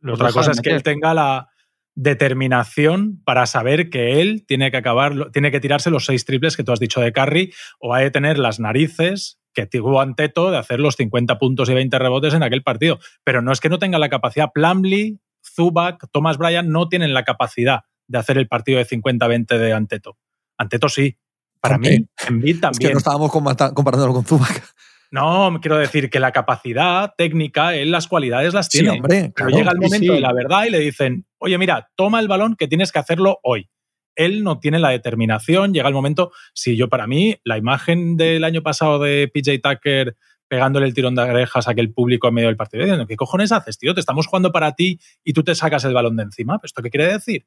los 0.00 0.20
Otra 0.20 0.32
cosa 0.32 0.50
es 0.50 0.60
que 0.60 0.70
él 0.70 0.82
tenga 0.82 1.14
la 1.14 1.51
determinación 1.94 3.20
para 3.24 3.46
saber 3.46 3.90
que 3.90 4.20
él 4.20 4.44
tiene 4.46 4.70
que 4.70 4.76
acabar, 4.78 5.30
tiene 5.32 5.50
que 5.50 5.60
tirarse 5.60 5.90
los 5.90 6.04
seis 6.06 6.24
triples 6.24 6.56
que 6.56 6.64
tú 6.64 6.72
has 6.72 6.80
dicho 6.80 7.00
de 7.00 7.12
Curry, 7.12 7.52
o 7.78 7.94
ha 7.94 8.00
de 8.00 8.10
tener 8.10 8.38
las 8.38 8.60
narices 8.60 9.38
que 9.54 9.66
tuvo 9.66 10.00
Anteto 10.00 10.50
de 10.50 10.56
hacer 10.58 10.80
los 10.80 10.96
50 10.96 11.38
puntos 11.38 11.68
y 11.68 11.74
20 11.74 11.98
rebotes 11.98 12.32
en 12.34 12.42
aquel 12.42 12.62
partido. 12.62 12.98
Pero 13.24 13.42
no 13.42 13.52
es 13.52 13.60
que 13.60 13.68
no 13.68 13.78
tenga 13.78 13.98
la 13.98 14.08
capacidad. 14.08 14.50
Plumlee, 14.54 15.18
Zubac, 15.44 16.06
Thomas 16.10 16.38
Bryan 16.38 16.70
no 16.70 16.88
tienen 16.88 17.12
la 17.12 17.24
capacidad 17.24 17.80
de 18.08 18.18
hacer 18.18 18.38
el 18.38 18.48
partido 18.48 18.78
de 18.78 18.86
50-20 18.86 19.58
de 19.58 19.72
Anteto. 19.72 20.16
Anteto 20.56 20.88
sí. 20.88 21.18
Para 21.60 21.76
Hombre, 21.76 21.98
mí, 22.00 22.06
Embiid 22.28 22.54
Es 22.56 22.60
también. 22.60 22.88
que 22.88 22.92
no 22.94 22.98
estábamos 22.98 23.30
compa- 23.30 23.72
comparándolo 23.72 24.14
con 24.14 24.24
Zubac. 24.24 24.64
No, 25.12 25.58
quiero 25.60 25.76
decir 25.76 26.08
que 26.08 26.18
la 26.18 26.32
capacidad 26.32 27.12
técnica, 27.16 27.74
él 27.76 27.90
las 27.90 28.08
cualidades 28.08 28.54
las 28.54 28.66
Sí, 28.66 28.78
tiene. 28.78 28.96
hombre, 28.96 29.30
Pero 29.36 29.50
llega 29.50 29.70
el 29.70 29.76
sí, 29.78 29.84
momento 29.84 30.06
sí. 30.12 30.14
de 30.14 30.20
la 30.20 30.32
verdad 30.32 30.64
y 30.64 30.70
le 30.70 30.78
dicen, 30.80 31.26
oye, 31.42 31.58
mira, 31.58 31.90
toma 31.96 32.20
el 32.20 32.28
balón 32.28 32.56
que 32.56 32.68
tienes 32.68 32.92
que 32.92 32.98
hacerlo 32.98 33.40
hoy. 33.42 33.68
Él 34.14 34.44
no 34.44 34.60
tiene 34.60 34.78
la 34.78 34.90
determinación, 34.90 35.72
llega 35.72 35.88
el 35.88 35.94
momento, 35.94 36.32
si 36.54 36.76
yo 36.76 36.88
para 36.88 37.06
mí, 37.06 37.36
la 37.44 37.58
imagen 37.58 38.16
del 38.16 38.44
año 38.44 38.62
pasado 38.62 38.98
de 38.98 39.28
PJ 39.32 39.58
Tucker 39.58 40.16
pegándole 40.48 40.86
el 40.86 40.94
tirón 40.94 41.14
de 41.14 41.22
orejas 41.22 41.66
a 41.66 41.70
aquel 41.70 41.92
público 41.92 42.28
en 42.28 42.34
medio 42.34 42.48
del 42.48 42.58
partido, 42.58 42.84
diciendo, 42.84 43.06
¿qué 43.06 43.16
cojones 43.16 43.52
haces, 43.52 43.78
tío? 43.78 43.94
Te 43.94 44.00
estamos 44.00 44.26
jugando 44.26 44.52
para 44.52 44.72
ti 44.72 45.00
y 45.24 45.32
tú 45.32 45.42
te 45.42 45.54
sacas 45.54 45.84
el 45.84 45.94
balón 45.94 46.16
de 46.16 46.24
encima. 46.24 46.60
¿Esto 46.62 46.82
qué 46.82 46.90
quiere 46.90 47.10
decir? 47.10 47.46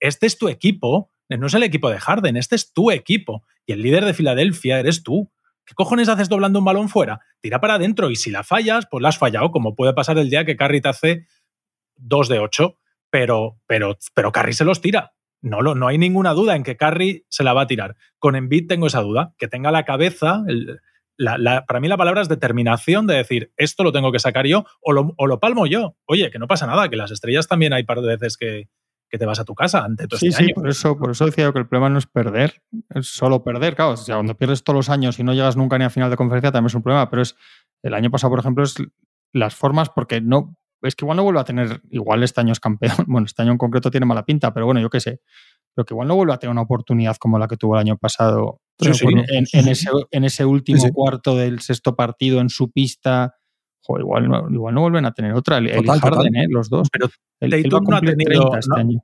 Este 0.00 0.26
es 0.26 0.38
tu 0.38 0.48
equipo, 0.48 1.12
no 1.28 1.46
es 1.46 1.54
el 1.54 1.62
equipo 1.62 1.90
de 1.90 1.98
Harden, 1.98 2.36
este 2.36 2.56
es 2.56 2.72
tu 2.72 2.90
equipo. 2.90 3.44
Y 3.66 3.72
el 3.72 3.82
líder 3.82 4.06
de 4.06 4.14
Filadelfia 4.14 4.80
eres 4.80 5.02
tú. 5.02 5.30
¿Qué 5.66 5.74
cojones 5.74 6.08
haces 6.08 6.28
doblando 6.28 6.58
un 6.58 6.64
balón 6.64 6.88
fuera? 6.88 7.20
Tira 7.40 7.60
para 7.60 7.74
adentro 7.74 8.10
y 8.10 8.16
si 8.16 8.30
la 8.30 8.42
fallas, 8.42 8.86
pues 8.90 9.02
la 9.02 9.10
has 9.10 9.18
fallado, 9.18 9.50
como 9.50 9.74
puede 9.74 9.92
pasar 9.92 10.16
el 10.16 10.30
día 10.30 10.46
que 10.46 10.56
Curry 10.56 10.80
te 10.80 10.88
hace 10.88 11.26
2 11.96 12.28
de 12.28 12.38
8, 12.38 12.78
pero, 13.16 13.56
pero, 13.66 13.96
pero 14.14 14.30
Curry 14.30 14.52
se 14.52 14.64
los 14.66 14.82
tira. 14.82 15.12
No, 15.42 15.62
lo, 15.62 15.74
no 15.74 15.88
hay 15.88 15.96
ninguna 15.96 16.32
duda 16.34 16.54
en 16.54 16.62
que 16.62 16.76
Curry 16.76 17.24
se 17.30 17.44
la 17.44 17.54
va 17.54 17.62
a 17.62 17.66
tirar. 17.66 17.96
Con 18.18 18.36
Embiid 18.36 18.66
tengo 18.68 18.86
esa 18.88 19.00
duda, 19.00 19.32
que 19.38 19.48
tenga 19.48 19.70
la 19.70 19.84
cabeza, 19.84 20.42
el- 20.48 20.80
la- 21.16 21.38
la- 21.38 21.64
para 21.64 21.80
mí 21.80 21.88
la 21.88 21.96
palabra 21.96 22.20
es 22.20 22.28
determinación 22.28 23.06
de 23.06 23.14
decir, 23.14 23.52
esto 23.56 23.84
lo 23.84 23.92
tengo 23.92 24.12
que 24.12 24.18
sacar 24.18 24.46
yo 24.46 24.64
o 24.82 24.92
lo, 24.92 25.14
o 25.16 25.26
lo 25.26 25.40
palmo 25.40 25.66
yo. 25.66 25.96
Oye, 26.06 26.30
que 26.30 26.38
no 26.38 26.46
pasa 26.46 26.66
nada, 26.66 26.90
que 26.90 26.96
las 26.96 27.10
estrellas 27.10 27.48
también 27.48 27.72
hay 27.72 27.84
par 27.84 28.02
de 28.02 28.08
veces 28.08 28.36
que, 28.36 28.68
que 29.08 29.16
te 29.16 29.24
vas 29.24 29.40
a 29.40 29.44
tu 29.46 29.54
casa 29.54 29.82
ante 29.82 30.06
todo 30.08 30.18
Sí, 30.20 30.26
este 30.28 30.38
sí, 30.38 30.44
año. 30.50 30.54
por 30.56 30.68
eso, 30.68 30.98
por 30.98 31.10
eso 31.12 31.24
decía 31.24 31.44
yo 31.44 31.52
que 31.54 31.60
el 31.60 31.68
problema 31.68 31.88
no 31.88 31.98
es 31.98 32.06
perder, 32.06 32.60
es 32.94 33.06
solo 33.06 33.42
perder. 33.42 33.76
Claro, 33.76 33.92
o 33.92 33.96
sea, 33.96 34.16
cuando 34.16 34.36
pierdes 34.36 34.62
todos 34.62 34.76
los 34.76 34.90
años 34.90 35.18
y 35.18 35.24
no 35.24 35.32
llegas 35.32 35.56
nunca 35.56 35.78
ni 35.78 35.84
a 35.84 35.90
final 35.90 36.10
de 36.10 36.16
conferencia 36.18 36.52
también 36.52 36.66
es 36.68 36.74
un 36.74 36.82
problema, 36.82 37.08
pero 37.08 37.22
es 37.22 37.34
el 37.82 37.94
año 37.94 38.10
pasado, 38.10 38.30
por 38.32 38.40
ejemplo, 38.40 38.62
es 38.64 38.74
las 39.32 39.54
formas, 39.54 39.88
porque 39.88 40.20
no, 40.20 40.54
es 40.82 40.94
que 40.94 41.04
igual 41.04 41.16
no 41.16 41.24
vuelve 41.24 41.40
a 41.40 41.44
tener, 41.44 41.80
igual 41.90 42.22
este 42.22 42.40
año 42.40 42.52
es 42.52 42.60
campeón, 42.60 42.92
bueno, 43.06 43.26
este 43.26 43.42
año 43.42 43.52
en 43.52 43.58
concreto 43.58 43.90
tiene 43.90 44.06
mala 44.06 44.24
pinta, 44.24 44.52
pero 44.54 44.66
bueno, 44.66 44.80
yo 44.80 44.90
qué 44.90 45.00
sé, 45.00 45.20
pero 45.74 45.84
que 45.84 45.94
igual 45.94 46.08
no 46.08 46.16
vuelve 46.16 46.32
a 46.32 46.38
tener 46.38 46.52
una 46.52 46.62
oportunidad 46.62 47.16
como 47.16 47.38
la 47.38 47.48
que 47.48 47.56
tuvo 47.56 47.74
el 47.76 47.80
año 47.80 47.96
pasado 47.96 48.60
Sí, 48.78 48.92
sí. 48.92 49.06
en, 49.08 49.68
ese, 49.68 49.88
en 50.10 50.24
ese 50.24 50.44
último 50.44 50.82
cuarto 50.92 51.34
del 51.34 51.60
sexto 51.60 51.96
partido 51.96 52.40
en 52.42 52.50
su 52.50 52.70
pista. 52.70 53.34
Joder, 53.82 54.02
igual, 54.02 54.28
no, 54.28 54.50
igual 54.50 54.74
no 54.74 54.82
vuelven 54.82 55.06
a 55.06 55.12
tener 55.14 55.32
otra, 55.32 55.56
el, 55.58 55.68
el 55.68 55.76
Total, 55.76 56.00
total. 56.00 56.14
Harden, 56.18 56.36
¿eh? 56.36 56.46
los 56.50 56.68
dos. 56.68 56.88
Pero 56.92 57.06
a 57.06 57.48
Tatum 57.48 57.84
no 57.88 57.96
ha 57.96 58.00
tenido- 58.00 58.50
30 58.50 58.58
este 58.58 58.68
no- 58.70 58.76
año. 58.76 58.98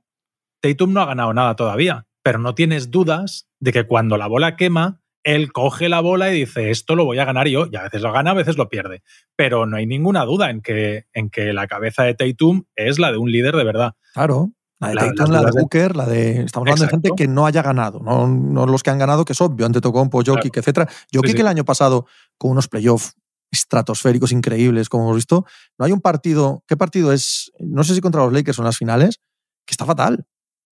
Tatum 0.61 0.93
no 0.93 1.01
ha 1.01 1.05
ganado 1.07 1.33
nada 1.33 1.55
todavía, 1.55 2.05
pero 2.21 2.37
no 2.37 2.53
tienes 2.53 2.91
dudas 2.91 3.49
de 3.59 3.71
que 3.73 3.85
cuando 3.87 4.17
la 4.17 4.27
bola 4.27 4.55
quema, 4.55 5.01
él 5.23 5.51
coge 5.51 5.89
la 5.89 6.01
bola 6.01 6.31
y 6.31 6.39
dice, 6.39 6.69
esto 6.71 6.95
lo 6.95 7.05
voy 7.05 7.19
a 7.19 7.25
ganar 7.25 7.47
yo, 7.47 7.67
y 7.71 7.75
a 7.75 7.83
veces 7.83 8.01
lo 8.01 8.11
gana, 8.11 8.31
a 8.31 8.35
veces 8.35 8.57
lo 8.57 8.69
pierde. 8.69 9.03
Pero 9.35 9.65
no 9.65 9.77
hay 9.77 9.85
ninguna 9.85 10.25
duda 10.25 10.49
en 10.49 10.61
que, 10.61 11.05
en 11.13 11.29
que 11.29 11.53
la 11.53 11.67
cabeza 11.67 12.03
de 12.03 12.13
Tatum 12.13 12.63
es 12.75 12.99
la 12.99 13.11
de 13.11 13.17
un 13.17 13.31
líder 13.31 13.55
de 13.55 13.63
verdad. 13.63 13.93
Claro. 14.13 14.51
La 14.79 14.89
de 14.89 14.95
Tatum, 14.95 15.31
la 15.31 15.41
de 15.43 15.51
Booker, 15.61 15.95
la 15.95 16.05
de. 16.05 16.41
Estamos 16.41 16.67
hablando 16.67 16.83
de 16.85 16.89
gente 16.91 17.09
que 17.15 17.27
no 17.27 17.45
haya 17.45 17.61
ganado, 17.61 18.01
no, 18.01 18.27
no 18.27 18.65
los 18.65 18.83
que 18.83 18.89
han 18.89 18.97
ganado, 18.99 19.23
que 19.23 19.31
es 19.31 19.39
obvio, 19.39 19.65
ante 19.65 19.79
Tocompo, 19.79 20.21
Jokic, 20.25 20.57
etcétera. 20.57 20.89
Jokic 21.13 21.35
sí. 21.35 21.39
el 21.41 21.47
año 21.47 21.63
pasado, 21.63 22.05
con 22.37 22.51
unos 22.51 22.67
playoffs 22.67 23.15
estratosféricos 23.49 24.31
increíbles, 24.31 24.89
como 24.89 25.03
hemos 25.05 25.15
visto, 25.15 25.45
no 25.77 25.85
hay 25.85 25.91
un 25.93 26.01
partido. 26.01 26.63
¿Qué 26.67 26.75
partido 26.75 27.13
es? 27.13 27.51
No 27.59 27.83
sé 27.83 27.95
si 27.95 28.01
contra 28.01 28.23
los 28.25 28.33
Lakers 28.33 28.59
o 28.59 28.61
en 28.61 28.65
las 28.65 28.77
finales, 28.77 29.19
que 29.65 29.71
está 29.73 29.85
fatal. 29.85 30.25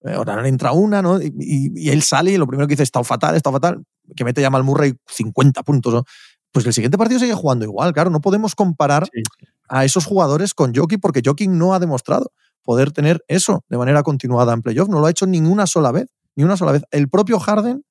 Eh, 0.04 0.14
Ahora 0.14 0.46
entra 0.48 0.72
una, 0.72 1.02
¿no? 1.02 1.22
Y, 1.22 1.28
y- 1.40 1.72
y 1.88 1.90
él 1.92 2.02
sale 2.02 2.32
y 2.32 2.38
lo 2.38 2.48
primero 2.48 2.68
que 2.68 2.74
dice, 2.74 2.84
está 2.84 3.04
fatal, 3.04 3.36
está 3.36 3.52
fatal, 3.52 3.84
que 4.16 4.24
mete 4.24 4.42
ya 4.42 4.50
Mal 4.50 4.64
Murray 4.64 4.94
50 5.08 5.64
puntos. 5.64 5.94
¿no? 5.94 6.04
Pues 6.52 6.66
el 6.66 6.74
siguiente 6.74 6.98
partido 6.98 7.20
sigue 7.20 7.34
jugando 7.34 7.66
igual, 7.66 7.94
claro. 7.94 8.10
No 8.10 8.22
podemos 8.22 8.56
comparar 8.56 9.08
Sí, 9.14 9.22
a 9.70 9.86
esos 9.86 10.06
jugadores 10.06 10.54
con 10.54 10.74
Jokic 10.76 11.00
porque 11.00 11.22
Jokic 11.26 11.50
no 11.50 11.74
ha 11.74 11.80
demostrado 11.80 12.32
poder 12.64 12.92
tener 12.92 13.24
eso 13.28 13.64
de 13.70 13.78
manera 13.78 14.04
continuada 14.04 14.54
en 14.54 14.62
playoff. 14.62 14.90
No 14.90 15.00
lo 15.00 15.06
ha 15.06 15.10
hecho 15.10 15.26
ni 15.26 15.40
una 15.40 15.66
sola 15.66 15.92
vez. 15.92 16.08
Ni 16.36 16.44
una 16.44 16.58
sola 16.58 16.74
vez. 16.74 16.84
El 16.92 17.10
propio 17.10 17.40
Harden 17.40 17.84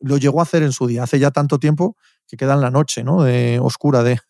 lo 0.00 0.16
llegó 0.16 0.40
a 0.40 0.42
hacer 0.44 0.62
en 0.62 0.72
su 0.72 0.86
día, 0.86 1.02
hace 1.02 1.18
ya 1.18 1.30
tanto 1.30 1.58
tiempo 1.58 1.96
que 2.26 2.36
queda 2.36 2.54
en 2.54 2.60
la 2.60 2.70
noche, 2.70 3.02
¿no? 3.02 3.22
De, 3.22 3.58
oscura 3.60 4.02
de, 4.04 4.20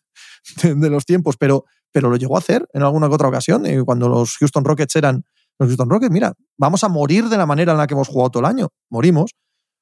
de, 0.63 0.89
los 0.89 1.05
tiempos, 1.05 1.35
pero, 1.37 1.65
pero 1.91 2.09
lo 2.09 2.17
llegó 2.17 2.35
a 2.35 2.39
hacer 2.39 2.67
en 2.73 2.83
alguna 2.83 3.07
que 3.07 3.15
otra 3.15 3.27
ocasión, 3.27 3.65
eh, 3.65 3.81
cuando 3.83 4.09
los 4.09 4.37
Houston 4.37 4.63
Rockets 4.63 4.95
eran 4.95 5.23
los 5.59 5.67
Houston 5.67 5.89
Rockets, 5.89 6.11
mira, 6.11 6.33
vamos 6.57 6.83
a 6.83 6.89
morir 6.89 7.27
de 7.27 7.37
la 7.37 7.45
manera 7.45 7.73
en 7.73 7.77
la 7.77 7.85
que 7.85 7.93
hemos 7.93 8.07
jugado 8.07 8.29
todo 8.31 8.41
el 8.41 8.45
año, 8.45 8.69
morimos, 8.89 9.31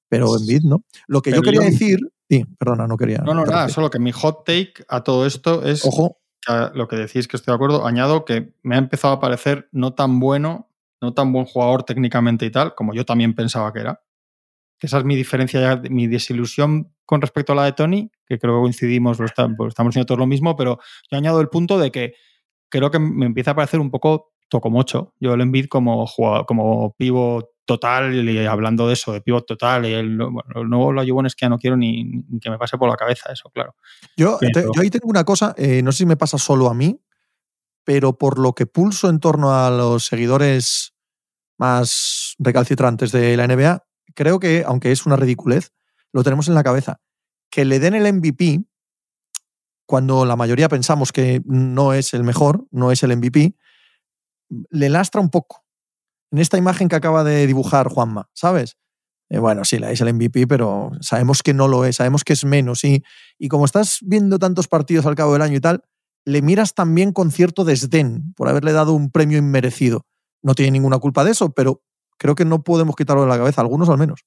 pero 0.09 0.37
en 0.37 0.45
bid 0.45 0.63
no. 0.63 0.83
Lo 1.07 1.21
que 1.21 1.31
yo 1.31 1.41
quería 1.41 1.61
decir, 1.61 1.99
sí, 2.29 2.45
perdona, 2.57 2.87
no 2.87 2.97
quería. 2.97 3.19
No, 3.19 3.33
no, 3.33 3.45
nada, 3.45 3.69
solo 3.69 3.89
que 3.89 3.99
mi 3.99 4.11
hot 4.11 4.45
take 4.45 4.73
a 4.87 5.03
todo 5.03 5.25
esto 5.25 5.63
es, 5.65 5.85
ojo, 5.85 6.19
lo 6.73 6.87
que 6.87 6.95
decís 6.95 7.27
que 7.27 7.37
estoy 7.37 7.51
de 7.51 7.55
acuerdo, 7.55 7.85
añado 7.85 8.25
que 8.25 8.53
me 8.63 8.75
ha 8.75 8.79
empezado 8.79 9.13
a 9.13 9.19
parecer 9.19 9.67
no 9.71 9.93
tan 9.93 10.19
bueno, 10.19 10.69
no 11.01 11.13
tan 11.13 11.31
buen 11.31 11.45
jugador 11.45 11.83
técnicamente 11.83 12.45
y 12.45 12.51
tal, 12.51 12.73
como 12.75 12.93
yo 12.93 13.05
también 13.05 13.35
pensaba 13.35 13.71
que 13.73 13.79
era. 13.79 14.01
Esa 14.79 14.99
es 14.99 15.05
mi 15.05 15.15
diferencia, 15.15 15.81
mi 15.89 16.07
desilusión 16.07 16.93
con 17.05 17.21
respecto 17.21 17.53
a 17.53 17.55
la 17.55 17.65
de 17.65 17.71
Tony, 17.71 18.11
que 18.27 18.37
creo 18.37 18.55
que 18.55 18.61
coincidimos, 18.61 19.17
pues 19.17 19.31
estamos 19.31 19.91
haciendo 19.91 20.05
todo 20.05 20.17
lo 20.17 20.27
mismo, 20.27 20.55
pero 20.55 20.79
yo 21.09 21.17
añado 21.17 21.41
el 21.41 21.49
punto 21.49 21.79
de 21.79 21.91
que 21.91 22.13
creo 22.69 22.91
que 22.91 22.99
me 22.99 23.25
empieza 23.25 23.51
a 23.51 23.55
parecer 23.55 23.79
un 23.79 23.89
poco 23.89 24.33
tocomocho. 24.49 25.13
Yo 25.19 25.33
el 25.33 25.41
Envid 25.41 25.65
como, 25.67 26.07
como 26.47 26.93
pivo 26.95 27.49
total, 27.67 28.27
y 28.27 28.45
hablando 28.47 28.87
de 28.87 28.93
eso, 28.93 29.13
de 29.13 29.21
pivot 29.21 29.45
total, 29.45 29.85
y 29.85 29.93
el, 29.93 30.17
bueno, 30.17 30.63
nuevo 30.63 30.91
lo 30.91 31.25
es 31.27 31.35
que 31.35 31.45
ya 31.45 31.49
no 31.49 31.59
quiero 31.59 31.77
ni, 31.77 32.23
que 32.41 32.49
me 32.49 32.57
pase 32.57 32.77
por 32.77 32.89
la 32.89 32.95
cabeza 32.95 33.31
eso, 33.31 33.51
claro. 33.51 33.75
Yo, 34.15 34.39
yo 34.41 34.81
ahí 34.81 34.89
tengo 34.89 35.07
una 35.07 35.23
cosa, 35.23 35.53
eh, 35.57 35.83
no 35.83 35.91
sé 35.91 35.99
si 35.99 36.05
me 36.07 36.17
pasa 36.17 36.39
solo 36.39 36.69
a 36.69 36.73
mí, 36.73 36.99
pero 37.83 38.17
por 38.17 38.39
lo 38.39 38.53
que 38.53 38.65
pulso 38.65 39.09
en 39.09 39.19
torno 39.19 39.53
a 39.53 39.69
los 39.69 40.05
seguidores 40.05 40.95
más 41.57 42.35
recalcitrantes 42.39 43.11
de 43.11 43.37
la 43.37 43.47
NBA, 43.47 43.85
creo 44.15 44.39
que, 44.39 44.63
aunque 44.65 44.91
es 44.91 45.05
una 45.05 45.15
ridiculez, 45.15 45.73
lo 46.11 46.23
tenemos 46.23 46.47
en 46.47 46.55
la 46.55 46.63
cabeza. 46.63 47.01
Que 47.51 47.65
le 47.65 47.79
den 47.79 47.93
el 47.93 48.11
MVP 48.13 48.63
cuando 49.85 50.25
la 50.25 50.35
mayoría 50.35 50.69
pensamos 50.69 51.11
que 51.11 51.41
no 51.45 51.93
es 51.93 52.13
el 52.13 52.23
mejor, 52.23 52.65
no 52.71 52.91
es 52.91 53.03
el 53.03 53.15
MVP, 53.15 53.55
le 54.69 54.89
lastra 54.89 55.21
un 55.21 55.29
poco 55.29 55.66
en 56.31 56.39
esta 56.39 56.57
imagen 56.57 56.89
que 56.89 56.95
acaba 56.95 57.23
de 57.23 57.47
dibujar 57.47 57.87
Juanma, 57.87 58.29
¿sabes? 58.33 58.77
Eh, 59.29 59.39
bueno, 59.39 59.65
sí, 59.65 59.77
le 59.77 59.91
es 59.91 60.01
el 60.01 60.13
MVP, 60.13 60.47
pero 60.47 60.91
sabemos 61.01 61.43
que 61.43 61.53
no 61.53 61.67
lo 61.67 61.85
es, 61.85 61.97
sabemos 61.97 62.23
que 62.23 62.33
es 62.33 62.45
menos. 62.45 62.83
Y, 62.83 63.03
y 63.37 63.49
como 63.49 63.65
estás 63.65 63.99
viendo 64.01 64.39
tantos 64.39 64.67
partidos 64.67 65.05
al 65.05 65.15
cabo 65.15 65.33
del 65.33 65.41
año 65.41 65.57
y 65.57 65.61
tal, 65.61 65.83
le 66.25 66.41
miras 66.41 66.73
también 66.73 67.11
con 67.11 67.31
cierto 67.31 67.63
desdén 67.63 68.33
por 68.35 68.49
haberle 68.49 68.71
dado 68.71 68.93
un 68.93 69.11
premio 69.11 69.37
inmerecido. 69.37 70.05
No 70.41 70.55
tiene 70.55 70.71
ninguna 70.71 70.99
culpa 70.99 71.23
de 71.23 71.31
eso, 71.31 71.53
pero 71.53 71.81
creo 72.17 72.35
que 72.35 72.45
no 72.45 72.63
podemos 72.63 72.95
quitarlo 72.95 73.23
de 73.23 73.29
la 73.29 73.37
cabeza, 73.37 73.61
algunos 73.61 73.89
al 73.89 73.97
menos. 73.97 74.25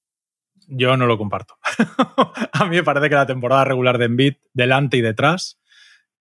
Yo 0.67 0.95
no 0.97 1.05
lo 1.05 1.17
comparto. 1.17 1.55
a 2.53 2.65
mí 2.65 2.77
me 2.77 2.83
parece 2.83 3.09
que 3.09 3.15
la 3.15 3.25
temporada 3.25 3.65
regular 3.65 3.97
de 3.97 4.05
Embiid, 4.05 4.33
delante 4.53 4.97
y 4.97 5.01
detrás, 5.01 5.59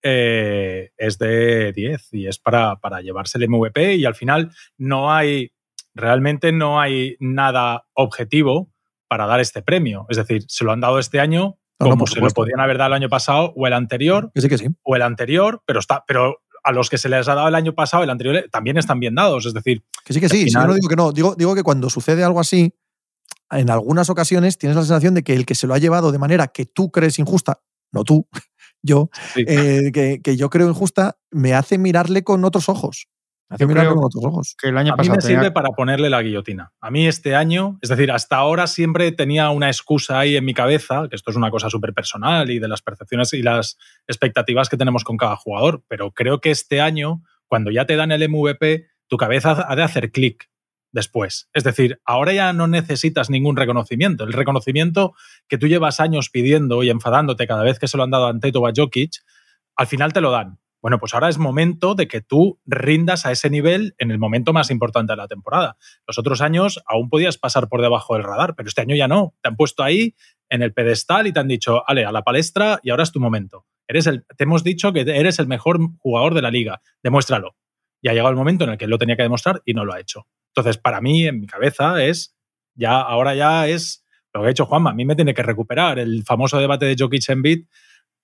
eh, 0.03 0.91
es 0.97 1.19
de 1.19 1.73
10 1.73 2.15
y 2.15 2.27
es 2.27 2.39
para, 2.39 2.77
para 2.77 3.01
llevarse 3.01 3.39
el 3.39 3.49
MVP 3.49 3.97
y 3.97 4.05
al 4.07 4.15
final 4.15 4.51
no 4.79 5.13
hay 5.13 5.53
realmente 5.95 6.53
no 6.53 6.81
hay 6.81 7.17
nada 7.21 7.87
objetivo 7.95 8.71
para 9.09 9.27
dar 9.27 9.41
este 9.41 9.63
premio. 9.63 10.07
Es 10.09 10.17
decir, 10.17 10.45
se 10.49 10.65
lo 10.65 10.73
han 10.73 10.81
dado 10.81 10.99
este 10.99 11.21
año 11.21 11.59
como 11.79 12.07
se 12.07 12.21
lo 12.21 12.29
podían 12.29 12.61
haber 12.61 12.79
dado 12.79 12.89
el 12.89 12.95
año 12.95 13.09
pasado 13.09 13.53
o 13.57 13.67
el 13.67 13.73
anterior. 13.73 14.31
sí, 14.35 14.49
que 14.49 14.59
sí. 14.59 14.67
O 14.83 14.97
el 14.97 15.03
anterior, 15.03 15.63
pero 15.67 15.81
está, 15.81 16.05
pero 16.07 16.43
a 16.63 16.73
los 16.73 16.91
que 16.91 16.99
se 16.99 17.09
les 17.09 17.27
ha 17.29 17.35
dado 17.35 17.49
el 17.49 17.55
año 17.55 17.75
pasado, 17.75 18.03
el 18.03 18.11
anterior, 18.11 18.45
también 18.51 18.77
están 18.77 19.01
bien 19.01 19.15
dados. 19.15 19.47
Es 19.47 19.55
decir. 19.55 19.83
Que 20.05 20.13
sí, 20.13 20.21
que 20.21 20.29
sí. 20.29 20.47
no 20.53 20.75
digo 20.75 20.89
que 20.89 20.97
no. 20.97 21.13
Digo, 21.13 21.35
digo 21.37 21.55
que 21.55 21.63
cuando 21.63 21.89
sucede 21.89 22.23
algo 22.23 22.41
así, 22.41 22.75
en 23.51 23.71
algunas 23.71 24.11
ocasiones 24.11 24.59
tienes 24.59 24.77
la 24.77 24.83
sensación 24.83 25.15
de 25.15 25.23
que 25.23 25.35
el 25.35 25.47
que 25.47 25.55
se 25.55 25.67
lo 25.67 25.75
ha 25.75 25.79
llevado 25.79 26.13
de 26.13 26.19
manera 26.19 26.49
que 26.49 26.67
tú 26.67 26.91
crees 26.91 27.19
injusta, 27.19 27.63
no 27.93 28.05
tú, 28.05 28.29
yo, 28.83 29.11
eh, 29.37 29.91
que, 29.93 30.21
que, 30.23 30.37
yo 30.37 30.51
creo 30.51 30.69
injusta, 30.69 31.19
me 31.31 31.55
hace 31.55 31.79
mirarle 31.79 32.23
con 32.23 32.45
otros 32.45 32.69
ojos. 32.69 33.09
Hace 33.51 33.67
creo 33.67 33.97
con 33.97 34.05
otros 34.05 34.25
ojos. 34.25 34.55
Que 34.57 34.69
el 34.69 34.79
año 34.79 34.95
a 34.97 35.03
mí 35.03 35.11
me 35.11 35.21
sirve 35.21 35.51
para 35.51 35.71
ponerle 35.71 36.09
la 36.09 36.23
guillotina. 36.23 36.73
A 36.81 36.91
mí 36.93 37.09
este 37.09 37.35
año, 37.35 37.79
es 37.83 37.89
decir, 37.89 38.13
hasta 38.13 38.37
ahora 38.37 38.69
siempre 38.69 39.11
tenía 39.11 39.51
una 39.51 39.67
excusa 39.67 40.21
ahí 40.21 40.37
en 40.37 40.45
mi 40.45 40.55
cabeza, 40.55 41.09
que 41.11 41.17
esto 41.17 41.33
es 41.33 41.37
una 41.37 41.51
cosa 41.51 41.69
súper 41.69 41.93
personal 41.93 42.49
y 42.49 42.61
de 42.61 42.69
las 42.69 42.81
percepciones 42.81 43.33
y 43.33 43.43
las 43.43 43.77
expectativas 44.07 44.69
que 44.69 44.77
tenemos 44.77 45.03
con 45.03 45.17
cada 45.17 45.35
jugador, 45.35 45.83
pero 45.89 46.13
creo 46.13 46.41
que 46.41 46.53
este 46.53 46.81
año, 46.81 47.23
cuando 47.49 47.73
ya 47.73 47.87
te 47.87 47.97
dan 47.97 48.13
el 48.13 48.29
MVP, 48.29 48.87
tu 49.09 49.17
cabeza 49.17 49.67
ha 49.69 49.75
de 49.75 49.83
hacer 49.83 50.13
clic 50.13 50.49
después. 50.93 51.49
Es 51.53 51.65
decir, 51.65 52.01
ahora 52.05 52.33
ya 52.33 52.53
no 52.53 52.69
necesitas 52.69 53.31
ningún 53.31 53.57
reconocimiento. 53.57 54.23
El 54.23 54.33
reconocimiento 54.33 55.15
que 55.49 55.59
tú 55.59 55.67
llevas 55.67 55.99
años 55.99 56.31
pidiendo 56.31 56.85
y 56.85 56.91
enfadándote 56.91 57.49
cada 57.49 57.65
vez 57.65 57.81
que 57.81 57.89
se 57.89 57.97
lo 57.97 58.05
han 58.05 58.11
dado 58.11 58.27
a 58.27 58.31
Anteto 58.31 58.61
o 58.61 58.69
a 58.69 58.73
Jokic, 58.75 59.25
al 59.75 59.89
final 59.89 60.13
te 60.13 60.21
lo 60.21 60.31
dan. 60.31 60.59
Bueno, 60.83 60.99
pues 60.99 61.13
ahora 61.13 61.29
es 61.29 61.39
momento 61.39 61.95
de 61.95 62.09
que 62.09 62.21
tú 62.21 62.59
rindas 62.65 63.27
a 63.27 63.33
ese 63.33 63.51
nivel 63.51 63.95
en 63.99 64.11
el 64.11 64.19
momento 64.19 64.53
más 64.53 64.71
importante 64.71 65.13
de 65.13 65.19
la 65.19 65.29
temporada. 65.29 65.77
Los 66.07 66.19
otros 66.19 66.41
años 66.41 66.83
aún 66.87 67.11
podías 67.11 67.37
pasar 67.37 67.69
por 67.69 67.83
debajo 67.83 68.15
del 68.15 68.25
radar, 68.25 68.55
pero 68.57 68.69
este 68.69 68.81
año 68.81 68.97
ya 68.97 69.07
no. 69.07 69.35
Te 69.43 69.49
han 69.49 69.57
puesto 69.57 69.83
ahí 69.83 70.15
en 70.49 70.63
el 70.63 70.73
pedestal 70.73 71.27
y 71.27 71.33
te 71.33 71.41
han 71.41 71.49
dicho, 71.49 71.83
ale, 71.87 72.05
a 72.05 72.13
la 72.13 72.23
palestra 72.23 72.81
y 72.83 72.91
ahora 72.91 73.03
es 73.03 73.13
tu 73.13 73.21
momento. 73.21 73.67
Eres 73.87 74.07
el, 74.07 74.25
te 74.37 74.45
hemos 74.45 74.65
dicho 74.65 74.93
que 74.93 75.01
eres 75.01 75.39
el 75.39 75.49
mejor 75.49 75.79
jugador 75.99 76.33
de 76.33 76.43
la 76.43 76.51
liga. 76.51 76.81
Demuéstralo. 77.03 77.57
Y 78.01 78.09
ha 78.09 78.13
llegado 78.13 78.31
el 78.31 78.37
momento 78.37 78.65
en 78.65 78.71
el 78.71 78.79
que 78.79 78.85
él 78.85 78.91
lo 78.91 78.99
tenía 78.99 79.17
que 79.17 79.23
demostrar 79.23 79.61
y 79.67 79.75
no 79.75 79.85
lo 79.85 79.93
ha 79.93 80.01
hecho. 80.01 80.27
Entonces, 80.55 80.79
para 80.79 81.01
mí, 81.01 81.27
en 81.27 81.41
mi 81.41 81.47
cabeza, 81.47 82.03
es 82.03 82.35
ya, 82.75 83.01
ahora 83.01 83.35
ya 83.35 83.69
es 83.69 84.07
lo 84.33 84.41
que 84.41 84.49
ha 84.49 84.51
hecho 84.51 84.65
Juanma. 84.65 84.91
A 84.91 84.95
mí 84.95 85.05
me 85.05 85.17
tiene 85.17 85.35
que 85.35 85.43
recuperar 85.43 85.99
el 85.99 86.25
famoso 86.25 86.59
debate 86.59 86.87
de 86.87 86.97
Jokic 86.99 87.29
en 87.29 87.43
beat 87.43 87.61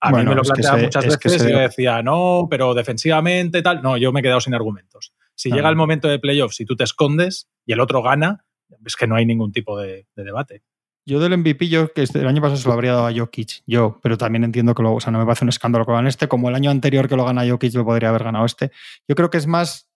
a 0.01 0.13
mí 0.13 0.25
me 0.25 0.35
lo 0.35 0.43
planteaba 0.43 0.79
muchas 0.79 1.07
veces 1.07 1.47
y 1.47 1.51
yo 1.51 1.59
decía, 1.59 2.03
no, 2.03 2.47
pero 2.51 2.75
defensivamente 2.75 3.63
tal. 3.63 3.83
No, 3.83 3.97
yo 3.97 4.13
me 4.13 4.21
he 4.21 4.23
quedado 4.23 4.41
sin 4.41 4.55
argumentos. 4.55 5.13
Si 5.35 5.51
llega 5.51 5.69
el 5.69 5.77
momento 5.77 6.09
de 6.09 6.19
playoffs 6.19 6.61
y 6.61 6.65
tú 6.65 6.77
te 6.77 6.85
escondes 6.85 7.49
y 7.65 7.73
el 7.73 7.81
otro 7.81 8.03
gana, 8.03 8.45
es 8.85 8.97
que 8.97 9.07
no 9.07 9.17
hay 9.17 9.27
ningún 9.27 9.53
tipo 9.53 9.79
de, 9.79 10.07
debate. 10.15 10.63
Yo 11.05 11.21
del 11.21 11.37
MVP, 11.39 11.69
yo 11.69 11.93
que 11.93 12.03
este, 12.03 12.19
el 12.19 12.27
año 12.27 12.43
pasado 12.43 12.57
se 12.57 12.67
lo 12.67 12.75
habría 12.75 12.93
dado 12.93 13.07
a 13.07 13.15
Jokic, 13.15 13.63
yo, 13.67 14.01
pero 14.03 14.19
también 14.19 14.43
entiendo 14.43 14.75
que 14.75 14.83
lo, 14.83 14.95
o 14.95 15.01
sea, 15.01 15.13
no 15.13 15.21
me 15.21 15.25
parece 15.25 15.45
un 15.45 15.51
escándalo 15.51 15.85
que 15.85 15.93
lo 15.93 15.97
gane 15.97 16.09
este, 16.09 16.27
como 16.27 16.49
el 16.49 16.57
año 16.57 16.71
anterior 16.71 17.09
que 17.09 17.15
lo 17.15 17.25
gana 17.25 17.49
Jokic 17.49 17.75
lo 17.75 17.85
podría 17.85 18.09
haber 18.09 18.25
ganado 18.25 18.45
este. 18.45 18.73
Yo 19.07 19.15
creo 19.15 19.31
que 19.31 19.39
es 19.39 19.47
más, 19.47 19.89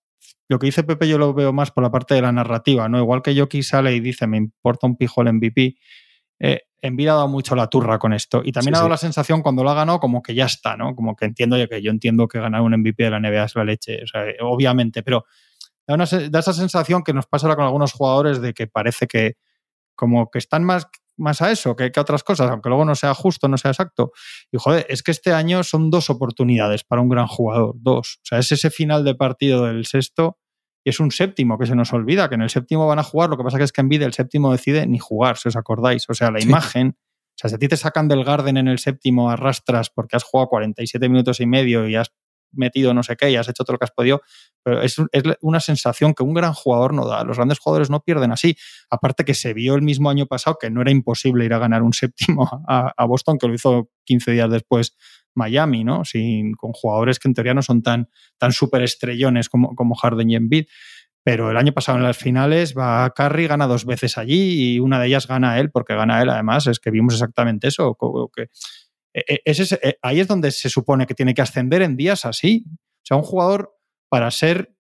lo 0.49 0.61
que 0.61 0.67
dice 0.67 0.85
Pepe 0.85 1.09
yo 1.09 1.19
lo 1.19 1.35
veo 1.35 1.53
más 1.53 1.73
por 1.73 1.83
la 1.83 1.91
parte 1.91 2.15
de 2.15 2.23
la 2.23 2.31
narrativa, 2.31 2.89
¿no? 2.89 2.99
Igual 2.99 3.23
que 3.23 3.37
Jokic 3.37 3.63
sale 3.63 3.93
y 3.93 4.01
dice, 4.01 4.29
me 4.29 4.37
importa 4.37 4.87
un 4.87 4.97
pijo 4.97 5.23
el 5.23 5.33
MVP, 5.33 5.77
eh, 6.41 6.63
Envid 6.83 7.09
ha 7.09 7.15
dado 7.15 7.29
mucho 7.29 7.55
la 7.55 7.67
turra 7.69 7.99
con 7.99 8.13
esto. 8.13 8.41
Y 8.43 8.53
también 8.53 8.75
ha 8.75 8.79
dado 8.79 8.89
la 8.89 8.97
sensación 8.97 9.43
cuando 9.43 9.63
lo 9.63 9.71
ha 9.71 9.75
ganado 9.75 10.01
como 10.01 10.23
que 10.23 10.35
ya 10.35 10.47
está, 10.47 10.77
¿no? 10.77 10.97
Como 10.97 11.15
que 11.15 11.27
entiendo 11.27 11.57
ya 11.59 11.67
que 11.67 11.83
yo 11.83 11.91
entiendo 11.91 12.27
que 12.27 12.41
ganar 12.41 12.63
un 12.63 12.73
MVP 12.73 13.05
de 13.05 13.11
la 13.11 13.21
NBA 13.21 13.45
es 13.45 13.55
la 13.55 13.65
leche, 13.65 14.03
o 14.03 14.07
sea, 14.07 14.25
obviamente, 14.41 15.03
pero 15.03 15.27
da, 15.87 15.95
una, 15.95 16.07
da, 16.07 16.39
esa 16.39 16.55
sensación 16.55 17.03
que 17.05 17.13
nos 17.13 17.27
pasa 17.27 17.47
ahora 17.47 17.57
con 17.57 17.67
algunos 17.67 17.93
jugadores 17.93 18.41
de 18.41 18.55
que 18.55 18.67
parece 18.67 19.07
que 19.07 19.37
como 19.95 20.31
que 20.31 20.39
están 20.39 20.65
más, 20.65 20.89
más 21.19 21.43
a 21.43 21.51
eso 21.51 21.77
que, 21.77 21.93
que 21.93 22.01
a 22.01 22.03
otras 22.03 22.25
cosas, 22.25 22.51
aunque 22.51 22.71
luego 22.71 22.87
no 22.87 22.95
sea 22.95 23.13
justo, 23.13 23.49
no 23.49 23.59
sea 23.59 23.73
exacto. 23.73 24.13
Y 24.51 24.57
joder, 24.59 24.87
es 24.89 25.03
que 25.03 25.11
este 25.11 25.35
año 25.35 25.63
son 25.63 25.91
dos 25.91 26.09
oportunidades 26.09 26.85
para 26.85 27.03
un 27.03 27.11
gran 27.11 27.27
jugador, 27.27 27.75
dos. 27.77 28.21
O 28.23 28.25
sea, 28.25 28.39
es 28.39 28.51
ese 28.51 28.71
final 28.71 29.05
de 29.05 29.15
partido 29.15 29.67
del 29.67 29.85
sexto 29.85 30.39
y 30.85 30.91
es 30.91 31.01
un 31.01 31.11
séptimo 31.11 31.59
que 31.59 31.67
se 31.67 31.75
nos 31.75 31.93
olvida, 31.93 32.29
que 32.29 32.37
en 32.37 32.43
el 32.43 32.51
séptimo 32.51 32.87
van 32.87 32.99
a 32.99 33.03
jugar, 33.03 33.29
lo 33.29 33.37
que 33.37 33.45
pasa 33.45 33.59
que 33.59 33.65
es 33.65 33.73
que 33.73 33.81
en 33.81 33.89
vida 33.89 34.07
el 34.07 34.15
séptimo 34.15 34.53
decide 34.53 34.87
ni 34.87 34.99
jugar, 34.99 35.37
si 35.37 35.49
os 35.49 35.57
acordáis. 35.57 36.09
O 36.09 36.15
sea, 36.15 36.31
la 36.31 36.41
imagen, 36.41 36.97
o 36.99 37.35
sea, 37.37 37.51
si 37.51 37.57
a 37.57 37.59
ti 37.59 37.69
te 37.69 37.77
sacan 37.77 38.09
del 38.09 38.25
Garden 38.25 38.57
en 38.57 38.69
el 38.69 38.79
séptimo, 38.79 39.31
arrastras 39.31 39.91
porque 39.91 40.17
has 40.17 40.25
jugado 40.25 40.49
47 40.49 41.09
minutos 41.09 41.41
y 41.41 41.47
medio 41.47 41.87
y 41.89 41.97
has 41.97 42.13
metido 42.53 42.93
no 42.95 43.05
sé 43.05 43.17
qué 43.17 43.31
y 43.31 43.37
has 43.37 43.49
hecho 43.49 43.63
todo 43.63 43.75
lo 43.75 43.79
que 43.79 43.85
has 43.85 43.93
podido, 43.93 44.23
pero 44.65 44.83
es, 44.83 44.97
una 45.41 45.61
sensación 45.61 46.15
que 46.15 46.23
un 46.23 46.35
gran 46.35 46.53
jugador 46.53 46.95
no 46.95 47.07
da. 47.07 47.25
Los 47.25 47.37
grandes 47.37 47.59
jugadores 47.59 47.91
no 47.91 48.01
pierden 48.01 48.33
así. 48.33 48.57
Aparte 48.89 49.25
que 49.25 49.35
se 49.35 49.55
vio 49.55 49.75
el 49.75 49.83
mismo 49.83 50.11
año 50.11 50.27
pasado 50.27 50.57
que 50.61 50.71
no 50.71 50.81
era 50.81 50.91
imposible 50.91 51.45
ir 51.45 51.55
a 51.55 51.59
ganar 51.59 51.83
un 51.83 51.93
séptimo 51.93 52.65
a, 52.67 52.93
a 52.97 53.05
Boston, 53.05 53.39
que 53.39 53.49
lo 53.49 53.55
hizo 53.55 53.91
15 54.05 54.33
días 54.33 54.51
después 54.51 54.97
Miami, 55.35 55.85
¿no? 55.85 56.05
Sin, 56.05 56.55
con 56.55 56.73
jugadores 56.73 57.19
que 57.19 57.29
en 57.29 57.35
teoría 57.35 57.55
no 57.55 57.63
son 57.63 57.83
tan, 57.83 58.09
tan 58.39 58.53
súper 58.53 58.83
estrellones 58.83 59.49
como, 59.49 59.75
como 59.75 59.95
Harden 59.95 60.31
y 60.31 60.37
Embiid. 60.37 60.67
Pero 61.23 61.51
el 61.51 61.57
año 61.57 61.73
pasado 61.73 61.99
en 61.99 62.05
las 62.05 62.17
finales 62.17 62.75
va 62.77 63.05
a 63.05 63.11
Curry, 63.11 63.47
gana 63.47 63.67
dos 63.67 63.85
veces 63.85 64.17
allí 64.17 64.75
y 64.75 64.81
una 64.81 64.99
de 64.99 65.09
ellas 65.09 65.27
gana 65.27 65.59
él, 65.59 65.71
porque 65.71 65.95
gana 65.95 66.23
él 66.23 66.31
además, 66.31 66.67
es 66.67 66.81
que 66.81 66.91
vimos 66.91 67.15
exactamente 67.15 67.69
eso. 67.69 67.97
Que, 68.35 68.49
e, 69.13 69.43
e, 69.45 69.53
e, 69.83 69.99
ahí 70.03 70.21
es 70.21 70.29
donde 70.29 70.51
se 70.51 70.71
supone 70.71 71.07
que 71.07 71.15
tiene 71.15 71.35
que 71.35 71.43
ascender 71.43 71.83
en 71.83 71.97
días 71.97 72.25
así. 72.25 72.65
O 72.67 73.05
sea, 73.05 73.17
un 73.19 73.23
jugador 73.23 73.77
para 74.09 74.31
ser 74.31 74.75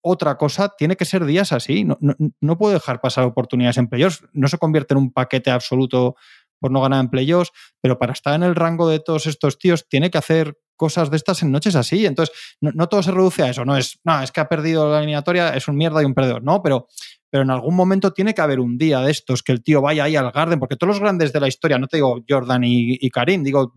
otra 0.00 0.38
cosa 0.38 0.74
tiene 0.76 0.96
que 0.96 1.04
ser 1.04 1.26
días 1.26 1.52
así. 1.52 1.84
No, 1.84 1.98
no, 2.00 2.14
no 2.40 2.56
puede 2.56 2.74
dejar 2.74 3.00
pasar 3.00 3.24
oportunidades 3.24 3.76
en 3.76 3.88
playoffs. 3.88 4.24
No 4.32 4.48
se 4.48 4.56
convierte 4.56 4.94
en 4.94 4.98
un 4.98 5.12
paquete 5.12 5.50
absoluto 5.50 6.16
por 6.58 6.70
no 6.70 6.80
ganar 6.80 7.00
en 7.00 7.10
playoffs, 7.10 7.50
pero 7.80 7.98
para 7.98 8.12
estar 8.12 8.34
en 8.34 8.42
el 8.42 8.54
rango 8.54 8.88
de 8.88 9.00
todos 9.00 9.26
estos 9.26 9.58
tíos 9.58 9.86
tiene 9.88 10.10
que 10.10 10.18
hacer 10.18 10.56
cosas 10.78 11.10
de 11.10 11.16
estas 11.18 11.42
en 11.42 11.52
noches 11.52 11.76
así. 11.76 12.06
Entonces, 12.06 12.34
no, 12.60 12.88
todo 12.88 13.02
se 13.02 13.10
reduce 13.10 13.42
a 13.42 13.50
eso. 13.50 13.66
No 13.66 13.76
es, 13.76 13.98
no, 14.04 14.22
es 14.22 14.32
que 14.32 14.40
ha 14.40 14.48
perdido 14.48 14.90
la 14.90 14.98
eliminatoria, 14.98 15.50
es 15.50 15.68
un 15.68 15.76
mierda 15.76 16.00
y 16.00 16.06
un 16.06 16.14
perdedor. 16.14 16.42
No, 16.42 16.62
pero, 16.62 16.86
pero 17.28 17.42
en 17.42 17.50
algún 17.50 17.74
momento 17.74 18.12
tiene 18.12 18.32
que 18.32 18.40
haber 18.40 18.60
un 18.60 18.78
día 18.78 19.00
de 19.00 19.10
estos 19.10 19.42
que 19.42 19.52
el 19.52 19.62
tío 19.62 19.82
vaya 19.82 20.04
ahí 20.04 20.16
al 20.16 20.30
Garden, 20.30 20.58
porque 20.58 20.76
todos 20.76 20.94
los 20.94 21.00
grandes 21.00 21.32
de 21.32 21.40
la 21.40 21.48
historia, 21.48 21.78
no 21.78 21.88
te 21.88 21.98
digo 21.98 22.24
Jordan 22.26 22.62
y, 22.64 23.10
Karim, 23.10 23.42
digo 23.42 23.72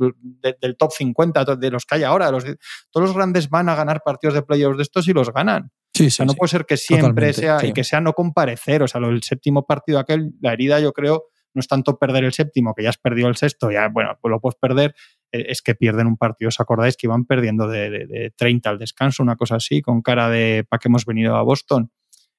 del 0.62 0.78
top 0.78 0.92
50, 0.94 1.44
de 1.58 1.72
los 1.72 1.86
que 1.86 1.96
hay 1.96 2.04
ahora, 2.04 2.32
los, 2.32 2.46
todos 2.92 3.08
los 3.08 3.16
grandes 3.16 3.50
van 3.50 3.68
a 3.68 3.76
ganar 3.76 4.02
partidos 4.06 4.36
de 4.36 4.44
playoffs 4.44 4.78
de 4.78 4.84
estos 4.84 5.08
y 5.08 5.14
los 5.14 5.34
ganan. 5.34 5.72
Sí, 5.94 6.08
o 6.08 6.12
sea, 6.12 6.26
no 6.26 6.34
puede 6.36 6.50
ser 6.50 6.66
que 6.66 6.78
siempre 6.78 7.34
sea 7.34 7.66
y 7.66 7.74
que 7.74 7.84
sea 7.84 8.00
no 8.00 8.14
comparecer. 8.14 8.82
O 8.84 8.88
sea, 8.88 9.02
el 9.02 9.24
séptimo 9.24 9.66
partido 9.66 10.00
aquel, 10.00 10.32
la 10.40 10.54
herida 10.54 10.80
yo 10.80 10.94
creo 10.94 11.31
no 11.54 11.60
es 11.60 11.68
tanto 11.68 11.98
perder 11.98 12.24
el 12.24 12.34
séptimo, 12.34 12.74
que 12.74 12.84
ya 12.84 12.90
has 12.90 12.98
perdido 12.98 13.28
el 13.28 13.36
sexto, 13.36 13.72
ya, 13.72 13.90
bueno, 13.90 14.18
pues 14.22 14.32
lo 14.32 14.40
puedes 14.40 14.58
perder, 14.60 14.96
eh, 15.32 15.46
es 15.50 15.62
que 15.62 15.76
pierden 15.76 16.08
un 16.08 16.18
partido. 16.18 16.50
¿Os 16.50 16.60
acordáis 16.60 16.98
que 16.98 17.08
iban 17.08 17.26
perdiendo 17.26 17.68
de, 17.68 18.34
30 18.36 18.70
al 18.70 18.80
descanso, 18.80 19.24
una 19.24 19.36
cosa 19.36 19.56
así, 19.56 19.82
con 19.82 20.02
cara 20.02 20.30
de 20.30 20.66
¿para 20.68 20.80
qué 20.80 20.88
hemos 20.88 21.06
venido 21.06 21.36
a 21.36 21.42
Boston? 21.42 21.92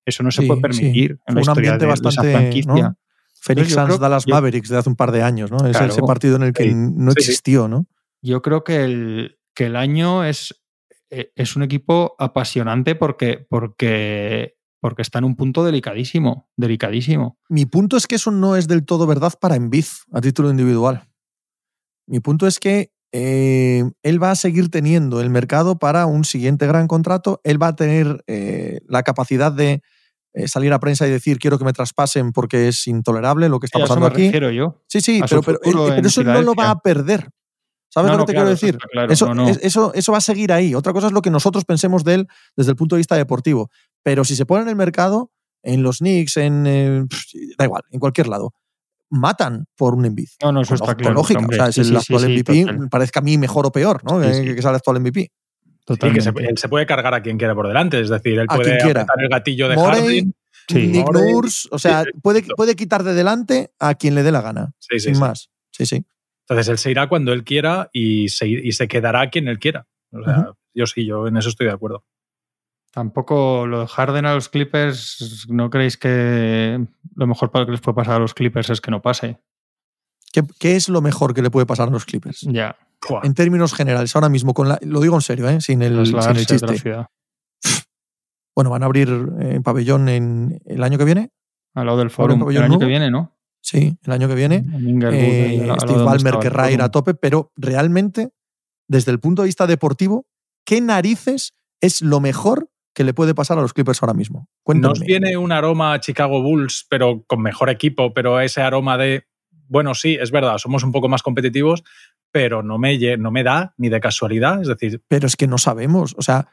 Eso 0.04 0.22
no 0.22 0.30
se 0.30 0.42
puede 0.42 0.60
permitir 0.60 1.18
en 1.26 1.34
la 1.34 1.40
un 1.40 1.42
historia 1.42 1.78
de, 1.78 1.86
bastante, 1.86 2.28
esa 2.28 2.38
franquicia. 2.38 2.96
Phoenix 3.40 3.72
Suns 3.72 3.98
Dallas 3.98 4.26
Mavericks 4.26 4.68
de 4.68 4.78
hace 4.78 4.88
un 4.88 4.96
par 4.96 5.12
de 5.12 5.22
años, 5.22 5.50
¿no? 5.50 5.66
Es 5.66 5.80
ese 5.80 6.02
partido 6.02 6.36
en 6.36 6.42
el 6.42 6.52
que 6.52 6.72
no 6.74 7.12
existió, 7.12 7.68
¿no? 7.68 7.86
Yo 8.20 8.40
creo 8.40 8.62
que 8.62 8.84
el, 8.84 9.38
que 9.54 9.66
el 9.66 9.76
año 9.76 10.24
es, 10.24 10.62
e, 11.10 11.32
es 11.34 11.56
un 11.56 11.64
equipo 11.64 12.14
apasionante 12.18 12.94
porque, 12.94 13.44
porque 13.48 14.56
porque 14.82 15.02
está 15.02 15.20
en 15.20 15.24
un 15.24 15.36
punto 15.36 15.62
delicadísimo, 15.62 16.50
delicadísimo. 16.56 17.38
Mi 17.48 17.66
punto 17.66 17.96
es 17.96 18.08
que 18.08 18.16
eso 18.16 18.32
no 18.32 18.56
es 18.56 18.66
del 18.66 18.84
todo 18.84 19.06
verdad 19.06 19.32
para 19.40 19.54
Envid 19.54 19.84
a 20.10 20.20
título 20.20 20.50
individual. 20.50 21.08
Mi 22.08 22.18
punto 22.18 22.48
es 22.48 22.58
que 22.58 22.90
eh, 23.12 23.84
él 24.02 24.20
va 24.20 24.32
a 24.32 24.34
seguir 24.34 24.70
teniendo 24.70 25.20
el 25.20 25.30
mercado 25.30 25.78
para 25.78 26.06
un 26.06 26.24
siguiente 26.24 26.66
gran 26.66 26.88
contrato, 26.88 27.40
él 27.44 27.62
va 27.62 27.68
a 27.68 27.76
tener 27.76 28.24
eh, 28.26 28.80
la 28.88 29.04
capacidad 29.04 29.52
de 29.52 29.82
eh, 30.34 30.48
salir 30.48 30.72
a 30.72 30.80
prensa 30.80 31.06
y 31.06 31.12
decir 31.12 31.38
quiero 31.38 31.58
que 31.58 31.64
me 31.64 31.72
traspasen 31.72 32.32
porque 32.32 32.66
es 32.66 32.84
intolerable 32.88 33.48
lo 33.48 33.60
que 33.60 33.66
está 33.66 33.78
pasando 33.78 34.08
eso 34.08 34.18
me 34.18 34.26
aquí. 34.26 34.56
yo. 34.56 34.82
Sí, 34.88 35.00
sí, 35.00 35.20
pero, 35.30 35.42
pero, 35.42 35.94
eso 35.94 36.24
no 36.24 36.42
lo 36.42 36.56
va 36.56 36.70
a 36.70 36.80
perder. 36.80 37.28
¿Sabes 37.88 38.10
lo 38.10 38.18
que 38.18 38.24
te 38.24 38.32
quiero 38.32 38.48
decir? 38.48 38.78
eso, 39.10 39.30
eso, 39.60 39.92
eso 39.94 40.12
va 40.12 40.18
a 40.18 40.22
seguir 40.22 40.50
ahí. 40.50 40.74
Otra 40.74 40.94
cosa 40.94 41.08
es 41.08 41.12
lo 41.12 41.20
que 41.20 41.30
nosotros 41.30 41.66
pensemos 41.66 42.02
de 42.04 42.14
él 42.14 42.28
desde 42.56 42.70
el 42.70 42.76
punto 42.76 42.96
de 42.96 43.00
vista 43.00 43.16
deportivo. 43.16 43.70
Pero 44.02 44.24
si 44.24 44.36
se 44.36 44.46
pone 44.46 44.62
en 44.62 44.68
el 44.68 44.76
mercado, 44.76 45.30
en 45.62 45.82
los 45.82 45.98
Knicks, 45.98 46.36
en. 46.36 46.66
Eh, 46.66 47.04
da 47.58 47.64
igual, 47.64 47.82
en 47.90 48.00
cualquier 48.00 48.28
lado, 48.28 48.54
matan 49.10 49.66
por 49.76 49.94
un 49.94 50.06
Embiid. 50.06 50.28
No, 50.42 50.52
no, 50.52 50.62
eso 50.62 50.74
está 50.74 50.94
claro. 50.94 51.14
lógica. 51.14 51.46
o 51.46 51.52
sea, 51.52 51.68
es 51.68 51.78
el 51.78 51.96
actual 51.96 52.28
MVP, 52.28 52.88
parezca 52.90 53.20
a 53.20 53.22
mí 53.22 53.38
mejor 53.38 53.66
o 53.66 53.72
peor, 53.72 54.02
¿no? 54.04 54.20
que, 54.20 54.54
que 54.54 54.62
sea 54.62 54.70
el 54.70 54.76
actual 54.76 55.00
MVP. 55.00 55.30
Totalmente. 55.84 56.32
que 56.32 56.40
se, 56.40 56.48
él 56.48 56.58
se 56.58 56.68
puede 56.68 56.86
cargar 56.86 57.12
a 57.14 57.22
quien 57.22 57.38
quiera 57.38 57.54
por 57.54 57.66
delante. 57.66 58.00
Es 58.00 58.08
decir, 58.08 58.38
él 58.38 58.46
puede 58.46 58.80
apretar 58.80 59.16
el 59.18 59.28
gatillo 59.28 59.68
de 59.68 59.76
Harden. 59.76 60.34
Nick 60.72 61.12
Nurse, 61.12 61.68
o 61.72 61.78
sea, 61.78 62.04
puede, 62.22 62.44
puede 62.56 62.76
quitar 62.76 63.02
de 63.02 63.14
delante 63.14 63.72
a 63.80 63.94
quien 63.94 64.14
le 64.14 64.22
dé 64.22 64.30
la 64.30 64.40
gana. 64.40 64.72
sin 64.78 65.18
más. 65.18 65.50
Sí, 65.70 65.86
sí. 65.86 66.04
Entonces 66.48 66.68
él 66.68 66.78
se 66.78 66.90
irá 66.90 67.08
cuando 67.08 67.32
él 67.32 67.44
quiera 67.44 67.90
y 67.92 68.28
se, 68.28 68.48
y 68.48 68.72
se 68.72 68.88
quedará 68.88 69.28
quien 69.30 69.48
él 69.48 69.58
quiera. 69.58 69.86
O 70.12 70.22
sea, 70.22 70.52
Yo 70.74 70.86
sí, 70.86 71.06
yo 71.06 71.26
en 71.26 71.36
eso 71.36 71.48
estoy 71.48 71.66
de 71.66 71.72
acuerdo. 71.72 72.04
Tampoco 72.92 73.66
lo 73.66 73.80
de 73.80 73.86
Harden 73.86 74.26
a 74.26 74.34
los 74.34 74.50
Clippers, 74.50 75.46
¿no 75.48 75.70
creéis 75.70 75.96
que 75.96 76.86
lo 77.14 77.26
mejor 77.26 77.50
para 77.50 77.62
lo 77.62 77.66
que 77.66 77.72
les 77.72 77.80
puede 77.80 77.96
pasar 77.96 78.16
a 78.16 78.18
los 78.18 78.34
Clippers 78.34 78.68
es 78.68 78.82
que 78.82 78.90
no 78.90 79.00
pase? 79.00 79.40
¿Qué, 80.30 80.76
es 80.76 80.90
lo 80.90 81.00
mejor 81.00 81.32
que 81.32 81.40
le 81.40 81.50
puede 81.50 81.64
pasar 81.64 81.88
a 81.88 81.90
los 81.90 82.04
Clippers? 82.04 82.42
Ya. 82.42 82.76
En 83.22 83.32
términos 83.32 83.72
generales, 83.72 84.14
ahora 84.14 84.28
mismo, 84.28 84.52
con 84.52 84.68
la, 84.68 84.78
lo 84.82 85.00
digo 85.00 85.14
en 85.14 85.22
serio, 85.22 85.48
¿eh? 85.48 85.62
sin, 85.62 85.80
el, 85.82 86.06
sin 86.06 86.16
el 86.18 86.46
chiste. 86.46 86.66
Bueno, 88.54 88.68
van 88.68 88.82
a 88.82 88.86
abrir 88.86 89.08
eh, 89.40 89.60
pabellón 89.64 90.10
en 90.10 90.60
el 90.66 90.82
año 90.82 90.98
que 90.98 91.06
viene. 91.06 91.30
Al 91.74 91.86
lado 91.86 91.96
del 91.96 92.10
foro. 92.10 92.34
El 92.50 92.62
año 92.62 92.78
que 92.78 92.84
viene, 92.84 93.10
¿no? 93.10 93.34
Sí, 93.62 93.96
el 94.02 94.12
año 94.12 94.28
que 94.28 94.34
viene. 94.34 94.56
Eh, 95.10 95.72
Steve 95.80 96.02
Ballmer 96.02 96.38
querrá 96.38 96.70
ir 96.70 96.82
a 96.82 96.90
tope, 96.90 97.14
pero 97.14 97.50
realmente, 97.56 98.34
desde 98.88 99.10
el 99.10 99.20
punto 99.20 99.40
de 99.40 99.46
vista 99.46 99.66
deportivo, 99.66 100.26
¿qué 100.66 100.82
narices 100.82 101.54
es 101.80 102.02
lo 102.02 102.20
mejor 102.20 102.68
que 102.94 103.04
le 103.04 103.14
puede 103.14 103.34
pasar 103.34 103.58
a 103.58 103.62
los 103.62 103.72
Clippers 103.72 104.02
ahora 104.02 104.14
mismo? 104.14 104.48
Nos 104.66 105.00
viene 105.00 105.36
un 105.36 105.52
aroma 105.52 105.94
a 105.94 106.00
Chicago 106.00 106.42
Bulls, 106.42 106.86
pero 106.88 107.24
con 107.26 107.42
mejor 107.42 107.70
equipo, 107.70 108.12
pero 108.12 108.40
ese 108.40 108.62
aroma 108.62 108.98
de, 108.98 109.24
bueno, 109.68 109.94
sí, 109.94 110.18
es 110.20 110.30
verdad, 110.30 110.58
somos 110.58 110.82
un 110.84 110.92
poco 110.92 111.08
más 111.08 111.22
competitivos, 111.22 111.82
pero 112.30 112.62
no 112.62 112.78
me, 112.78 112.98
no 113.16 113.30
me 113.30 113.42
da 113.42 113.74
ni 113.76 113.88
de 113.88 114.00
casualidad, 114.00 114.60
es 114.60 114.68
decir... 114.68 115.02
Pero 115.08 115.26
es 115.26 115.36
que 115.36 115.46
no 115.46 115.58
sabemos, 115.58 116.14
o 116.16 116.22
sea, 116.22 116.48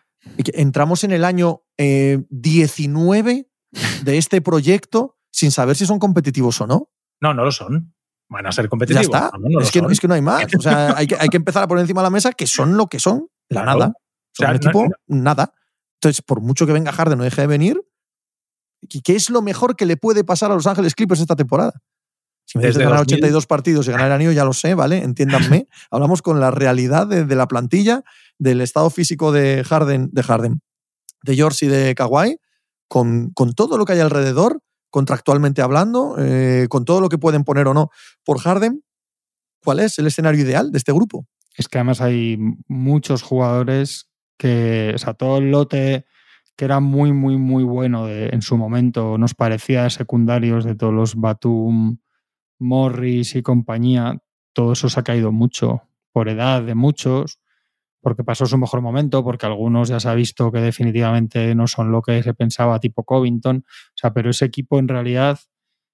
entramos 0.54 1.04
en 1.04 1.12
el 1.12 1.26
año 1.26 1.64
19 1.78 3.32
eh, 3.32 3.46
de 4.04 4.18
este 4.18 4.42
proyecto 4.42 5.18
sin 5.32 5.52
saber 5.52 5.76
si 5.76 5.86
son 5.86 6.00
competitivos 6.00 6.60
o 6.62 6.68
no. 6.68 6.90
No, 7.22 7.34
no 7.34 7.44
lo 7.44 7.52
son. 7.52 7.94
Van 8.30 8.46
a 8.46 8.52
ser 8.52 8.70
competitivos. 8.70 9.10
Ya 9.10 9.18
está. 9.18 9.32
es, 9.62 9.72
que, 9.72 9.80
es, 9.80 10.00
que, 10.00 10.08
no 10.08 10.14
hay 10.14 10.22
más. 10.22 10.46
O 10.56 10.62
sea, 10.62 10.96
hay 10.96 11.08
que, 11.08 11.16
hay 11.20 11.30
que, 11.30 11.38
empezar 11.38 11.64
a 11.64 11.68
poner 11.68 11.82
encima 11.82 12.02
de 12.02 12.06
la 12.06 12.12
mesa 12.12 12.32
que 12.32 12.46
son 12.46 12.78
lo 12.78 12.88
que 12.88 13.00
son, 13.00 13.28
la 13.50 13.64
nada. 13.64 13.88
O 13.88 14.34
sea, 14.34 14.52
un 14.52 14.56
equipo, 14.58 14.88
nada. 15.08 15.54
Entonces, 16.00 16.22
por 16.22 16.42
mucho 16.42 16.66
que 16.66 16.74
venga 16.74 16.92
Harden 16.92 17.18
no 17.18 17.24
deje 17.24 17.42
de 17.42 17.48
venir, 17.48 17.82
¿qué 19.04 19.16
es 19.16 19.30
lo 19.30 19.42
mejor 19.42 19.76
que 19.76 19.86
le 19.86 19.98
puede 19.98 20.24
pasar 20.24 20.52
a 20.52 20.56
Los 20.56 20.66
Ángeles 20.66 20.96
Clippers 20.96 21.20
esta 21.20 21.36
temporada? 21.36 21.74
Si 22.46 22.58
me 22.58 22.66
dices 22.66 22.82
ganar 22.82 23.02
82 23.02 23.46
partidos 23.46 23.88
y 23.88 23.92
ganar 23.92 24.08
el 24.08 24.14
anillo, 24.14 24.32
ya 24.32 24.44
lo 24.44 24.54
sé, 24.54 24.74
¿vale? 24.74 25.04
Entiéndanme. 25.04 25.68
Hablamos 25.92 26.22
con 26.22 26.40
la 26.40 26.50
realidad 26.50 27.06
de, 27.06 27.36
la 27.36 27.48
plantilla, 27.48 28.04
del 28.40 28.62
estado 28.62 28.90
físico 28.90 29.32
de 29.32 29.64
Harden, 29.64 30.10
de 30.12 30.24
Harden, 30.24 30.62
de 31.24 31.36
George 31.36 31.66
y 31.66 31.70
de 31.70 31.94
Kawhi, 31.94 32.38
con, 32.88 33.32
con 33.36 33.54
todo 33.54 33.78
lo 33.78 33.86
que 33.86 33.94
hay 33.94 34.00
alrededor 34.00 34.64
contractualmente 34.90 35.62
hablando, 35.62 36.16
eh, 36.18 36.68
con 36.70 36.86
todo 36.86 37.02
lo 37.02 37.10
que 37.10 37.18
pueden 37.18 37.44
poner 37.44 37.68
o 37.68 37.74
no 37.74 37.90
por 38.24 38.40
Harden, 38.40 38.84
¿cuál 39.64 39.80
es 39.80 40.00
el 40.00 40.08
escenario 40.08 40.42
ideal 40.42 40.72
de 40.72 40.78
este 40.78 40.92
grupo? 40.92 41.28
Es 41.56 41.68
que 41.68 41.78
además 41.78 42.02
hay 42.02 42.38
muchos 42.68 43.22
jugadores 43.22 44.09
que, 44.40 44.94
o 44.96 44.98
sea, 44.98 45.14
todo 45.14 45.38
el 45.38 45.52
lote 45.52 46.06
que 46.56 46.66
era 46.66 46.80
muy, 46.80 47.14
muy, 47.14 47.38
muy 47.38 47.64
bueno 47.64 48.10
en 48.10 48.42
su 48.42 48.58
momento, 48.58 49.18
nos 49.18 49.36
parecía 49.36 49.90
secundarios 49.90 50.66
de 50.66 50.76
todos 50.76 50.94
los 50.94 51.16
Batum, 51.16 52.00
Morris 52.58 53.36
y 53.36 53.42
compañía, 53.42 54.18
todo 54.54 54.74
eso 54.74 54.90
se 54.90 55.00
ha 55.00 55.04
caído 55.04 55.32
mucho 55.32 55.84
por 56.12 56.28
edad 56.28 56.64
de 56.64 56.76
muchos 56.76 57.40
porque 58.02 58.24
pasó 58.24 58.46
su 58.46 58.58
mejor 58.58 58.82
momento, 58.82 59.24
porque 59.24 59.46
algunos 59.46 59.90
ya 59.90 60.00
se 60.00 60.10
ha 60.10 60.16
visto 60.16 60.52
que 60.52 60.60
definitivamente 60.60 61.54
no 61.54 61.68
son 61.68 61.92
lo 61.92 62.02
que 62.02 62.24
se 62.24 62.34
pensaba, 62.34 62.80
tipo 62.80 63.04
Covington. 63.04 63.66
O 63.68 63.94
sea, 63.96 64.14
pero 64.14 64.30
ese 64.30 64.46
equipo 64.46 64.80
en 64.80 64.88
realidad 64.88 65.40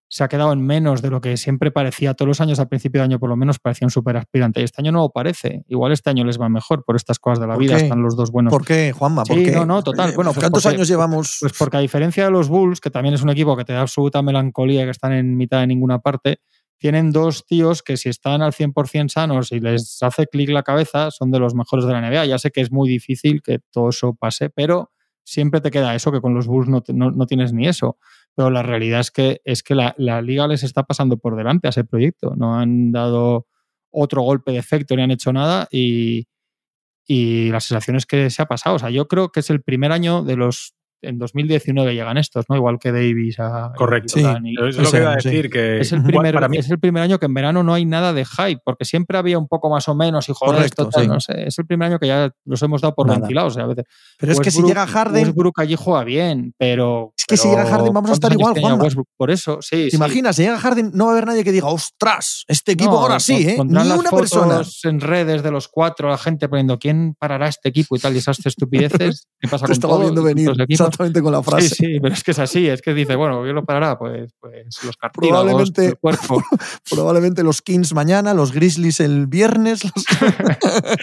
se 0.08 0.24
ha 0.24 0.28
quedado 0.28 0.53
en 0.53 0.62
menos 0.62 1.01
de 1.01 1.10
lo 1.10 1.20
que 1.20 1.36
siempre 1.38 1.72
parecía. 1.72 2.14
Todos 2.14 2.28
los 2.28 2.41
años 2.41 2.60
al 2.60 2.68
principio 2.68 3.01
de 3.01 3.06
año, 3.06 3.20
por 3.20 3.30
lo 3.30 3.36
menos, 3.36 3.60
parecía 3.60 3.86
un 3.86 3.91
súper 3.91 4.18
aspirante. 4.18 4.62
Y 4.62 4.64
este 4.64 4.82
año 4.82 4.91
no 4.91 4.99
lo 4.99 5.10
parece. 5.10 5.64
Igual 5.68 5.91
este 5.91 6.10
año 6.10 6.24
les 6.24 6.39
va 6.39 6.47
mejor 6.47 6.84
por 6.86 6.95
estas 6.95 7.20
cosas 7.20 7.39
de 7.39 7.47
la 7.47 7.58
vida. 7.58 7.78
Están 7.78 8.01
los 8.01 8.16
dos 8.16 8.32
buenos. 8.32 8.51
¿Por 8.51 8.66
qué, 8.66 8.91
Juanma? 8.91 9.24
¿Por 9.24 9.38
sí, 9.38 9.51
no, 9.51 9.66
no, 9.66 9.82
total. 9.82 10.14
Bueno, 10.16 10.32
pues 10.32 10.43
¿cuántos 10.43 10.66
años 10.66 10.88
llevamos? 10.88 11.38
Pues 11.39 11.53
porque 11.58 11.78
a 11.78 11.80
diferencia 11.80 12.26
de 12.26 12.32
los 12.32 12.49
Bulls, 12.49 12.80
que 12.80 12.91
también 12.91 13.16
es 13.16 13.24
un 13.24 13.30
equipo 13.30 13.58
que 13.58 13.66
te 13.66 13.74
da 13.74 13.82
absoluta 13.82 14.22
melancolía, 14.22 14.86
que 14.86 14.91
están 14.91 15.14
en 15.14 15.36
mitad 15.38 15.60
de 15.60 15.68
ninguna 15.68 15.99
parte, 15.99 16.39
tienen 16.78 17.12
dos 17.12 17.45
tíos 17.45 17.82
que 17.82 17.97
si 17.97 18.10
están 18.10 18.41
al 18.41 18.51
100% 18.51 19.10
sanos 19.10 19.51
y 19.51 19.60
les 19.60 19.97
hace 20.03 20.28
clic 20.28 20.49
la 20.49 20.64
cabeza, 20.64 21.10
son 21.12 21.32
de 21.32 21.39
los 21.39 21.56
mejores 21.56 21.86
de 21.86 21.93
la 21.93 22.01
NBA. 22.01 22.26
Ya 22.26 22.38
sé 22.38 22.51
que 22.51 22.62
es 22.62 22.72
muy 22.72 22.89
difícil 22.89 23.41
que 23.41 23.60
todo 23.72 23.89
eso 23.89 24.14
pase, 24.14 24.49
pero 24.49 24.91
siempre 25.24 25.62
te 25.62 25.72
queda 25.72 25.95
eso, 25.95 26.12
que 26.12 26.22
con 26.22 26.34
los 26.34 26.47
Bulls 26.47 26.70
no, 26.70 26.84
no, 26.93 27.26
tienes 27.26 27.53
ni 27.53 27.68
eso. 27.68 27.97
Pero 28.36 28.50
la 28.50 28.64
realidad 28.64 29.00
es 29.00 29.12
que, 29.12 29.42
es 29.46 29.64
que 29.64 29.76
la, 29.76 29.96
liga 30.22 30.48
les 30.48 30.64
está 30.64 30.84
pasando 30.84 31.18
por 31.18 31.36
delante 31.36 31.68
a 31.68 31.70
ese 31.70 31.86
proyecto. 31.86 32.36
No 32.36 32.60
han 32.60 32.92
dado 32.92 33.48
otro 33.92 34.22
golpe 34.24 34.52
de 34.52 34.58
efecto 34.58 34.96
ni 34.96 35.04
han 35.04 35.12
hecho 35.12 35.32
nada 35.32 35.68
y, 35.72 36.28
y 37.08 37.50
la 37.50 37.62
sensación 37.62 37.96
es 37.96 38.06
que 38.06 38.30
se 38.30 38.42
ha 38.42 38.46
pasado. 38.46 38.76
O 38.76 38.80
sea, 38.80 38.90
yo 38.90 39.08
creo 39.08 39.32
que 39.32 39.40
es 39.40 39.50
el 39.50 39.62
primer 39.62 39.92
año 39.92 40.24
de 40.24 40.36
los 40.36 40.76
en 41.06 41.18
2019 41.18 41.93
llegan 41.93 42.18
estos, 42.18 42.45
¿no? 42.49 42.56
Igual 42.56 42.80
que 42.80 42.91
Davis 42.91 43.39
a 43.39 43.74
Correcto. 43.76 44.18
es 44.18 44.78
lo 44.78 44.91
que 44.91 44.97
iba 44.97 45.12
a 45.12 45.16
decir 45.16 45.49
que 45.49 45.80
es 45.80 45.91
el, 45.91 46.03
primer, 46.03 46.36
es 46.53 46.70
el 46.70 46.80
primer 46.80 47.03
año 47.03 47.20
que 47.20 47.26
en 47.26 47.34
verano 47.34 47.64
no 47.64 47.74
hay 47.74 47.86
nada 47.86 48.14
de 48.14 48.26
hype, 48.26 48.62
porque 48.64 48.86
siempre 48.86 49.18
había 49.18 49.38
un 49.38 49.47
poco 49.47 49.70
más 49.70 49.88
o 49.88 49.95
menos 49.95 50.30
y 50.30 50.34
joder, 50.36 50.66
esto, 50.66 50.89
no 51.08 51.20
sé. 51.20 51.47
Es 51.47 51.60
el 51.60 51.66
primer 51.66 51.89
año 51.89 51.99
que 51.99 52.08
ya 52.08 52.32
los 52.45 52.62
hemos 52.62 52.82
dado 52.82 52.95
por 52.95 53.08
ventilados. 53.08 53.58
a 53.58 53.66
veces. 53.66 53.86
Pero 54.18 54.32
es 54.32 54.39
que 54.39 54.51
si 54.51 54.64
llega 54.64 54.86
Harden. 54.88 55.26
Westbrook 55.26 55.60
allí 55.60 55.76
juega 55.76 56.03
bien, 56.03 56.53
pero. 56.58 57.14
Es 57.18 57.26
que 57.26 57.38
si 57.38 57.49
llega 57.49 57.66
Harden 57.66 57.93
vamos 57.93 58.10
a 58.10 58.14
estar 58.14 58.32
igual, 58.32 58.60
Juan. 58.60 58.80
Por 59.18 59.32
eso, 59.32 59.60
sí. 59.62 59.88
¿Te 59.89 59.95
imaginas? 59.95 60.36
Si 60.36 60.43
llega 60.43 60.58
Harden, 60.58 60.91
no 60.93 61.06
va 61.06 61.12
a 61.12 61.14
haber 61.14 61.28
nadie 61.28 61.43
que 61.43 61.51
diga, 61.51 61.68
ostras, 61.68 62.43
este 62.47 62.74
equipo 62.74 62.97
ahora 62.99 63.20
sí, 63.20 63.47
¿eh? 63.47 63.58
Ni 63.64 63.91
una 63.91 64.12
persona. 64.12 64.62
en 64.84 65.01
redes 65.01 65.43
de 65.43 65.51
los 65.51 65.68
cuatro, 65.68 66.10
la 66.10 66.18
gente 66.18 66.47
poniendo, 66.49 66.78
¿quién 66.80 67.16
parará 67.18 67.47
este 67.47 67.70
equipo 67.70 67.95
y 67.95 67.99
tal? 67.99 68.16
Y 68.16 68.20
esas 68.20 68.45
estupideces. 68.45 69.28
¿Qué 69.39 69.47
pasa 69.47 69.68
con 69.68 69.80
todo? 69.80 69.99
viendo 69.99 70.24
venir. 70.24 70.51
Exactamente 70.96 71.22
con 71.22 71.32
la 71.34 71.43
frase. 71.43 71.70
Sí, 71.70 71.76
sí, 71.76 72.00
pero 72.02 72.14
es 72.14 72.24
que 72.24 72.32
es 72.32 72.39
así, 72.39 72.68
es 72.68 72.82
que 72.82 72.93
dice, 72.93 73.16
bueno, 73.16 73.41
¿quién 73.43 73.56
lo 73.56 73.66
parará? 73.66 73.98
Pues, 73.98 74.32
pues 74.39 74.66
los 74.84 74.98
cartílagos 74.98 75.43
Probablemente- 75.46 75.82
del 75.82 75.98
cuerpo. 76.00 76.43
Probablemente 76.89 77.43
los 77.43 77.62
Kings 77.62 77.93
mañana, 77.93 78.34
los 78.34 78.52
Grizzlies 78.52 79.00
el 79.00 79.28
viernes. 79.28 79.84
los- 79.84 79.93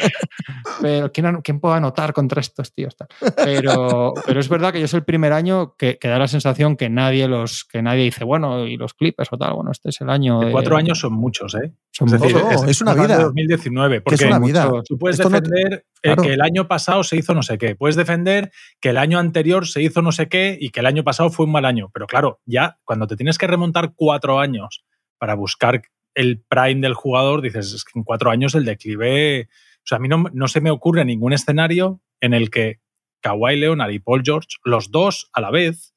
Pero 0.81 1.13
¿quién, 1.13 1.41
quién 1.43 1.61
puede 1.61 1.77
anotar 1.77 2.13
contra 2.13 2.41
estos 2.41 2.73
tíos? 2.73 2.97
Tal. 2.97 3.09
Pero, 3.37 4.15
pero 4.27 4.41
es 4.41 4.49
verdad 4.49 4.73
que 4.73 4.79
yo 4.81 4.87
es 4.87 4.95
el 4.95 5.05
primer 5.05 5.33
año 5.33 5.75
que, 5.77 5.99
que 5.99 6.09
da 6.09 6.19
la 6.19 6.29
sensación 6.29 6.77
que 6.77 6.89
nadie 6.89 7.29
los 7.29 7.65
que 7.65 7.83
nadie 7.83 8.05
dice, 8.05 8.25
bueno, 8.25 8.67
y 8.67 8.77
los 8.77 8.95
Clippers 8.95 9.29
o 9.33 9.39
tal, 9.39 9.55
bueno, 9.55 9.71
este 9.71 9.91
es 9.91 10.01
el 10.01 10.11
año. 10.11 10.41
De 10.41 10.47
de- 10.47 10.53
cuatro 10.53 10.77
años 10.77 10.99
son 10.99 11.13
muchos, 11.15 11.55
¿eh? 11.55 11.73
son 11.93 12.09
Es 12.09 12.21
decir, 12.21 12.37
No, 12.37 12.51
no, 12.51 12.65
es 12.69 12.81
una 12.81 12.95
vida. 12.95 13.19
2019. 13.19 13.97
que 13.97 14.01
Porque 14.03 14.15
es 14.17 14.23
una 14.23 14.39
vida. 14.39 14.71
tú 14.87 14.99
puedes 14.99 15.19
Esto 15.19 15.31
no 15.31 15.41
te- 15.43 15.49
defender 15.51 15.85
eh, 15.97 16.01
claro. 16.03 16.23
que 16.23 16.33
el 16.33 16.41
año 16.41 16.67
pasado 16.67 17.05
se 17.05 17.17
hizo 17.17 17.35
no 17.35 17.43
sé 17.43 17.59
qué. 17.59 17.77
Puedes 17.77 17.97
defender 17.97 18.51
que 18.81 18.89
el 18.91 18.97
año 18.99 19.19
anterior 19.19 19.67
se 19.73 19.83
hizo 19.83 20.03
no 20.03 20.13
sé 20.13 20.29
qué 20.29 20.57
y 20.61 20.71
que 20.71 20.81
el 20.81 20.87
año 20.87 21.05
pasado 21.05 21.31
fue 21.31 21.47
un 21.47 21.53
mal 21.53 21.65
año. 21.65 21.91
Pero 21.93 22.07
claro, 22.07 22.41
ya 22.47 22.79
cuando 22.85 23.07
te 23.07 23.17
tienes 23.17 23.39
que 23.39 23.47
remontar 23.47 23.95
cuatro 23.95 24.39
años 24.39 24.85
para 25.19 25.35
buscar 25.35 25.83
el 26.15 26.43
prime 26.49 26.81
del 26.81 26.95
jugador, 26.95 27.43
dices, 27.43 27.73
es 27.73 27.85
que 27.85 27.99
en 27.99 28.05
cuatro 28.05 28.31
años 28.31 28.55
el 28.55 28.65
declive. 28.65 29.49
O 29.79 29.87
sea, 29.87 29.97
a 29.97 30.01
mí 30.01 30.09
no, 30.09 30.25
no 30.33 30.49
se 30.49 30.61
me 30.61 30.71
ocurre 30.71 31.05
ningún 31.05 31.33
escenario 31.33 32.01
en 32.21 32.35
el 32.35 32.51
que 32.51 32.81
Kawhi 33.21 33.57
Leonard 33.57 33.91
y 33.91 33.99
Paul 33.99 34.23
George, 34.25 34.49
los 34.65 34.91
dos 34.91 35.31
a 35.33 35.41
la 35.41 35.51
vez, 35.51 35.95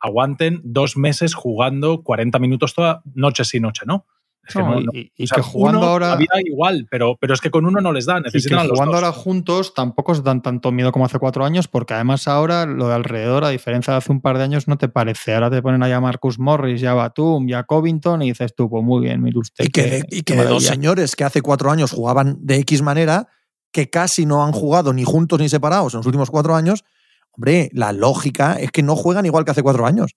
aguanten 0.00 0.60
dos 0.64 0.96
meses 0.96 1.34
jugando 1.34 2.02
40 2.02 2.38
minutos 2.38 2.74
toda 2.74 3.02
noche 3.14 3.44
sí 3.44 3.60
noche, 3.60 3.82
¿no? 3.86 4.06
Es 4.48 4.54
que 4.54 4.60
No, 4.62 4.70
no- 4.70 4.80
y, 4.80 4.84
no- 4.84 4.92
y- 4.94 5.12
y 5.16 5.24
o 5.24 5.26
sea, 5.26 5.36
que 5.36 5.42
jugando 5.42 5.78
uno 5.80 5.88
ahora. 5.88 6.06
todavía 6.06 6.28
igual, 6.44 6.86
pero, 6.90 7.16
pero 7.20 7.34
es 7.34 7.40
que 7.42 7.50
con 7.50 7.66
uno 7.66 7.80
no 7.82 7.92
les 7.92 8.06
da, 8.06 8.14
Y 8.14 8.16
que 8.16 8.24
necesitan 8.24 8.58
a 8.60 8.64
los 8.64 8.72
jugando 8.72 8.94
dos. 8.94 9.04
ahora 9.04 9.12
juntos 9.12 9.74
tampoco 9.74 10.12
os 10.12 10.24
dan 10.24 10.40
tanto 10.42 10.72
miedo 10.72 10.90
como 10.90 11.04
hace 11.04 11.18
cuatro 11.18 11.44
años, 11.44 11.68
porque 11.68 11.92
además 11.94 12.26
ahora 12.28 12.64
lo 12.64 12.88
de 12.88 12.94
alrededor, 12.94 13.44
a 13.44 13.50
diferencia 13.50 13.92
de 13.92 13.98
hace 13.98 14.10
un 14.10 14.20
par 14.22 14.38
de 14.38 14.44
años, 14.44 14.66
no 14.66 14.78
te 14.78 14.88
parece. 14.88 15.34
Ahora 15.34 15.50
te 15.50 15.60
ponen 15.60 15.82
ahí 15.82 15.92
a 15.92 16.00
Marcus 16.00 16.38
Morris, 16.38 16.80
ya 16.80 16.94
Batum, 16.94 17.46
ya 17.46 17.58
a 17.60 17.64
Covington, 17.64 18.22
y 18.22 18.28
dices 18.28 18.54
tú, 18.56 18.70
pues 18.70 18.82
muy 18.82 19.02
bien, 19.02 19.22
mire 19.22 19.38
usted. 19.38 19.64
Y 19.64 19.68
que, 19.68 19.82
de- 19.82 20.04
y 20.10 20.22
que 20.22 20.34
dos 20.36 20.64
señores 20.64 21.14
que 21.14 21.24
hace 21.24 21.42
cuatro 21.42 21.70
años 21.70 21.92
jugaban 21.92 22.38
de 22.40 22.56
X 22.60 22.80
manera, 22.80 23.28
que 23.70 23.90
casi 23.90 24.24
no 24.24 24.42
han 24.44 24.52
jugado 24.52 24.94
ni 24.94 25.04
juntos 25.04 25.38
ni 25.38 25.50
separados 25.50 25.92
en 25.92 25.98
los 25.98 26.06
últimos 26.06 26.30
cuatro 26.30 26.54
años, 26.56 26.84
hombre, 27.32 27.68
la 27.74 27.92
lógica 27.92 28.54
es 28.54 28.70
que 28.70 28.82
no 28.82 28.96
juegan 28.96 29.26
igual 29.26 29.44
que 29.44 29.50
hace 29.50 29.62
cuatro 29.62 29.84
años. 29.84 30.12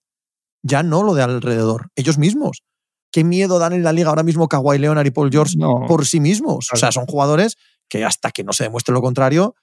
Ya 0.64 0.84
no 0.84 1.04
lo 1.04 1.16
de 1.16 1.24
alrededor, 1.24 1.88
ellos 1.96 2.18
mismos. 2.18 2.62
¿Qué 3.12 3.24
miedo 3.24 3.59
dan 3.59 3.74
en 3.74 3.84
la 3.84 3.93
liga 3.93 4.09
ahora 4.09 4.24
mismo 4.24 4.47
Kawhi 4.47 4.78
Leonard 4.78 5.05
y 5.05 5.12
Paul 5.12 5.30
George 5.32 5.55
No. 5.57 5.86
por 5.88 6.05
sí 6.05 6.20
mismos? 6.20 6.70
O 6.74 6.78
sea, 6.78 6.91
son 6.91 7.05
jugadores 7.05 7.57
que 7.89 8.05
hasta 8.05 8.32
que 8.32 8.43
no 8.43 8.53
se 8.53 8.64
demuestre 8.64 8.93
lo 8.93 9.01
contrario, 9.01 9.55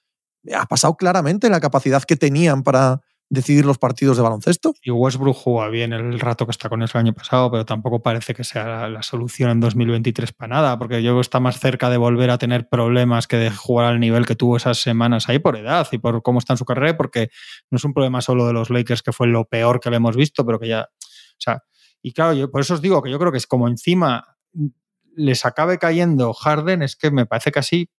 ha 0.55 0.65
pasado 0.65 0.95
claramente 0.95 1.49
la 1.49 1.59
capacidad 1.59 2.03
que 2.03 2.15
tenían 2.15 2.63
para 2.63 3.01
decidir 3.29 3.65
los 3.65 3.77
partidos 3.77 4.17
de 4.17 4.23
baloncesto. 4.23 4.73
Y 4.81 4.89
Westbrook 4.89 5.35
juega 5.35 5.69
bien 5.69 5.93
el 5.93 6.19
rato 6.19 6.45
que 6.45 6.51
está 6.51 6.67
con 6.67 6.81
eso 6.81 6.97
el 6.97 7.05
año 7.05 7.13
pasado, 7.13 7.51
pero 7.51 7.65
tampoco 7.65 8.01
parece 8.01 8.33
que 8.33 8.43
sea 8.43 8.87
la, 8.87 9.03
solución 9.03 9.51
en 9.51 9.59
2023 9.59 10.33
para 10.33 10.55
nada, 10.55 10.79
porque 10.79 11.03
yo 11.03 11.19
está 11.19 11.39
más 11.39 11.59
cerca 11.59 11.89
de 11.89 11.97
volver 11.97 12.31
a 12.31 12.37
tener 12.37 12.67
problemas 12.67 13.27
que 13.27 13.37
de 13.37 13.51
jugar 13.51 13.85
al 13.85 13.99
nivel 13.99 14.25
que 14.25 14.35
tuvo 14.35 14.57
esas 14.57 14.79
semanas 14.79 15.29
ahí 15.29 15.39
por 15.39 15.57
edad 15.57 15.87
y 15.91 15.99
por 15.99 16.21
cómo 16.23 16.39
está 16.39 16.53
en 16.53 16.57
su 16.57 16.65
carrera, 16.65 16.97
porque 16.97 17.29
no 17.69 17.77
es 17.77 17.83
un 17.83 17.93
problema 17.93 18.21
solo 18.21 18.47
de 18.47 18.53
los 18.53 18.69
Lakers, 18.69 19.03
que 19.03 19.11
fue 19.11 19.27
lo 19.27 19.45
peor 19.45 19.79
que 19.79 19.91
le 19.91 19.97
hemos 19.97 20.15
visto, 20.15 20.45
pero 20.45 20.59
que 20.59 20.67
ya. 20.67 20.81
O 20.81 21.41
sea, 21.41 21.63
y 22.01 22.13
claro, 22.13 22.33
yo 22.33 22.51
por 22.51 22.61
eso 22.61 22.75
os 22.75 22.81
digo 22.81 23.01
que 23.01 23.11
yo 23.11 23.19
creo 23.19 23.31
que 23.31 23.37
es 23.37 23.47
como 23.47 23.67
encima 23.67 24.37
les 25.15 25.45
acabe 25.45 25.77
cayendo 25.77 26.33
Harden, 26.33 26.81
es 26.81 26.95
que 26.95 27.11
me 27.11 27.25
parece 27.25 27.51
casi 27.51 27.89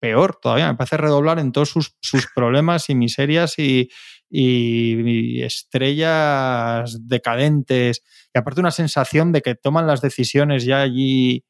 peor 0.00 0.38
todavía, 0.40 0.68
me 0.68 0.76
parece 0.76 0.96
redoblar 0.96 1.38
en 1.38 1.52
todos 1.52 1.70
sus, 1.70 1.96
sus 2.00 2.26
problemas 2.34 2.88
y 2.88 2.94
miserias 2.94 3.58
y, 3.58 3.90
y, 4.30 5.38
y 5.38 5.42
estrellas 5.42 6.98
decadentes. 7.06 8.02
Y 8.34 8.38
aparte 8.38 8.60
una 8.60 8.70
sensación 8.70 9.32
de 9.32 9.42
que 9.42 9.54
toman 9.54 9.86
las 9.86 10.00
decisiones 10.00 10.64
ya 10.64 10.80
allí 10.80 11.44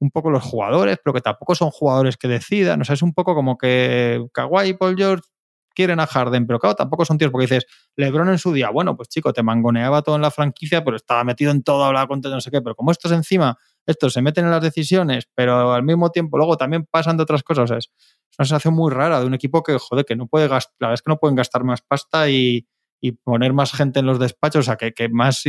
un 0.00 0.10
poco 0.10 0.30
los 0.30 0.42
jugadores, 0.42 0.98
pero 1.04 1.12
que 1.14 1.20
tampoco 1.20 1.54
son 1.54 1.70
jugadores 1.70 2.16
que 2.16 2.28
decidan. 2.28 2.80
O 2.80 2.84
sea, 2.84 2.94
es 2.94 3.02
un 3.02 3.12
poco 3.12 3.34
como 3.34 3.58
que 3.58 4.24
Kawhi 4.32 4.68
y 4.68 4.74
Paul 4.74 4.96
George 4.96 5.28
quieren 5.74 6.00
a 6.00 6.06
Harden, 6.06 6.46
pero 6.46 6.58
claro, 6.58 6.76
tampoco 6.76 7.04
son 7.04 7.18
tíos 7.18 7.30
porque 7.30 7.46
dices, 7.46 7.66
LeBron 7.96 8.28
en 8.28 8.38
su 8.38 8.52
día, 8.52 8.70
bueno, 8.70 8.96
pues 8.96 9.08
chico, 9.08 9.32
te 9.32 9.42
mangoneaba 9.42 10.02
todo 10.02 10.16
en 10.16 10.22
la 10.22 10.30
franquicia, 10.30 10.84
pero 10.84 10.96
estaba 10.96 11.24
metido 11.24 11.50
en 11.50 11.62
todo, 11.62 11.84
hablaba 11.84 12.06
con 12.06 12.20
todo, 12.20 12.34
no 12.34 12.40
sé 12.40 12.50
qué, 12.50 12.60
pero 12.60 12.74
como 12.74 12.90
estos 12.90 13.12
encima, 13.12 13.58
estos 13.86 14.12
se 14.12 14.22
meten 14.22 14.44
en 14.44 14.50
las 14.50 14.62
decisiones, 14.62 15.28
pero 15.34 15.72
al 15.72 15.82
mismo 15.82 16.10
tiempo 16.10 16.36
luego 16.36 16.56
también 16.56 16.86
pasan 16.90 17.16
de 17.16 17.22
otras 17.22 17.42
cosas, 17.42 17.70
es 17.70 17.90
una 18.38 18.46
sensación 18.46 18.74
muy 18.74 18.92
rara 18.92 19.20
de 19.20 19.26
un 19.26 19.34
equipo 19.34 19.62
que, 19.62 19.76
joder, 19.78 20.04
que 20.04 20.16
no 20.16 20.26
puede 20.26 20.48
gastar, 20.48 20.74
la 20.78 20.88
verdad 20.88 20.94
es 20.94 21.02
que 21.02 21.10
no 21.10 21.18
pueden 21.18 21.36
gastar 21.36 21.64
más 21.64 21.82
pasta 21.82 22.28
y, 22.28 22.66
y 23.00 23.12
poner 23.12 23.52
más 23.52 23.72
gente 23.72 24.00
en 24.00 24.06
los 24.06 24.18
despachos, 24.18 24.60
o 24.60 24.62
sea, 24.64 24.76
que, 24.76 24.92
que 24.92 25.08
más 25.08 25.44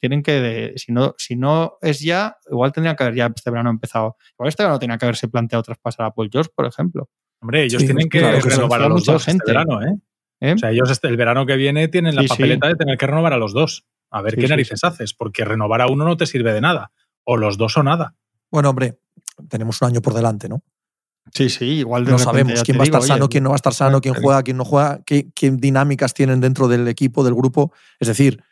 tienen 0.00 0.22
que, 0.22 0.32
de, 0.32 0.72
si, 0.76 0.92
no, 0.92 1.14
si 1.18 1.36
no 1.36 1.76
es 1.82 2.00
ya, 2.00 2.38
igual 2.50 2.72
tendrían 2.72 2.96
que 2.96 3.04
haber 3.04 3.16
ya 3.16 3.30
este 3.34 3.50
verano 3.50 3.70
empezado, 3.70 4.16
igual 4.32 4.48
este 4.48 4.62
verano 4.62 4.78
tenía 4.78 4.98
que 4.98 5.04
haberse 5.04 5.28
planteado 5.28 5.62
traspasar 5.62 6.06
a 6.06 6.10
Paul 6.14 6.30
George, 6.32 6.50
por 6.54 6.66
ejemplo. 6.66 7.08
Hombre, 7.42 7.64
ellos 7.64 7.80
Sí, 7.80 7.86
tienen 7.86 8.08
que 8.08 8.18
claro 8.20 8.36
que 8.38 8.50
sí. 8.50 8.56
renovar 8.56 8.82
a 8.82 8.88
los 8.88 9.00
Mucha 9.00 9.12
dos 9.12 9.24
gente. 9.24 9.38
este 9.46 9.52
verano, 9.52 9.82
¿eh? 9.82 9.96
¿eh? 10.40 10.52
O 10.54 10.58
sea, 10.58 10.70
ellos 10.70 10.90
este- 10.90 11.08
el 11.08 11.16
verano 11.16 11.46
que 11.46 11.56
viene 11.56 11.88
tienen 11.88 12.14
la 12.14 12.22
Sí, 12.22 12.28
sí. 12.28 12.34
papeleta 12.34 12.68
de 12.68 12.74
tener 12.76 12.98
que 12.98 13.06
renovar 13.06 13.32
a 13.32 13.38
los 13.38 13.52
dos. 13.52 13.84
A 14.10 14.22
ver 14.22 14.32
Sí, 14.32 14.40
qué 14.40 14.46
sí, 14.46 14.50
narices 14.50 14.84
haces, 14.84 15.14
porque 15.14 15.44
renovar 15.44 15.80
a 15.80 15.86
uno 15.86 16.04
no 16.04 16.16
te 16.16 16.26
sirve 16.26 16.52
de 16.52 16.60
nada. 16.60 16.90
O 17.24 17.36
los 17.36 17.56
dos 17.56 17.76
o 17.76 17.82
nada. 17.82 18.14
Bueno, 18.50 18.70
hombre, 18.70 18.98
tenemos 19.48 19.80
un 19.82 19.88
año 19.88 20.00
por 20.02 20.14
delante, 20.14 20.48
¿no? 20.48 20.62
sí, 21.32 21.48
sí, 21.48 21.64
igual 21.66 22.04
de 22.04 22.10
No 22.10 22.16
repente 22.18 22.38
sabemos 22.38 22.62
quién 22.64 22.76
va 22.78 22.82
a 22.82 22.84
digo, 22.86 22.96
estar 22.96 23.06
sano, 23.08 23.24
oye, 23.26 23.30
quién 23.30 23.44
no 23.44 23.50
va 23.50 23.54
a 23.54 23.56
estar 23.56 23.74
sano, 23.74 24.00
quién 24.00 24.14
pero- 24.14 24.24
juega, 24.24 24.42
quién 24.42 24.56
no 24.56 24.64
juega, 24.64 25.00
qué, 25.06 25.28
qué 25.32 25.50
dinámicas 25.52 26.12
tienen 26.12 26.40
dentro 26.40 26.66
del 26.66 26.88
equipo, 26.88 27.22
del 27.22 27.34
grupo. 27.34 27.72
Es 28.00 28.08
decir, 28.08 28.42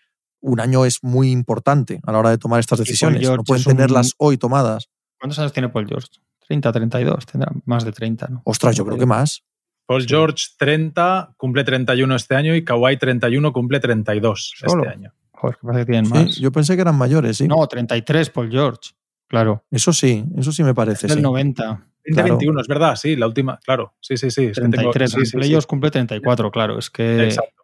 un 0.41 0.61
año 0.61 0.84
es 0.84 1.03
muy 1.03 1.30
importante 1.32 1.99
a 2.05 2.12
la 2.12 2.18
hora 2.20 2.30
de 2.30 2.39
tomar 2.39 2.61
estas 2.61 2.78
decisiones. 2.78 3.20
No 3.28 3.43
pueden 3.43 3.62
es 3.62 3.66
un- 3.66 3.72
tenerlas 3.76 4.12
hoy 4.18 4.36
tomadas. 4.39 4.89
¿Cuántos 5.18 5.39
años 5.41 5.53
tiene 5.53 5.70
Paul 5.70 5.89
George? 5.89 6.09
30, 6.49 6.72
32, 6.72 7.26
tendrá 7.26 7.53
más 7.66 7.84
de 7.84 7.92
30, 7.92 8.26
¿no? 8.28 8.42
Ostras, 8.44 8.74
yo 8.76 8.84
creo 8.84 8.99
que 8.99 9.07
más. 9.07 9.44
Paul 9.86 10.03
Sí. 10.03 10.09
George 10.09 10.44
30, 10.59 11.34
cumple 11.36 11.64
31 11.64 12.14
este 12.16 12.34
año 12.34 12.55
y 12.55 12.64
Kawhi 12.64 12.96
31 12.96 13.53
cumple 13.53 13.80
32 13.80 14.53
Solo. 14.57 14.82
este 14.84 14.94
año. 14.94 15.12
Joder, 15.32 15.57
que 15.57 15.66
parece 15.66 15.80
que 15.86 15.92
tienen 15.92 16.07
Sí, 16.07 16.12
más. 16.12 16.36
yo 16.36 16.51
pensé 16.53 16.74
que 16.74 16.82
eran 16.82 16.96
mayores, 16.96 17.36
sí. 17.36 17.46
No, 17.49 17.66
33 17.66 18.30
Paul 18.30 18.51
George, 18.51 18.90
claro. 19.28 19.64
Eso 19.70 19.92
sí, 19.92 20.24
eso 20.36 20.53
sí 20.53 20.62
me 20.64 20.74
parece. 20.74 21.07
Es 21.07 21.11
del 21.12 21.18
sí. 21.18 21.22
90. 21.22 21.64
20, 22.05 22.22
Claro. 22.22 22.28
21, 22.38 22.61
es 22.62 22.66
verdad, 22.68 22.96
sí, 22.96 23.16
la 23.16 23.26
última, 23.26 23.59
claro. 23.64 23.94
Sí, 24.01 24.16
sí, 24.16 24.30
sí. 24.30 24.46
es 24.46 24.59
que 24.59 24.62
tengo- 24.68 24.90
33. 24.90 25.11
sí, 25.30 25.42
sí, 25.61 25.66
cumple 25.66 25.90
34, 25.90 26.51
claro. 26.51 26.78
Es 26.78 26.88
que. 26.90 27.24
Exacto. 27.24 27.62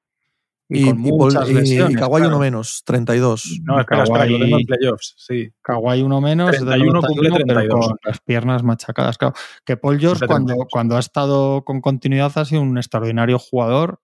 Y, 0.69 0.87
con 0.87 0.99
y 0.99 1.03
muchas 1.13 1.49
y- 1.51 1.55
lesiones, 1.55 1.93
y 1.93 1.99
Kawhi 1.99 2.17
claro. 2.21 2.29
uno 2.29 2.39
menos, 2.39 2.83
32. 2.87 3.61
No, 3.65 3.79
espera, 3.81 4.03
espera, 4.05 4.25
Kawhi- 4.27 4.41
tengo 4.41 4.59
en 4.59 4.67
playoffs. 4.67 5.15
Sí. 5.19 5.51
Kawhi 5.63 6.03
uno 6.03 6.21
menos, 6.21 6.51
del 6.53 6.65
31 6.65 7.01
cumple 7.03 7.29
91, 7.29 7.45
pero 7.47 7.59
32. 7.61 7.87
con 7.89 7.97
las 8.05 8.21
piernas 8.21 8.63
machacadas. 8.63 9.19
Claro. 9.19 9.35
Que 9.65 9.77
Paul 9.77 9.99
George, 10.01 10.27
cuando, 10.27 10.47
32. 10.49 10.69
cuando 10.71 10.97
ha 10.97 11.01
estado 11.01 11.65
con 11.65 11.81
continuidad, 11.81 12.33
ha 12.37 12.45
sido 12.45 12.63
un 12.63 12.79
extraordinario 12.79 13.39
jugador 13.39 14.01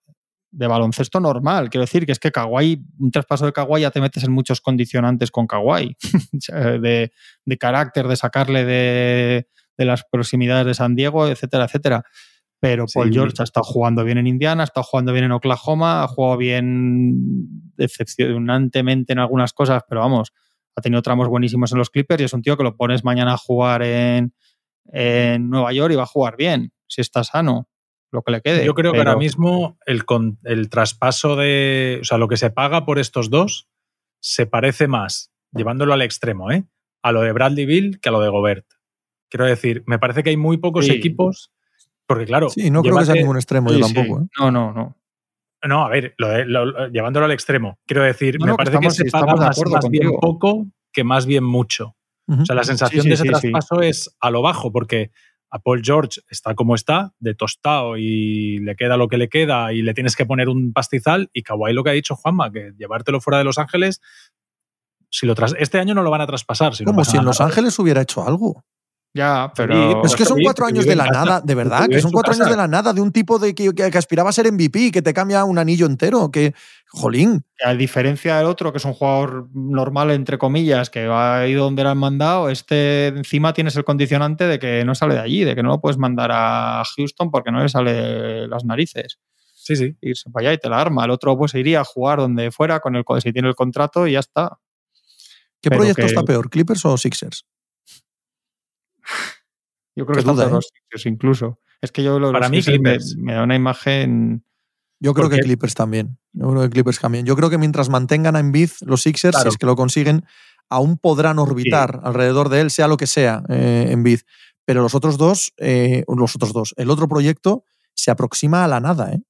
de 0.52 0.66
baloncesto 0.66 1.18
normal. 1.20 1.70
Quiero 1.70 1.82
decir 1.86 2.04
que 2.04 2.12
es 2.12 2.18
que 2.18 2.30
Kawhi, 2.32 2.84
un 2.98 3.11
traspaso 3.11 3.46
de 3.46 3.52
Kawhi 3.52 3.80
ya 3.82 3.90
te 3.90 4.00
metes 4.00 4.24
en 4.24 4.32
muchos 4.32 4.61
condicionantes 4.61 5.30
con 5.30 5.46
Kawhi, 5.46 5.96
de, 6.82 7.12
de 7.46 7.56
carácter, 7.58 8.06
de 8.08 8.16
sacarle 8.16 8.64
de, 8.64 9.46
de 9.78 9.84
las 9.84 10.04
proximidades 10.11 10.66
de 10.66 10.74
San 10.74 10.94
Diego, 10.94 11.26
etcétera, 11.28 11.64
etcétera. 11.64 12.04
Pero 12.61 12.84
Paul 12.92 13.08
Sí. 13.08 13.14
George 13.14 13.34
ha 13.40 13.44
estado 13.44 13.64
jugando 13.64 14.04
bien 14.04 14.18
en 14.18 14.26
Indiana, 14.26 14.62
ha 14.62 14.64
estado 14.64 14.84
jugando 14.84 15.12
bien 15.12 15.24
en 15.24 15.32
Oklahoma, 15.32 16.02
ha 16.04 16.08
jugado 16.08 16.36
bien 16.36 17.14
decepcionantemente 17.76 19.12
en 19.12 19.18
algunas 19.18 19.52
cosas, 19.52 19.82
pero 19.88 20.00
vamos, 20.02 20.32
ha 20.76 20.80
tenido 20.82 21.02
tramos 21.02 21.28
buenísimos 21.28 21.72
en 21.72 21.78
los 21.78 21.90
Clippers 21.90 22.20
y 22.20 22.24
es 22.24 22.32
un 22.32 22.42
tío 22.42 22.56
que 22.56 22.62
lo 22.62 22.76
pones 22.76 23.04
mañana 23.04 23.34
a 23.34 23.36
jugar 23.38 23.82
en, 23.82 24.34
en 24.92 25.48
Nueva 25.50 25.72
York 25.72 25.92
y 25.92 25.96
va 25.96 26.02
a 26.04 26.06
jugar 26.06 26.36
bien, 26.36 26.72
si 26.86 27.00
está 27.00 27.24
sano, 27.24 27.68
lo 28.12 28.22
que 28.22 28.32
le 28.32 28.40
quede. 28.40 28.64
Yo 28.64 28.74
creo 28.74 28.92
que 28.92 28.98
ahora 28.98 29.16
mismo 29.16 29.78
el, 29.86 30.04
con- 30.04 30.38
el 30.44 30.68
traspaso 30.68 31.36
de. 31.36 31.98
O 32.02 32.04
sea, 32.04 32.18
lo 32.18 32.28
que 32.28 32.36
se 32.36 32.50
paga 32.50 32.84
por 32.84 32.98
estos 32.98 33.30
dos 33.30 33.68
se 34.20 34.46
parece 34.46 34.88
más, 34.88 35.30
llevándolo 35.52 35.92
al 35.94 36.02
extremo, 36.02 36.50
¿eh? 36.50 36.64
A 37.02 37.12
lo 37.12 37.22
de 37.22 37.32
Bradley 37.32 37.64
Bill 37.66 38.00
que 38.00 38.08
a 38.08 38.12
lo 38.12 38.20
de 38.20 38.28
Gobert. 38.28 38.66
Quiero 39.30 39.46
decir, 39.46 39.84
me 39.86 39.98
parece 39.98 40.22
que 40.24 40.30
hay 40.30 40.36
muy 40.36 40.56
pocos 40.58 40.86
Sí. 40.86 40.92
equipos. 40.92 41.52
Porque, 42.14 42.26
claro. 42.26 42.50
Sí, 42.50 42.70
no 42.70 42.82
creo 42.82 42.96
que 42.98 43.04
sea 43.04 43.14
ningún 43.14 43.36
extremo 43.36 43.70
Sí, 43.70 43.78
yo 43.78 43.86
sí. 43.86 43.94
tampoco. 43.94 44.22
¿eh? 44.22 44.26
No, 44.38 44.50
no, 44.50 44.72
no. 44.72 44.96
No, 45.64 45.84
a 45.84 45.88
ver, 45.90 46.14
lo 46.18 46.44
lo- 46.44 46.88
llevándolo 46.88 47.26
al 47.26 47.32
extremo. 47.32 47.78
Quiero 47.86 48.02
decir, 48.02 48.36
No, 48.40 48.46
me 48.46 48.50
no, 48.52 48.56
que 48.56 48.64
parece 48.64 48.76
estamos- 48.76 48.96
que 48.98 49.04
se 49.04 49.11
paga 49.11 49.34
más, 49.36 49.61
más 49.70 49.88
bien 49.90 50.11
poco 50.20 50.66
que 50.92 51.04
más 51.04 51.26
bien 51.26 51.44
mucho. 51.44 51.94
O 52.28 52.44
sea, 52.44 52.54
la 52.56 52.64
sensación 52.64 53.02
sí, 53.02 53.08
de 53.08 53.14
ese 53.14 53.24
traspaso 53.24 53.80
es 53.82 54.16
a 54.20 54.30
lo 54.30 54.40
bajo, 54.42 54.72
porque 54.72 55.11
a 55.50 55.58
Paul 55.58 55.82
George 55.84 56.20
está 56.30 56.54
como 56.54 56.74
está, 56.74 57.12
de 57.18 57.34
tostado 57.34 57.96
y 57.96 58.58
le 58.61 58.74
queda 58.76 58.96
lo 58.96 59.08
que 59.08 59.18
le 59.18 59.28
queda 59.28 59.72
y 59.72 59.82
le 59.82 59.94
tienes 59.94 60.16
que 60.16 60.24
poner 60.26 60.48
un 60.48 60.72
pastizal. 60.72 61.28
Y 61.32 61.42
Kawhi 61.42 61.72
lo 61.72 61.84
que 61.84 61.90
ha 61.90 61.92
dicho 61.92 62.16
Juanma, 62.16 62.50
que 62.50 62.72
llevártelo 62.78 63.20
fuera 63.20 63.38
de 63.38 63.44
Los 63.44 63.58
Ángeles, 63.58 64.00
si 65.11 65.26
lo 65.26 65.34
tras 65.34 65.54
este 65.58 65.78
año 65.78 65.92
no 65.94 66.02
lo 66.02 66.11
van 66.11 66.20
a 66.22 66.26
traspasar. 66.26 66.74
Si 66.74 66.84
Como 66.84 67.04
si 67.04 67.16
en. 67.16 67.24
Los 67.24 67.40
Ángeles 67.40 67.78
hubiera 67.78 68.00
hecho 68.02 68.26
algo. 68.26 68.64
Ya, 69.12 69.52
pero. 69.56 69.74
Sí, 69.74 69.96
Es 70.04 70.14
que 70.14 70.24
son 70.24 70.36
David, 70.36 70.44
cuatro 70.44 70.66
años 70.66 70.86
de 70.86 70.94
la 70.94 71.06
nada, 71.06 71.40
de 71.40 71.54
verdad, 71.56 71.88
que 71.88 72.00
son 72.00 72.12
cuatro 72.12 72.32
años 72.32 72.48
de 72.48 72.56
la 72.56 72.68
nada 72.68 72.92
de 72.92 73.00
un 73.00 73.11
tipo 73.11 73.40
de 73.40 73.54
que, 73.56 73.72
que- 73.74 73.90
que 73.90 73.98
aspiraba 73.98 74.30
a 74.30 74.32
ser 74.32 74.46
MVP, 74.52 74.92
que 74.92 75.02
te 75.02 75.12
cambia 75.12 75.44
un 75.44 75.58
anillo 75.58 75.86
entero, 75.86 76.30
que, 76.30 76.54
jolín, 76.92 77.44
A 77.64 77.74
diferencia 77.74 78.36
del 78.36 78.46
otro, 78.46 78.70
que 78.70 78.78
es 78.78 78.84
un 78.84 78.92
jugador 78.92 79.48
normal, 79.52 80.12
entre 80.12 80.38
comillas, 80.38 80.90
que 80.90 81.06
va 81.08 81.40
a 81.40 81.46
ir 81.48 81.58
donde 81.58 81.82
le 81.82 81.88
han 81.90 81.98
mandado, 81.98 82.50
este 82.50 83.08
encima 83.08 83.52
tienes 83.52 83.74
el 83.76 83.84
condicionante 83.84 84.44
de 84.46 84.58
que 84.61 84.84
no 84.84 84.94
sale 84.94 85.14
de 85.14 85.20
allí, 85.20 85.42
de 85.44 85.56
que 85.56 85.62
no 85.64 85.70
lo 85.70 85.80
puedes 85.80 85.98
mandar 85.98 86.30
a 86.32 86.82
Houston 86.96 87.30
porque 87.32 87.50
no 87.50 87.61
le 87.62 87.68
sale 87.68 88.46
las 88.46 88.64
narices. 88.64 89.18
Sí, 89.56 89.74
sí. 89.76 89.96
Irse 90.00 90.30
para 90.30 90.46
allá 90.50 90.54
y 90.54 90.58
te 90.58 90.68
la 90.70 90.80
arma. 90.80 91.04
El 91.04 91.11
otro 91.11 91.36
pues 91.36 91.52
iría 91.54 91.80
a 91.80 91.84
jugar 91.84 92.18
donde 92.20 92.50
fuera 92.52 92.78
con 92.80 92.94
el 92.96 93.04
si 93.20 93.32
tiene 93.32 93.48
el 93.48 93.54
contrato 93.56 94.06
y 94.06 94.12
ya 94.12 94.20
está. 94.20 94.58
¿qué 95.61 95.68
Pero 95.68 95.80
proyecto 95.80 96.00
que- 96.02 96.06
está 96.06 96.22
peor, 96.22 96.48
Clippers 96.48 96.84
o 96.86 96.96
Sixers? 96.96 97.44
Yo 99.96 100.06
creo 100.06 100.06
Qué 100.06 100.12
que 100.14 100.20
están 100.20 100.34
duda, 100.36 100.48
todos 100.48 100.52
¿eh? 100.52 100.54
los 100.54 100.66
Sixers 100.72 101.06
incluso. 101.06 101.58
Es 101.80 101.92
que 101.92 102.02
yo 102.02 102.18
lo- 102.18 102.32
Para 102.32 102.48
los 102.48 102.50
mí, 102.50 102.56
me, 102.58 102.62
Clippers. 102.62 103.16
me 103.16 103.34
da 103.34 103.42
una 103.42 103.56
imagen. 103.56 104.44
Yo 105.00 105.14
creo 105.14 105.24
¿Por 105.28 105.32
que 105.36 105.40
qué? 105.40 105.44
Clippers 105.46 105.74
también. 105.74 106.18
Yo 106.32 106.48
creo 106.50 106.62
que 106.62 106.70
Clippers 106.70 106.98
también. 107.00 107.24
Yo 107.26 107.34
creo 107.36 107.48
que 107.50 107.58
mientras 107.58 107.88
mantengan 107.88 108.36
a 108.36 108.40
Embiid, 108.40 108.70
los 108.82 109.02
Sixers, 109.02 109.34
Claro. 109.34 109.50
si 109.50 109.54
es 109.54 109.58
que 109.58 109.66
lo 109.66 109.76
consiguen, 109.76 110.24
aún 110.68 110.98
podrán 110.98 111.38
orbitar 111.38 112.00
alrededor 112.04 112.48
de 112.50 112.61
él, 112.61 112.70
sea 112.70 112.86
lo 112.86 112.96
que 112.96 113.06
sea, 113.06 113.42
eh, 113.48 113.86
Embiid. 113.90 114.20
Pero 114.66 114.82
los 114.82 114.94
otros 114.94 115.16
dos, 115.16 115.52
eh, 115.56 116.04
los 116.06 116.36
otros 116.36 116.52
dos, 116.52 116.74
el 116.76 116.90
otro 116.90 117.08
proyecto 117.08 117.64
se 117.94 118.11
aproxima 118.11 118.64
a 118.64 118.68
la 118.68 118.78
nada, 118.80 119.12
¿eh? 119.12 119.22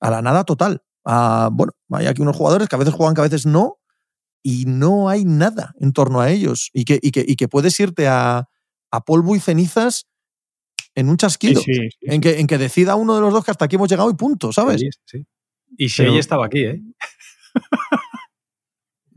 A 0.00 0.10
la 0.10 0.20
nada 0.22 0.44
total. 0.44 0.82
A, 1.04 1.48
bueno, 1.52 1.72
hay 1.92 2.06
aquí 2.06 2.20
unos 2.22 2.36
jugadores 2.36 2.68
que 2.68 2.76
a 2.76 2.78
veces 2.78 2.94
juegan, 2.94 3.14
que 3.14 3.22
a 3.22 3.24
veces 3.24 3.46
no, 3.46 3.78
y 4.42 4.66
no 4.66 5.08
hay 5.08 5.24
nada 5.24 5.74
en 5.80 5.92
torno 5.92 6.20
a 6.20 6.30
ellos. 6.30 6.70
Y 6.74 6.84
que, 6.84 7.00
y 7.02 7.10
que, 7.12 7.24
y 7.26 7.34
que 7.36 7.48
puedes 7.48 7.78
irte 7.80 8.06
a, 8.08 8.48
a 8.96 9.00
polvo 9.00 9.36
y 9.36 9.40
cenizas 9.40 10.06
en 10.94 11.08
un 11.08 11.16
chasquido. 11.16 11.60
Sí, 11.60 11.74
sí, 11.74 11.88
sí. 11.90 11.98
En 12.02 12.20
que, 12.20 12.40
en 12.40 12.46
que 12.46 12.58
decida 12.58 12.94
uno 12.96 13.14
de 13.14 13.20
los 13.20 13.32
dos 13.32 13.44
que 13.44 13.50
hasta 13.50 13.66
aquí 13.66 13.76
hemos 13.76 13.88
llegado 13.90 14.10
y 14.10 14.14
punto, 14.14 14.52
¿sabes? 14.52 14.80
Sí, 14.80 14.88
sí. 15.04 15.26
Y 15.76 15.86
Shea 15.88 16.06
Pero- 16.06 16.18
estaba 16.18 16.46
aquí, 16.46 16.64
¿eh? 16.64 16.80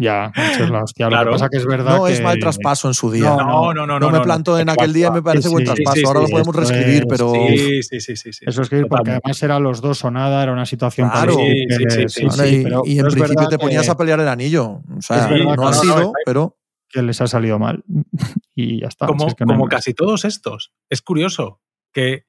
Ya, 0.02 0.32
esa 0.34 0.64
es 0.64 0.70
la 0.70 0.84
hostia. 0.84 1.08
Lo 1.08 1.10
Claro. 1.10 1.26
que 1.32 1.34
pasa 1.34 1.50
que 1.50 1.58
es 1.58 1.66
verdad 1.66 1.98
No 1.98 2.06
que 2.06 2.14
es 2.14 2.22
mal 2.22 2.40
traspaso 2.40 2.88
en 2.88 2.94
su 2.94 3.12
día. 3.12 3.36
No, 3.36 3.74
No, 3.74 3.74
no, 3.74 3.86
no. 3.86 4.00
No, 4.00 4.10
me 4.12 4.22
planto 4.22 4.58
en 4.58 4.70
aquel 4.70 4.94
día 4.94 5.08
y 5.08 5.12
me 5.12 5.22
parece 5.22 5.50
Sí, 5.50 5.54
buen 5.54 5.66
traspaso. 5.66 5.98
sí, 5.98 6.04
Ahora 6.06 6.20
sí, 6.22 6.26
lo 6.28 6.32
podemos 6.32 6.56
reescribir, 6.56 7.02
es- 7.02 7.06
pero. 7.10 7.34
Sí, 7.34 7.84
sí, 7.84 8.00
sí, 8.00 8.16
sí. 8.16 8.32
sí. 8.32 8.46
Eso 8.48 8.62
es 8.62 8.70
que 8.70 8.86
porque 8.86 9.12
además 9.12 9.44
eran 9.44 9.62
los 9.62 9.82
dos 9.82 10.02
o 10.06 10.10
nada, 10.12 10.42
era 10.42 10.54
una 10.54 10.66
situación 10.66 11.10
Claro. 11.10 11.36
para 11.36 11.46
Sí, 11.46 11.66
sí, 12.08 12.28
sí, 12.30 12.46
y, 12.46 12.64
pero- 12.64 12.82
y 12.86 12.98
en 12.98 13.08
principio 13.08 13.48
te 13.50 13.58
ponías 13.58 13.84
que- 13.84 13.92
a 13.92 13.98
pelear 13.98 14.22
el 14.22 14.30
anillo. 14.30 14.80
O 14.98 15.02
sea, 15.02 15.28
no 15.28 15.52
ha 15.52 15.56
no, 15.58 15.64
no, 15.66 15.74
sido, 15.74 16.14
pero. 16.26 16.56
Que 16.90 17.02
les 17.04 17.22
ha 17.22 17.28
salido 17.28 17.60
mal. 17.60 17.84
y 18.56 18.82
ya 18.82 18.88
está. 18.88 19.06
como, 19.08 19.22
si 19.26 19.28
es 19.28 19.36
que 19.36 19.46
no 19.46 19.54
hay 19.54 19.58
como 19.58 19.66
más. 19.66 19.76
casi 19.76 19.94
todos 19.94 20.26
estos. 20.26 20.74
Es 20.90 21.02
curioso 21.02 21.62
que, 21.94 22.26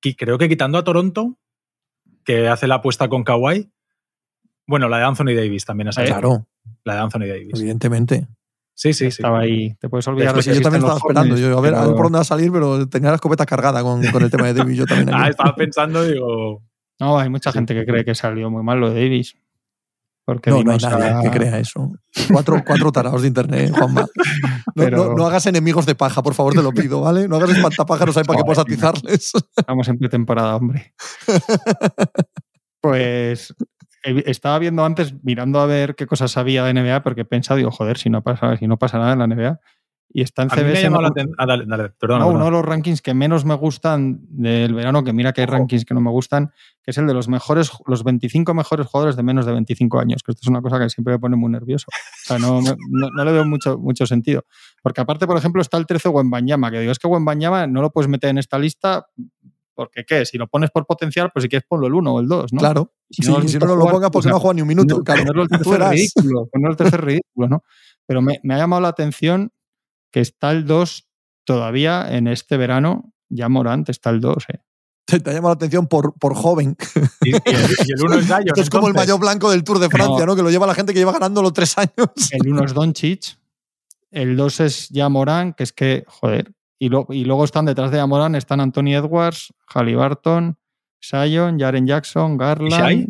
que 0.00 0.14
creo 0.16 0.38
que 0.38 0.48
quitando 0.48 0.78
a 0.78 0.84
Toronto, 0.84 1.38
que 2.24 2.48
hace 2.48 2.66
la 2.66 2.76
apuesta 2.76 3.08
con 3.08 3.24
Kawhi, 3.24 3.70
bueno, 4.66 4.88
la 4.88 4.98
de 4.98 5.04
Anthony 5.04 5.34
Davis 5.36 5.64
también 5.64 5.88
ha 5.88 5.92
salido. 5.92 6.14
Claro, 6.14 6.46
La 6.84 6.94
de 6.94 7.00
Anthony 7.00 7.26
Davis. 7.28 7.58
evidentemente. 7.60 8.26
Sí, 8.74 8.92
sí, 8.92 9.04
sí. 9.10 9.22
Estaba 9.22 9.38
ahí. 9.40 9.74
Te 9.80 9.88
puedes 9.88 10.06
olvidar 10.08 10.34
Después 10.34 10.44
de 10.46 10.52
que 10.52 10.58
yo 10.58 10.62
también 10.62 10.80
estaba 10.82 10.94
los 10.94 11.02
esperando. 11.02 11.34
jóvenes, 11.34 11.50
Yo, 11.50 11.56
a 11.58 11.60
ver, 11.62 11.74
a 11.76 11.86
ver 11.86 11.94
por 11.94 12.02
dónde 12.06 12.16
va 12.18 12.22
a 12.22 12.24
salir, 12.24 12.52
pero 12.52 12.86
tenía 12.88 13.08
la 13.10 13.14
escopeta 13.14 13.46
cargada 13.46 13.82
con, 13.82 14.04
con 14.08 14.22
el 14.22 14.30
tema 14.30 14.46
de 14.48 14.54
Davis. 14.54 14.76
Yo 14.76 14.84
también. 14.86 15.08
aquí. 15.14 15.18
Ah, 15.24 15.28
estaba 15.30 15.54
pensando, 15.54 16.02
digo. 16.04 16.62
No, 17.00 17.18
hay 17.18 17.30
mucha 17.30 17.52
Sí. 17.52 17.58
gente 17.58 17.74
que 17.74 17.86
cree 17.86 18.04
que 18.04 18.14
salió 18.14 18.50
muy 18.50 18.62
mal 18.62 18.80
lo 18.80 18.90
de 18.90 19.00
Davis. 19.02 19.36
Porque 20.26 20.50
no, 20.50 20.62
no 20.64 20.72
hay 20.72 20.78
nadie 20.78 21.04
a- 21.08 21.20
que 21.22 21.30
crea 21.30 21.58
eso. 21.60 21.92
Cuatro, 22.32 22.60
cuatro 22.66 22.90
tarados 22.90 23.22
de 23.22 23.28
internet, 23.28 23.70
Juanma. 23.78 24.00
No, 24.02 24.08
Pero- 24.74 24.96
no- 25.10 25.14
no 25.14 25.24
hagas 25.26 25.46
enemigos 25.46 25.86
de 25.86 25.94
paja, 25.94 26.22
por 26.22 26.34
favor, 26.34 26.52
te 26.52 26.62
lo 26.62 26.72
pido, 26.72 27.00
¿vale? 27.00 27.28
No 27.28 27.36
hagas 27.36 27.50
espantapájaros 27.50 28.16
ahí 28.16 28.24
para 28.24 28.38
que 28.38 28.44
puedas 28.44 28.58
atizarles. 28.58 29.32
Estamos 29.56 29.86
en 29.88 29.98
pretemporada, 29.98 30.56
hombre. 30.56 30.92
Pues 32.80 33.54
estaba 34.02 34.58
viendo 34.58 34.84
antes, 34.84 35.14
mirando 35.24 35.60
a 35.60 35.66
ver 35.66 35.96
qué 35.96 36.06
cosas 36.06 36.36
había 36.36 36.62
de 36.64 36.74
NBA, 36.74 37.02
porque 37.02 37.22
he 37.22 37.24
pensado, 37.24 37.58
digo, 37.58 37.70
joder, 37.72 37.98
si 37.98 38.08
no 38.10 38.22
pasa, 38.22 38.56
si 38.56 38.66
no 38.68 38.78
pasa 38.78 38.98
nada 38.98 39.12
en 39.14 39.18
la 39.18 39.26
NBA. 39.26 39.60
Y 40.18 40.22
está 40.22 40.44
en 40.44 40.48
CBS. 40.48 40.88
no- 40.88 40.98
atención. 41.06 41.34
Ah, 41.36 41.44
dale, 41.44 41.64
dale, 41.66 41.90
perdona. 41.90 42.20
no, 42.20 42.26
perdona. 42.28 42.34
uno 42.36 42.44
de 42.46 42.50
los 42.52 42.64
rankings 42.64 43.02
que 43.02 43.12
menos 43.12 43.44
me 43.44 43.54
gustan 43.54 44.18
del 44.30 44.72
verano, 44.72 45.04
que 45.04 45.12
mira 45.12 45.34
que 45.34 45.42
hay 45.42 45.46
rankings 45.46 45.84
que 45.84 45.92
no 45.92 46.00
me 46.00 46.10
gustan, 46.10 46.52
que 46.82 46.90
es 46.92 46.96
el 46.96 47.06
de 47.06 47.12
los 47.12 47.28
mejores, 47.28 47.70
los 47.86 48.02
25 48.02 48.54
mejores 48.54 48.86
jugadores 48.86 49.16
de 49.16 49.22
menos 49.22 49.44
de 49.44 49.52
25 49.52 49.98
años, 50.00 50.22
que 50.22 50.32
esto 50.32 50.40
es 50.44 50.48
una 50.48 50.62
cosa 50.62 50.78
que 50.78 50.88
siempre 50.88 51.12
me 51.12 51.18
pone 51.18 51.36
muy 51.36 51.50
nervioso. 51.50 51.84
O 51.90 52.26
sea, 52.28 52.38
no, 52.38 52.62
no- 52.62 53.10
no 53.10 53.24
le 53.26 53.32
veo 53.32 53.44
mucho, 53.44 53.76
mucho 53.76 54.06
sentido. 54.06 54.44
Porque 54.82 55.02
aparte, 55.02 55.26
por 55.26 55.36
ejemplo, 55.36 55.60
está 55.60 55.76
el 55.76 55.84
13 55.84 56.08
Wembanyama, 56.08 56.70
que 56.70 56.80
digo, 56.80 56.92
es 56.92 56.98
que 56.98 57.08
Wembanyama 57.08 57.66
no 57.66 57.82
lo 57.82 57.90
puedes 57.90 58.08
meter 58.08 58.30
en 58.30 58.38
esta 58.38 58.58
lista 58.58 59.06
porque, 59.74 60.04
¿qué? 60.06 60.24
Si 60.24 60.38
lo 60.38 60.46
pones 60.46 60.70
por 60.70 60.86
potencial, 60.86 61.30
pues 61.30 61.42
si 61.42 61.50
quieres 61.50 61.66
ponlo 61.68 61.86
el 61.88 61.92
1 61.92 62.14
o 62.14 62.20
el 62.20 62.26
2, 62.26 62.54
¿no? 62.54 62.58
Claro. 62.60 62.94
Si 63.10 63.20
no 63.20 63.38
lo 63.38 63.46
si 63.46 63.58
no, 63.58 63.66
jugar, 63.66 63.92
pongas 63.92 64.08
o 64.08 64.10
porque 64.12 64.22
sea, 64.22 64.32
no 64.32 64.40
jugado 64.40 64.54
ni 64.54 64.62
un 64.62 64.68
minuto. 64.68 64.96
no, 64.96 65.04
claro. 65.04 65.20
ponerlo 65.20 65.42
el 65.42 65.48
tercer 65.50 65.72
verás. 65.72 65.90
ridículo, 65.90 66.46
ponerlo 66.50 66.70
el 66.70 66.76
tercer 66.78 67.04
ridículo, 67.04 67.48
¿no? 67.48 67.62
Pero 68.06 68.22
me, 68.22 68.40
me 68.42 68.54
ha 68.54 68.58
llamado 68.58 68.80
la 68.80 68.88
atención 68.88 69.52
que 70.16 70.22
está 70.22 70.50
el 70.50 70.64
2 70.64 71.10
todavía 71.44 72.06
en 72.16 72.26
este 72.26 72.56
verano, 72.56 73.12
ya 73.28 73.50
Morant 73.50 73.86
está 73.90 74.08
el 74.08 74.22
2, 74.22 74.46
¿eh? 74.48 74.60
Te, 75.04 75.16
ha 75.16 75.34
llamado 75.34 75.48
la 75.48 75.56
atención 75.56 75.88
por, 75.88 76.14
por 76.18 76.34
joven. 76.34 76.74
Y, 77.22 77.32
y 77.32 77.34
el, 77.34 77.42
y 77.44 77.92
el 77.92 78.02
uno 78.06 78.14
es 78.14 78.26
Zion. 78.26 78.44
Esto 78.46 78.62
es 78.62 78.70
como 78.70 78.88
el 78.88 78.94
maillot 78.94 79.20
blanco 79.20 79.50
del 79.50 79.62
Tour 79.62 79.78
de 79.78 79.90
Francia, 79.90 80.20
¿no? 80.24 80.32
No. 80.32 80.36
Que 80.36 80.42
lo 80.42 80.48
lleva 80.50 80.66
la 80.66 80.74
gente 80.74 80.94
que 80.94 80.98
lleva 81.00 81.12
ganándolo 81.12 81.52
tres 81.52 81.76
años. 81.76 81.92
El 82.30 82.50
1 82.50 82.64
es 82.64 82.72
Doncic, 82.72 83.38
el 84.10 84.38
2 84.38 84.60
es 84.60 84.88
ya 84.88 85.10
Morant, 85.10 85.54
que 85.54 85.64
es 85.64 85.72
que, 85.74 86.04
joder, 86.06 86.50
y, 86.78 86.88
lo- 86.88 87.06
y 87.10 87.26
luego 87.26 87.44
están 87.44 87.66
detrás 87.66 87.90
de 87.90 88.04
Morant, 88.06 88.36
están 88.36 88.60
Anthony 88.60 88.94
Edwards, 88.94 89.52
Halliburton, 89.66 90.56
Sion, 90.98 91.58
Jaren 91.60 91.86
Jackson, 91.86 92.32
¿Y 92.32 92.36
Garland. 92.38 92.72
Shai? 92.72 93.06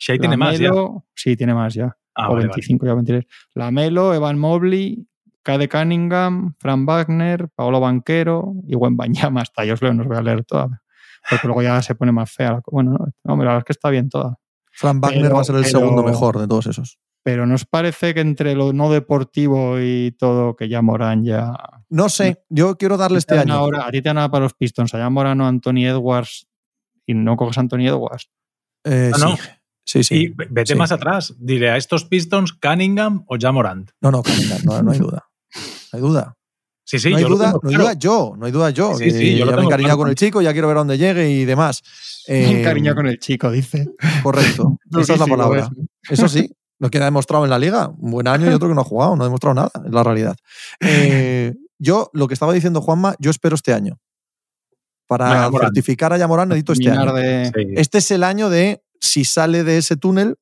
Shai 0.00 0.18
tiene 0.18 0.36
más 0.36 0.58
ya. 0.58 0.72
Sí, 1.14 1.36
tiene 1.36 1.54
más 1.54 1.74
ya. 1.74 1.96
Ah, 2.16 2.28
o 2.28 2.32
vale, 2.32 2.48
vale. 2.48 2.54
25, 2.56 2.86
ya 2.86 2.94
23. 2.94 3.24
Lamelo, 3.54 4.12
Evan 4.14 4.36
Mobley, 4.36 5.06
Cade 5.42 5.68
Cunningham, 5.68 6.54
Fran 6.58 6.84
Wagner, 6.86 7.48
Paolo 7.54 7.80
Banquero 7.80 8.54
y 8.66 8.74
Wembanyama. 8.76 9.42
Hasta 9.42 9.64
yo 9.64 9.74
os 9.74 9.82
leo, 9.82 9.94
no 9.94 10.02
os 10.02 10.08
voy 10.08 10.16
a 10.18 10.22
leer 10.22 10.44
toda. 10.44 10.82
Porque 11.28 11.46
luego 11.46 11.62
ya 11.62 11.80
se 11.82 11.94
pone 11.94 12.12
más 12.12 12.30
fea. 12.32 12.52
la 12.52 12.60
co- 12.60 12.70
Bueno, 12.72 12.92
no, 13.24 13.32
hombre, 13.32 13.44
la 13.46 13.52
verdad 13.52 13.58
es 13.58 13.64
que 13.64 13.72
está 13.72 13.90
bien 13.90 14.08
toda. 14.08 14.36
Fran 14.72 15.00
Wagner 15.00 15.22
Pero- 15.22 15.34
va 15.34 15.40
a 15.40 15.44
ser 15.44 15.56
el 15.56 15.62
pero- 15.64 15.78
segundo 15.80 16.02
mejor 16.02 16.38
de 16.38 16.46
todos 16.48 16.66
esos. 16.66 16.98
Pero 17.22 17.44
¿nos 17.46 17.66
parece 17.66 18.14
que 18.14 18.20
entre 18.20 18.54
lo 18.54 18.72
no 18.72 18.90
deportivo 18.90 19.78
y 19.78 20.16
todo, 20.18 20.56
que 20.56 20.70
ya 20.70 20.80
Morán 20.80 21.22
ya... 21.22 21.52
No 21.90 22.08
sé, 22.08 22.44
yo 22.48 22.78
quiero 22.78 22.96
darle 22.96 23.18
este 23.18 23.38
año. 23.38 23.52
ahora- 23.54 23.86
a 23.86 23.90
ti 23.90 24.00
te 24.00 24.08
dan 24.08 24.16
nada 24.16 24.30
para 24.30 24.44
los 24.44 24.54
Pistons, 24.54 24.94
allá 24.94 25.10
Morán 25.10 25.40
o 25.42 25.46
Anthony 25.46 25.84
Edwards 25.86 26.48
y 27.04 27.12
no 27.14 27.36
coges 27.36 27.58
a 27.58 27.60
Anthony 27.60 27.86
Edwards. 27.88 28.30
Eh, 28.84 29.10
Ah, 29.12 29.18
sí. 29.18 29.24
no. 29.24 29.36
sí, 29.84 30.02
sí. 30.04 30.14
Y 30.14 30.28
ve- 30.28 30.46
vete 30.50 30.72
sí. 30.72 30.78
más 30.78 30.92
atrás. 30.92 31.34
Diré 31.38 31.70
a 31.70 31.76
estos 31.76 32.06
Pistons, 32.06 32.54
Cunningham 32.54 33.24
o 33.28 33.36
Jamorant. 33.38 33.90
No, 34.00 34.10
no, 34.10 34.22
Cunningham, 34.22 34.60
no, 34.64 34.82
no 34.82 34.92
hay 34.92 34.98
duda. 34.98 35.26
No 35.92 35.96
hay 35.96 36.02
duda. 36.02 36.36
Sí, 36.84 36.98
sí, 36.98 37.10
no 37.10 37.18
hay 37.18 37.22
yo 37.22 37.28
duda, 37.28 37.52
tengo 37.52 37.60
no 37.62 37.68
hay 37.68 37.74
claro. 37.76 37.84
duda 37.84 37.98
yo, 38.00 38.34
no 38.36 38.46
hay 38.46 38.52
duda 38.52 38.70
yo. 38.70 38.94
Sí, 38.96 39.10
sí, 39.12 39.36
yo 39.36 39.44
lo 39.44 39.52
ya 39.52 39.56
me 39.56 39.62
he 39.62 39.64
encariñado 39.66 39.96
claro 39.96 39.98
con 39.98 40.08
el 40.08 40.14
chico, 40.16 40.42
ya 40.42 40.52
quiero 40.52 40.66
ver 40.66 40.76
a 40.76 40.80
dónde 40.80 40.98
llegue 40.98 41.30
y 41.30 41.44
demás. 41.44 41.82
Eh, 42.26 42.62
Cariño 42.62 42.94
con 42.94 43.08
el 43.08 43.18
chico, 43.18 43.50
dice. 43.50 43.88
Correcto, 44.22 44.78
esa 45.00 45.14
es 45.14 45.18
la 45.18 45.26
palabra. 45.26 45.68
Eso 46.08 46.28
sí, 46.28 46.48
lo 46.78 46.88
que 46.88 46.98
ha 46.98 47.04
demostrado 47.04 47.42
en 47.44 47.50
la 47.50 47.58
liga. 47.58 47.88
Un 47.88 48.10
buen 48.10 48.28
año 48.28 48.48
y 48.48 48.54
otro 48.54 48.68
que 48.68 48.74
no 48.74 48.82
ha 48.82 48.84
jugado, 48.84 49.16
no 49.16 49.24
ha 49.24 49.26
demostrado 49.26 49.54
nada, 49.54 49.70
es 49.84 49.90
la 49.90 50.04
realidad. 50.04 50.36
Eh, 50.80 51.54
yo, 51.78 52.10
lo 52.12 52.28
que 52.28 52.34
estaba 52.34 52.52
diciendo 52.52 52.82
Juanma, 52.82 53.16
yo 53.18 53.30
espero 53.30 53.56
este 53.56 53.72
año. 53.72 53.98
Para 55.08 55.50
certificar 55.50 56.12
a 56.12 56.18
Yamorán 56.18 56.50
necesito 56.50 56.74
este 56.74 56.90
año. 56.90 57.12
de-. 57.14 57.50
Este 57.74 57.98
es 57.98 58.10
el 58.12 58.22
año 58.22 58.48
de 58.48 58.84
si 59.00 59.24
sale 59.24 59.64
de 59.64 59.78
ese 59.78 59.96
túnel 59.96 60.36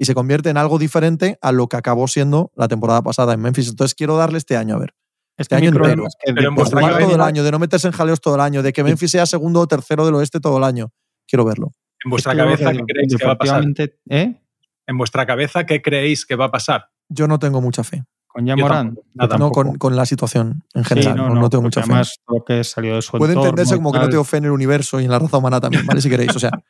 y 0.00 0.06
se 0.06 0.14
convierte 0.14 0.48
en 0.48 0.56
algo 0.56 0.78
diferente 0.78 1.38
a 1.42 1.52
lo 1.52 1.68
que 1.68 1.76
acabó 1.76 2.08
siendo 2.08 2.50
la 2.56 2.68
temporada 2.68 3.02
pasada 3.02 3.34
en 3.34 3.40
Memphis. 3.42 3.68
Entonces 3.68 3.94
quiero 3.94 4.16
darle 4.16 4.38
este 4.38 4.56
año 4.56 4.76
a 4.76 4.78
ver. 4.78 4.94
Este 5.36 5.56
año 5.56 5.64
año 5.64 5.68
entero. 5.68 5.84
problema 5.84 6.08
es 6.08 6.14
que 6.18 6.32
Pero 6.32 6.48
en 6.48 6.54
de- 6.54 6.64
jugar 6.64 6.98
todo 7.00 7.14
el 7.16 7.20
año, 7.20 7.44
de 7.44 7.50
no 7.50 7.58
meterse 7.58 7.86
en 7.86 7.92
jaleos 7.92 8.18
todo 8.22 8.34
el 8.36 8.40
año, 8.40 8.62
de 8.62 8.72
que 8.72 8.82
Memphis 8.82 9.10
sea 9.10 9.26
segundo 9.26 9.60
o 9.60 9.66
tercero 9.66 10.06
del 10.06 10.14
oeste 10.14 10.40
todo 10.40 10.56
el 10.56 10.64
año. 10.64 10.90
Quiero 11.28 11.44
verlo. 11.44 11.72
En 12.02 12.10
vuestra 12.10 12.34
cabeza, 12.34 12.72
¿qué 12.72 12.80
creéis 12.86 13.14
que 13.14 13.26
va 13.26 13.32
a 13.32 13.36
pasar? 13.36 13.62
¿Eh? 14.08 14.40
En 14.86 14.96
vuestra 14.96 15.26
cabeza, 15.26 15.66
¿qué 15.66 15.82
creéis 15.82 16.24
que 16.24 16.34
va 16.34 16.46
a 16.46 16.50
pasar? 16.50 16.86
Yo 17.10 17.28
no 17.28 17.38
tengo 17.38 17.60
mucha 17.60 17.84
fe. 17.84 18.02
Con 18.26 18.46
Yamorán. 18.46 18.94
tampoco, 18.94 19.04
nada. 19.14 19.36
No 19.38 19.50
con, 19.50 19.76
con 19.76 19.96
la 19.96 20.06
situación 20.06 20.64
en 20.72 20.84
general. 20.84 21.14
no, 21.14 21.34
no 21.34 21.50
tengo 21.50 21.60
mucha 21.62 21.82
fe. 21.82 21.90
Además, 21.90 22.14
lo 22.26 22.42
que 22.42 22.64
salió 22.64 22.94
de 22.94 23.02
su 23.02 23.18
Puede 23.18 23.32
entorno 23.32 23.50
entenderse 23.50 23.76
como 23.76 23.92
que 23.92 23.98
no 23.98 24.08
tengo 24.08 24.24
fe 24.24 24.38
en 24.38 24.44
el 24.46 24.52
universo 24.52 24.98
y 24.98 25.04
en 25.04 25.10
la 25.10 25.18
raza 25.18 25.36
humana 25.36 25.60
también, 25.60 25.84
¿vale? 25.84 26.00
Si 26.00 26.08
queréis. 26.08 26.34
O 26.34 26.38
sea, 26.38 26.50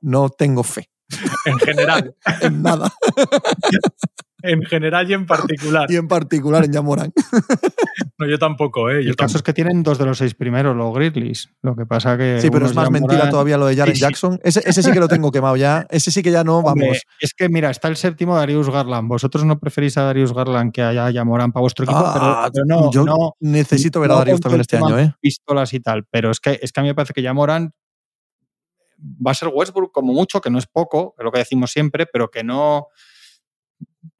no 0.00 0.28
tengo 0.30 0.62
fe 0.62 0.88
En 1.44 1.58
general. 1.58 2.14
en 2.42 2.62
nada. 2.62 2.90
en 4.42 4.62
general 4.62 5.10
y 5.10 5.14
en 5.14 5.26
particular. 5.26 5.90
y 5.90 5.96
en 5.96 6.08
particular 6.08 6.64
en 6.64 6.72
Yamoran. 6.72 7.12
No, 8.18 8.26
yo 8.28 8.38
tampoco, 8.38 8.90
¿eh? 8.90 9.02
Yo 9.02 9.08
el 9.08 9.16
caso 9.16 9.38
es 9.38 9.42
que 9.42 9.54
tienen 9.54 9.82
dos 9.82 9.96
de 9.96 10.04
los 10.04 10.18
seis 10.18 10.34
primeros, 10.34 10.76
los 10.76 10.92
Grizzlies. 10.94 11.48
Lo 11.62 11.74
que 11.74 11.86
pasa 11.86 12.18
que. 12.18 12.38
Sí, 12.38 12.50
pero 12.50 12.66
es 12.66 12.74
más 12.74 12.90
mentira 12.90 13.30
todavía 13.30 13.56
lo 13.56 13.64
de 13.64 13.76
Jaren 13.76 13.94
Sí, 13.94 13.98
sí. 13.98 14.04
Jackson. 14.06 14.38
Ese, 14.44 14.60
ese 14.66 14.82
sí 14.82 14.92
que 14.92 15.00
lo 15.00 15.08
tengo 15.08 15.30
quemado 15.32 15.56
ya. 15.56 15.86
Ese 15.88 16.10
sí 16.10 16.22
que 16.22 16.30
ya 16.30 16.44
no, 16.44 16.58
Hombre, 16.58 16.84
vamos. 16.84 17.02
Es 17.18 17.32
que, 17.32 17.48
mira, 17.48 17.70
está 17.70 17.88
el 17.88 17.96
séptimo 17.96 18.36
Darius 18.36 18.68
Garland. 18.68 19.08
Vosotros 19.08 19.46
no 19.46 19.58
preferís 19.58 19.96
a 19.96 20.02
Darius 20.02 20.34
Garland 20.34 20.70
que 20.70 20.82
a 20.82 21.10
Yamoran 21.10 21.50
para 21.50 21.62
vuestro 21.62 21.86
equipo, 21.86 21.98
pero- 22.12 22.26
Ah, 22.26 22.50
pero, 22.52 22.66
no, 22.66 22.90
yo 22.92 23.04
no, 23.06 23.36
necesito 23.40 24.00
ver 24.00 24.10
a 24.12 24.16
Darius 24.16 24.40
también 24.40 24.60
este 24.60 24.76
año, 24.76 24.98
¿eh? 24.98 25.14
Pistolas 25.18 25.72
y 25.72 25.80
tal, 25.80 26.04
pero 26.10 26.30
es 26.30 26.40
que, 26.40 26.58
es 26.60 26.72
que 26.72 26.80
a 26.80 26.82
mí 26.82 26.90
me 26.90 26.94
parece 26.94 27.14
que 27.14 27.22
Yamoran 27.22 27.72
va 29.00 29.30
a 29.30 29.34
ser 29.34 29.48
Westbrook 29.52 29.92
como 29.92 30.12
mucho, 30.12 30.40
que 30.40 30.50
no 30.50 30.58
es 30.58 30.66
poco, 30.66 31.14
es 31.18 31.24
lo 31.24 31.32
que 31.32 31.38
decimos 31.40 31.70
siempre, 31.70 32.06
pero 32.06 32.30
que 32.30 32.44
no. 32.44 32.86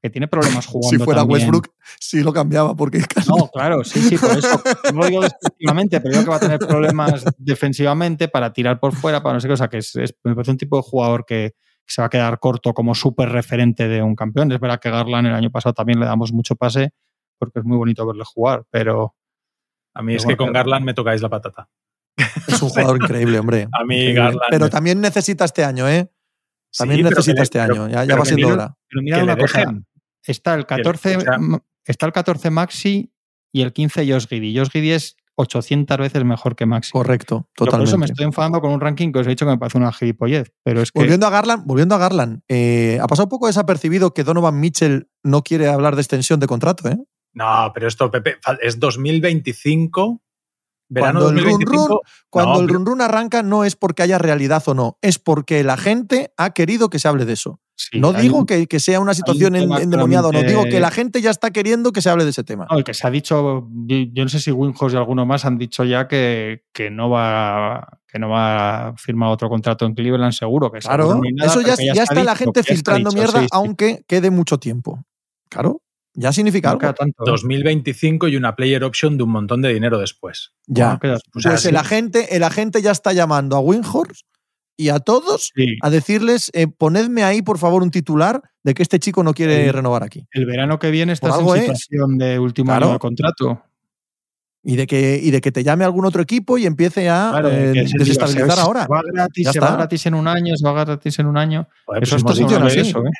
que 0.02 0.10
tiene 0.10 0.28
problemas 0.28 0.66
jugando. 0.66 0.88
Si 0.98 1.04
fuera 1.04 1.20
también. 1.20 1.40
Westbrook, 1.40 1.68
sí 2.00 2.22
lo 2.22 2.32
cambiaba, 2.32 2.74
porque 2.74 2.98
No, 3.28 3.48
claro, 3.48 3.84
sí, 3.84 4.00
sí, 4.00 4.16
por 4.16 4.30
eso. 4.38 4.60
No 4.92 5.00
lo 5.00 5.06
digo 5.06 5.20
despectivamente, 5.22 6.00
pero 6.00 6.12
digo 6.12 6.24
que 6.24 6.30
va 6.30 6.36
a 6.36 6.40
tener 6.40 6.58
problemas 6.58 7.24
defensivamente 7.38 8.28
para 8.28 8.52
tirar 8.52 8.80
por 8.80 8.94
fuera, 8.94 9.22
para 9.22 9.34
no 9.34 9.40
sé 9.40 9.48
qué. 9.48 9.54
O 9.54 9.56
sea, 9.56 9.68
que 9.68 9.78
es, 9.78 9.94
es- 9.96 10.14
me 10.24 10.34
parece 10.34 10.50
un 10.52 10.58
tipo 10.58 10.76
de 10.76 10.82
jugador 10.82 11.24
que, 11.26 11.54
que 11.86 11.92
se 11.94 12.00
va 12.02 12.06
a 12.06 12.10
quedar 12.10 12.38
corto 12.38 12.72
como 12.72 12.94
súper 12.94 13.28
referente 13.30 13.88
de 13.88 14.02
un 14.02 14.14
campeón. 14.14 14.50
Es 14.52 14.60
verdad 14.60 14.80
que 14.80 14.90
Garland 14.90 15.26
el 15.28 15.34
año 15.34 15.50
pasado 15.50 15.74
también 15.74 16.00
le 16.00 16.06
damos 16.06 16.32
mucho 16.32 16.56
pase 16.56 16.92
porque 17.38 17.58
es 17.60 17.64
muy 17.64 17.76
bonito 17.78 18.06
verle 18.06 18.24
jugar, 18.24 18.64
pero 18.70 19.14
A 19.94 20.02
mí 20.02 20.14
es 20.14 20.24
que 20.26 20.36
con 20.36 20.52
Garland 20.52 20.84
me 20.84 20.92
tocáis 20.94 21.22
la 21.22 21.28
patata. 21.30 21.68
Es 22.46 22.62
un 22.62 22.68
jugador 22.68 22.96
increíble, 23.02 23.38
hombre. 23.38 23.68
A 23.72 23.84
mí 23.84 23.94
Increíble. 23.96 24.14
Garland. 24.20 24.40
Pero 24.50 24.70
también 24.70 25.00
necesita 25.00 25.44
este 25.44 25.64
año, 25.64 25.88
¿eh? 25.88 26.10
También 26.76 26.98
Sí, 26.98 27.04
necesita 27.04 27.34
le- 27.36 27.42
este 27.42 27.58
pero- 27.66 27.84
año. 27.84 28.04
Ya, 28.06 28.16
va 28.16 28.24
siendo 28.24 28.46
mira- 28.48 28.52
hora. 28.64 28.76
Pero 28.88 29.02
mira 29.02 29.22
una 29.24 29.36
cosa. 29.36 29.64
Está 30.24 30.54
el 30.54 30.66
Que 30.66 30.76
le- 30.76 30.82
14, 30.82 31.16
o 31.16 31.20
sea- 31.22 31.38
ma- 31.38 31.62
está 31.84 32.06
el 32.06 32.12
14 32.12 32.50
Maxi 32.50 33.12
y 33.52 33.62
el 33.62 33.72
15 33.72 34.06
Josh 34.10 34.26
Giddy. 34.28 34.56
Josh 34.56 34.68
Giddy 34.70 34.90
es 34.92 35.16
800 35.36 35.96
veces 35.96 36.22
mejor 36.24 36.54
que 36.54 36.66
Maxi. 36.66 36.92
Correcto, 36.92 37.36
Yo 37.36 37.48
Por 37.56 37.66
totalmente. 37.68 37.88
eso 37.90 37.98
me 37.98 38.04
estoy 38.06 38.26
enfadando 38.26 38.60
con 38.60 38.70
un 38.72 38.80
ranking 38.80 39.10
que 39.10 39.20
os 39.20 39.26
he 39.26 39.30
dicho 39.30 39.46
que 39.46 39.52
me 39.52 39.58
parece 39.58 39.78
una 39.78 39.90
gilipollez. 39.92 40.52
Pero 40.62 40.82
es 40.82 40.92
que. 40.92 40.98
Volviendo 41.00 41.26
a 41.26 41.30
Garland, 41.30 41.64
volviendo 41.66 41.94
a 41.94 41.98
Garland, 41.98 42.42
eh, 42.48 42.98
ha 43.00 43.06
pasado 43.06 43.24
un 43.24 43.30
poco 43.30 43.46
desapercibido 43.46 44.12
que 44.12 44.22
Donovan 44.22 44.60
Mitchell 44.60 45.08
no 45.24 45.42
quiere 45.42 45.68
hablar 45.68 45.94
de 45.96 46.02
extensión 46.02 46.38
de 46.40 46.46
contrato, 46.46 46.88
¿eh? 46.90 46.98
No, 47.32 47.70
pero 47.72 47.88
esto, 47.88 48.10
Pepe, 48.10 48.36
es 48.60 48.78
2025. 48.78 50.20
Verano 50.92 51.20
Cuando 51.20 51.38
el 51.38 51.44
run 51.44 51.52
2025. 51.60 52.02
Cuando 52.28 52.52
No, 52.54 52.60
el 52.60 52.66
pero- 52.66 52.78
run 52.78 52.86
run 52.86 53.00
arranca 53.00 53.42
no 53.42 53.64
es 53.64 53.76
porque 53.76 54.02
haya 54.02 54.18
realidad 54.18 54.62
o 54.66 54.74
no, 54.74 54.98
es 55.00 55.18
porque 55.18 55.62
la 55.64 55.76
gente 55.76 56.32
ha 56.36 56.50
querido 56.50 56.90
que 56.90 56.98
se 56.98 57.08
hable 57.08 57.24
de 57.24 57.32
eso. 57.34 57.60
sí, 57.76 57.98
no 57.98 58.12
digo 58.12 58.36
un- 58.36 58.44
que, 58.46 58.66
que 58.66 58.78
sea 58.78 59.00
una 59.00 59.14
situación 59.14 59.54
en- 59.56 59.62
tema 59.62 59.80
endemoniada, 59.80 60.30
no 60.30 60.42
digo 60.42 60.64
que 60.64 60.80
la 60.80 60.90
gente 60.90 61.22
ya 61.22 61.30
está 61.30 61.50
queriendo 61.50 61.92
que 61.92 62.02
se 62.02 62.10
hable 62.10 62.24
de 62.24 62.30
ese 62.30 62.44
tema. 62.44 62.66
No, 62.70 62.76
el 62.76 62.84
que 62.84 62.92
se 62.92 63.06
ha 63.06 63.10
dicho, 63.10 63.68
yo 63.86 64.22
no 64.24 64.28
sé 64.28 64.38
si 64.38 64.50
Winhouse 64.52 64.92
y 64.92 64.96
alguno 64.96 65.24
más 65.24 65.46
han 65.46 65.56
dicho 65.56 65.84
ya 65.84 66.06
que, 66.06 66.64
que 66.74 66.90
no 66.90 67.08
va 67.08 67.88
que 68.06 68.18
no 68.18 68.28
va 68.28 68.88
a 68.88 68.96
firmar 68.98 69.30
otro 69.30 69.48
contrato 69.48 69.86
en 69.86 69.94
Cleveland 69.94 70.32
seguro. 70.32 70.70
Que 70.72 70.80
Claro, 70.80 71.20
nada, 71.32 71.50
eso 71.50 71.60
ya, 71.62 71.76
ya 71.94 72.02
está 72.02 72.22
la 72.24 72.34
gente 72.34 72.62
filtrando 72.64 73.12
mierda, 73.12 73.38
sí, 73.38 73.44
sí. 73.44 73.48
aunque 73.52 74.04
quede 74.08 74.30
mucho 74.30 74.58
tiempo. 74.58 75.02
Claro, 75.48 75.80
ya 76.14 76.32
significa 76.32 76.70
algo. 76.70 76.80
queda 76.80 76.92
tanto. 76.94 77.22
¿eh? 77.24 77.30
2025 77.30 78.28
y 78.28 78.36
una 78.36 78.56
player 78.56 78.82
option 78.84 79.16
de 79.16 79.22
un 79.24 79.30
montón 79.30 79.62
de 79.62 79.72
dinero 79.72 79.98
después. 79.98 80.52
Ya. 80.66 80.98
No 81.02 81.18
Pues 81.32 81.64
el, 81.66 81.76
agente, 81.76 82.34
el 82.36 82.42
agente 82.42 82.82
ya 82.82 82.90
está 82.90 83.12
llamando 83.12 83.56
a 83.56 83.60
Winhorst 83.60 84.26
y 84.76 84.88
a 84.88 84.98
todos 84.98 85.50
sí. 85.54 85.76
a 85.82 85.90
decirles, 85.90 86.50
eh, 86.54 86.66
ponedme 86.66 87.22
ahí, 87.22 87.42
por 87.42 87.58
favor, 87.58 87.82
un 87.82 87.90
titular 87.90 88.42
de 88.64 88.74
que 88.74 88.82
este 88.82 88.98
chico 88.98 89.22
no 89.22 89.34
quiere 89.34 89.64
Sí. 89.66 89.70
renovar 89.72 90.02
aquí. 90.02 90.26
El 90.32 90.46
verano 90.46 90.78
que 90.78 90.90
viene 90.90 91.12
estás 91.12 91.34
algo 91.34 91.54
en 91.54 91.62
es. 91.70 91.78
situación 91.80 92.18
de 92.18 92.38
último 92.38 92.66
Claro. 92.70 92.86
año 92.86 92.92
de 92.94 92.98
contrato. 92.98 93.62
Y 94.62 94.76
de, 94.76 94.86
que, 94.86 95.18
y 95.22 95.30
de 95.30 95.40
que 95.40 95.52
te 95.52 95.64
llame 95.64 95.84
algún 95.86 96.04
otro 96.04 96.20
equipo 96.20 96.58
y 96.58 96.66
empiece 96.66 97.08
a 97.08 97.28
Claro, 97.30 97.48
eh, 97.50 97.72
desestabilizar 97.94 98.52
se- 98.56 98.60
ahora. 98.60 98.82
Se 98.82 98.88
va 98.88 99.00
gratis, 99.10 99.44
Ya 99.46 99.52
se 99.52 99.60
va 99.60 99.66
está. 99.68 99.76
gratis 99.78 100.04
en 100.06 100.14
un 100.14 100.28
año, 100.28 100.54
se 100.54 100.64
va 100.66 100.84
gratis 100.84 101.18
en 101.18 101.26
un 101.26 101.38
año. 101.38 101.66
Joder, 101.86 102.02
Eso 102.02 102.16
pues 102.18 102.34
así. 102.40 102.80
eso, 102.80 102.98
¿eh? 103.00 103.10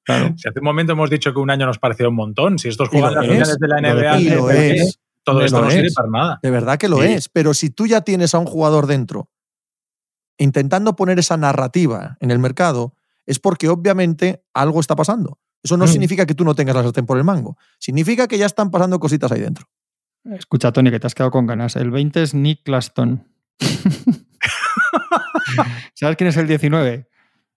¿Eh? 0.00 0.02
Claro. 0.04 0.34
Si 0.36 0.48
hace 0.48 0.58
un 0.60 0.64
momento 0.64 0.92
hemos 0.92 1.10
dicho 1.10 1.32
que 1.32 1.38
un 1.40 1.50
año 1.50 1.66
nos 1.66 1.78
parecía 1.78 2.08
un 2.08 2.14
montón, 2.16 2.58
si 2.58 2.68
estos 2.68 2.88
Y 2.92 2.96
lo 2.98 3.06
juegan 3.08 3.14
las 3.14 3.24
es, 3.24 3.30
finales 3.30 3.58
de 3.58 3.68
la 3.68 3.80
lo 3.80 3.94
NBA, 4.00 4.18
y 4.20 4.30
lo 4.30 4.46
¿qué? 4.48 4.70
es. 4.76 4.98
todo 5.22 5.42
esto 5.44 5.58
lo 5.58 5.64
no 5.66 5.70
sirve 5.70 5.86
es. 5.88 5.94
para 5.94 6.08
nada. 6.08 6.38
De 6.42 6.50
verdad 6.50 6.78
que 6.78 6.88
lo 6.88 6.98
Sí. 7.02 7.04
es. 7.12 7.28
Pero 7.28 7.54
si 7.54 7.70
tú 7.70 7.86
ya 7.86 8.00
tienes 8.00 8.34
a 8.34 8.38
un 8.38 8.46
jugador 8.46 8.86
dentro 8.86 9.30
intentando 10.38 10.96
poner 10.96 11.18
esa 11.18 11.36
narrativa 11.36 12.16
en 12.20 12.30
el 12.30 12.38
mercado, 12.38 12.94
es 13.26 13.38
porque 13.38 13.68
obviamente 13.68 14.42
algo 14.54 14.80
está 14.80 14.96
pasando. 14.96 15.38
Eso 15.62 15.76
no 15.76 15.84
Mm. 15.84 15.88
significa 15.88 16.24
que 16.24 16.34
tú 16.34 16.44
no 16.44 16.54
tengas 16.54 16.74
la 16.74 16.82
sartén 16.82 17.04
por 17.04 17.18
el 17.18 17.24
mango. 17.24 17.58
Significa 17.78 18.26
que 18.26 18.38
ya 18.38 18.46
están 18.46 18.70
pasando 18.70 18.98
cositas 18.98 19.30
ahí 19.32 19.40
dentro. 19.40 19.66
Escucha, 20.24 20.72
Tony, 20.72 20.90
que 20.90 20.98
te 20.98 21.06
has 21.06 21.14
quedado 21.14 21.30
con 21.30 21.46
ganas. 21.46 21.76
El 21.76 21.90
20 21.90 22.22
es 22.22 22.32
Nick 22.34 22.62
Claston. 22.62 23.26
¿Sabes 25.94 26.16
quién 26.16 26.28
es 26.28 26.36
el 26.38 26.46
19? 26.46 27.06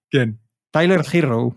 ¿Quién? 0.10 0.40
Tyler 0.72 1.04
Hero. 1.12 1.56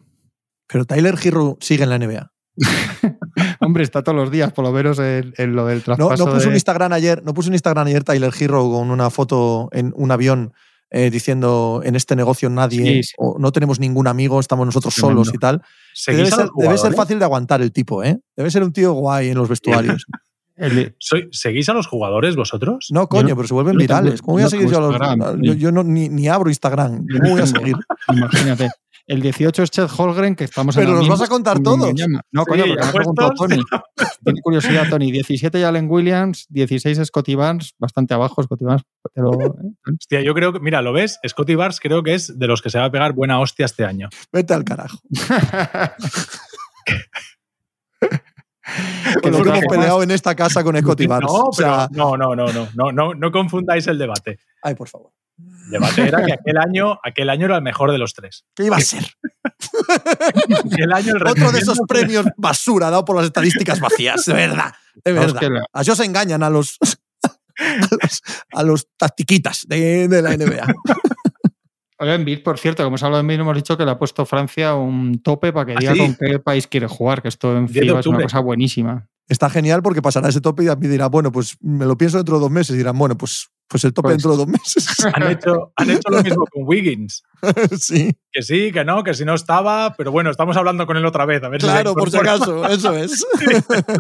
Pero 0.67 0.85
Tyler 0.85 1.15
Hero 1.23 1.57
sigue 1.61 1.85
en 1.85 1.91
la 1.91 1.99
NBA. 1.99 2.33
Hombre, 3.61 3.83
está 3.83 4.03
todos 4.03 4.17
los 4.17 4.31
días, 4.31 4.53
por 4.53 4.65
lo 4.65 4.73
menos 4.73 4.99
en, 4.99 5.35
en 5.37 5.55
lo 5.55 5.67
del 5.67 5.79
No, 5.87 5.97
traspaso. 5.97 6.25
no 6.27 6.33
puso 6.33 6.43
de- 6.45 6.49
un 6.49 6.55
Instagram 6.55 6.93
ayer, 6.93 7.23
no 7.25 7.35
puso 7.35 7.49
un 7.49 7.55
Instagram 7.55 7.87
ayer 7.87 8.03
Tyler 8.05 8.33
Hero 8.39 8.71
con 8.71 8.91
una 8.91 9.11
foto 9.11 9.69
en 9.73 9.93
un 9.97 10.11
avión 10.11 10.53
eh, 10.91 11.11
diciendo 11.11 11.83
en 11.85 11.97
este 11.97 12.17
negocio 12.17 12.49
nadie 12.49 12.85
Sí, 12.87 13.03
sí. 13.03 13.13
o 13.19 13.37
no 13.39 13.53
tenemos 13.53 13.79
ningún 13.81 14.07
amigo, 14.07 14.41
estamos 14.41 14.67
nosotros 14.67 14.95
Tremendo. 14.95 15.25
solos 15.25 15.35
y 15.35 15.39
tal. 15.39 15.61
Que 15.61 15.67
¿Seguís 15.95 16.31
Debe 16.31 16.31
ser, 16.31 16.49
debe 16.57 16.97
fácil 16.97 17.19
de 17.19 17.25
aguantar 17.25 17.61
el 17.61 17.73
tipo, 17.73 18.03
¿eh? 18.05 18.19
Debe 18.37 18.51
ser 18.51 18.63
un 18.63 18.73
tío 18.73 18.93
guay 18.93 19.29
en 19.31 19.37
los 19.39 19.49
vestuarios. 19.49 20.07
el- 20.57 20.95
Soy- 20.99 21.29
¿Seguís 21.33 21.69
a 21.69 21.75
los 21.75 21.87
jugadores 21.87 22.37
vosotros? 22.37 22.89
No, 22.91 23.09
coño, 23.09 23.31
no- 23.31 23.37
pero 23.37 23.49
se 23.49 23.55
vuelven 23.55 23.75
no 23.75 23.81
virales. 23.81 24.23
¿Cómo 24.23 24.35
voy 24.35 24.43
a 24.43 24.45
no 24.45 24.51
seguir 24.51 24.71
yo 24.71 24.79
a 24.79 24.81
los.? 24.81 25.59
Yo 25.59 25.73
no, 25.73 25.83
ni, 25.83 26.09
ni 26.09 26.29
abro 26.29 26.49
Instagram. 26.49 27.05
¿Cómo 27.07 27.31
voy 27.33 27.41
a 27.41 27.45
no 27.45 27.47
seguir? 27.47 27.77
Imagínate. 28.09 28.71
El 29.09 29.23
18 29.23 29.63
es 29.63 29.71
Chet 29.71 29.89
Holgren, 29.97 30.35
que 30.35 30.43
estamos 30.45 30.77
en 30.77 30.81
Pero 30.83 30.91
la 30.91 30.97
nos 30.97 31.05
misma- 31.05 31.15
vas 31.15 31.23
a 31.29 31.31
contar 31.31 31.61
todos. 31.61 31.79
No, 31.79 31.85
Sí, 31.95 31.95
coño, 31.97 32.45
porque 32.47 32.65
me 32.75 32.83
ha 32.87 32.93
preguntado. 32.93 33.31
Tony. 33.37 33.63
Tiene 34.25 34.41
curiosidad, 34.43 34.89
Tony. 34.91 35.13
17 35.13 35.65
Allen 35.65 35.87
Williams, 35.89 36.47
16 36.49 37.01
Scotty 37.05 37.37
Barnes, 37.37 37.75
bastante 37.79 38.15
abajo 38.15 38.43
Scotty 38.43 38.65
Barnes, 38.65 38.83
pero 39.15 39.31
¿eh? 39.41 39.51
Hostia, 40.01 40.23
yo 40.23 40.35
creo 40.35 40.53
que, 40.53 40.59
mira, 40.59 40.83
¿lo 40.83 40.93
ves? 40.93 41.21
Scotty 41.27 41.55
Barnes 41.55 41.79
creo 41.79 42.03
que 42.03 42.15
es 42.15 42.37
de 42.37 42.47
los 42.49 42.61
que 42.63 42.71
se 42.71 42.79
va 42.81 42.87
a 42.87 42.91
pegar 42.91 43.13
buena 43.13 43.39
hostia 43.39 43.67
este 43.67 43.85
año. 43.85 44.09
Vete 44.33 44.55
al 44.55 44.65
carajo. 44.65 44.99
Que 49.23 49.31
nos 49.31 49.43
que 49.43 49.49
hemos 49.49 49.65
peleado 49.71 50.03
en 50.03 50.11
esta 50.11 50.35
casa 50.35 50.65
con 50.65 50.77
Scotty 50.77 51.07
Barnes. 51.07 51.31
No, 51.33 51.45
o 51.45 51.53
sea, 51.53 51.89
pero 51.91 52.17
no, 52.17 52.35
no, 52.35 52.47
no, 52.47 52.53
no, 52.53 52.69
no, 52.75 52.93
no, 52.93 53.15
no 53.15 53.31
confundáis 53.31 53.87
el 53.87 53.97
debate. 53.99 54.41
ay, 54.63 54.75
por 54.75 54.89
favor. 54.89 55.13
El 55.67 55.71
debate 55.73 56.09
era 56.09 56.25
que 56.25 56.33
aquel 56.33 56.57
año, 56.59 56.99
aquel 57.05 57.29
año 57.31 57.45
era 57.47 57.57
el 57.57 57.63
mejor 57.63 57.93
de 57.93 57.99
los 57.99 58.15
tres. 58.15 58.45
¿Qué 58.55 58.65
iba 58.65 58.77
a 58.77 58.81
ser? 58.81 59.05
Aquel 60.65 60.93
año 60.93 61.17
el 61.17 61.27
Otro 61.27 61.53
de 61.53 61.59
esos 61.61 61.79
premios 61.89 62.27
basura 62.37 62.91
dado 62.91 63.05
por 63.05 63.17
las 63.17 63.27
estadísticas 63.27 63.81
vacías. 63.81 64.25
De 64.25 64.33
verdad. 64.35 64.75
De 65.05 65.13
No, 65.13 65.21
es 65.21 65.27
verdad. 65.27 65.41
que 65.41 65.51
la- 65.51 65.67
A 65.73 65.81
ellos 65.83 66.01
engañan 66.01 66.43
a 66.43 66.51
los. 66.51 66.79
A 67.59 67.89
los, 68.03 68.23
a 68.53 68.63
los 68.65 68.87
tactiquitas 68.99 69.65
de, 69.67 70.09
de 70.09 70.21
la 70.23 70.37
NBA. 70.37 70.67
Oye, 71.99 72.15
en 72.15 72.25
Bid, 72.27 72.43
por 72.43 72.59
cierto, 72.59 72.83
como 72.83 72.89
hemos 72.89 73.03
hablado 73.03 73.23
de 73.23 73.29
Bid, 73.29 73.41
hemos 73.41 73.57
dicho 73.57 73.79
que 73.79 73.85
le 73.87 73.91
ha 73.93 73.99
puesto 73.99 74.27
Francia 74.27 74.75
un 74.75 75.23
tope 75.23 75.53
para 75.55 75.65
que 75.65 75.73
¿Ah, 75.73 75.77
diga 75.81 75.93
sí? 75.95 75.99
con 76.01 76.15
qué 76.17 76.39
país 76.39 76.67
quiere 76.67 76.87
jugar, 76.87 77.23
que 77.23 77.29
esto 77.29 77.57
en 77.57 77.65
10 77.67 77.73
de 77.75 77.81
FIBA 77.81 78.01
es 78.01 78.07
una 78.07 78.23
cosa 78.25 78.41
buenísima. 78.41 79.09
Está 79.29 79.49
genial 79.49 79.83
porque 79.83 80.03
pasará 80.03 80.29
ese 80.29 80.43
tope 80.43 80.65
y 80.65 80.69
a 80.69 80.77
mí 80.77 80.87
dirá, 80.87 81.07
bueno, 81.07 81.33
pues 81.33 81.57
me 81.63 81.87
lo 81.87 81.97
pienso 81.97 82.19
dentro 82.19 82.37
de 82.37 82.43
dos 82.43 82.51
meses. 82.51 82.75
Y 82.75 82.79
dirán, 82.79 82.99
bueno, 82.99 83.17
pues, 83.17 83.49
pues 83.69 83.85
el 83.85 83.93
tope 83.93 84.07
Pues- 84.09 84.15
dentro 84.23 84.31
de 84.33 84.37
dos 84.39 84.47
meses. 84.49 84.87
Han 85.15 85.23
hecho, 85.31 85.73
han 85.77 85.91
hecho 85.91 86.09
lo 86.11 86.23
mismo 86.23 86.45
con 86.53 86.63
Wiggins. 86.65 87.23
sí, 87.81 88.17
Que 88.33 88.43
sí, 88.43 88.73
que 88.73 88.85
no, 88.85 89.03
que 89.05 89.15
si 89.15 89.25
no 89.25 89.35
estaba, 89.35 89.95
pero 89.97 90.11
bueno, 90.13 90.31
estamos 90.31 90.57
hablando 90.57 90.87
con 90.87 90.97
él 90.97 91.05
otra 91.07 91.27
vez. 91.27 91.43
A 91.43 91.49
ver 91.49 91.61
si 91.61 91.67
claro, 91.67 91.95
por 91.95 92.11
si 92.11 92.17
acaso, 92.17 92.67
eso 92.67 92.95
es. 92.95 93.27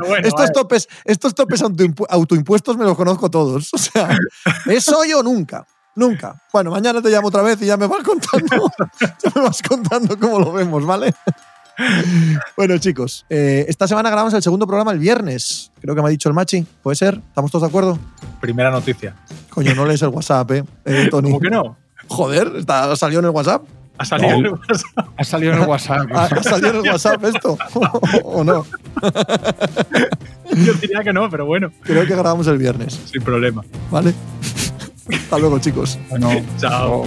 Bueno, 0.06 0.26
estos, 0.28 0.52
topes, 0.52 0.88
estos 1.04 1.34
topes 1.34 1.62
autoimpu- 1.62 2.06
autoimpuestos 2.08 2.76
me 2.76 2.84
los 2.84 2.96
conozco 2.96 3.30
todos. 3.30 3.72
O 3.74 3.78
sea, 3.78 4.16
¿es 4.66 4.88
hoy 4.88 5.12
o 5.12 5.22
nunca? 5.22 5.66
Nunca. 5.94 6.42
Bueno, 6.52 6.70
mañana 6.70 7.00
te 7.00 7.08
llamo 7.08 7.28
otra 7.28 7.42
vez 7.42 7.60
y 7.62 7.66
ya 7.66 7.76
me 7.76 7.86
vas 7.86 8.02
contando, 8.02 8.70
ya 9.00 9.32
me 9.34 9.40
vas 9.42 9.62
contando 9.62 10.18
cómo 10.18 10.38
lo 10.40 10.52
vemos, 10.52 10.84
¿vale? 10.84 11.14
Bueno, 12.56 12.78
chicos, 12.78 13.26
eh, 13.28 13.66
esta 13.68 13.86
semana 13.86 14.08
grabamos 14.10 14.32
el 14.34 14.42
segundo 14.42 14.66
programa 14.66 14.92
el 14.92 14.98
viernes. 14.98 15.70
Creo 15.80 15.94
que 15.94 16.00
me 16.02 16.08
ha 16.08 16.10
dicho 16.10 16.28
el 16.28 16.34
Machi. 16.34 16.66
¿Puede 16.82 16.96
ser? 16.96 17.20
¿Estamos 17.28 17.50
todos 17.50 17.62
de 17.62 17.68
acuerdo? 17.68 17.98
Primera 18.40 18.70
noticia. 18.70 19.14
Coño, 19.56 19.74
no 19.74 19.86
lees 19.86 20.02
el 20.02 20.10
WhatsApp, 20.10 20.50
¿eh, 20.50 20.64
eh, 20.84 21.08
Tony? 21.10 21.30
¿Cómo 21.30 21.40
que 21.40 21.48
no? 21.48 21.78
Joder, 22.08 22.52
¿está, 22.58 22.94
¿salió 22.94 23.20
en 23.20 23.24
el 23.24 23.30
WhatsApp? 23.30 23.62
Ha 23.96 24.04
salido. 24.04 24.38
No. 24.38 24.60
Ha 25.16 25.24
salido 25.24 25.54
en 25.54 25.62
el 25.62 25.66
WhatsApp. 25.66 26.08
¿Ha, 26.14 26.24
ha 26.26 26.42
salido 26.42 26.68
en 26.68 26.76
el 26.84 26.92
WhatsApp 26.92 27.24
esto? 27.24 27.56
¿O 28.24 28.44
no? 28.44 28.66
Yo 30.54 30.74
diría 30.74 31.02
que 31.02 31.10
no, 31.14 31.30
pero 31.30 31.46
bueno, 31.46 31.72
Creo 31.84 32.04
que 32.04 32.12
grabamos 32.12 32.46
el 32.48 32.58
viernes, 32.58 33.00
sin 33.10 33.22
problema. 33.22 33.64
¿vale? 33.90 34.12
Hasta 35.10 35.38
luego, 35.38 35.58
chicos. 35.58 35.98
Bueno, 36.10 36.30
Chao. 36.58 37.04
oh. 37.04 37.06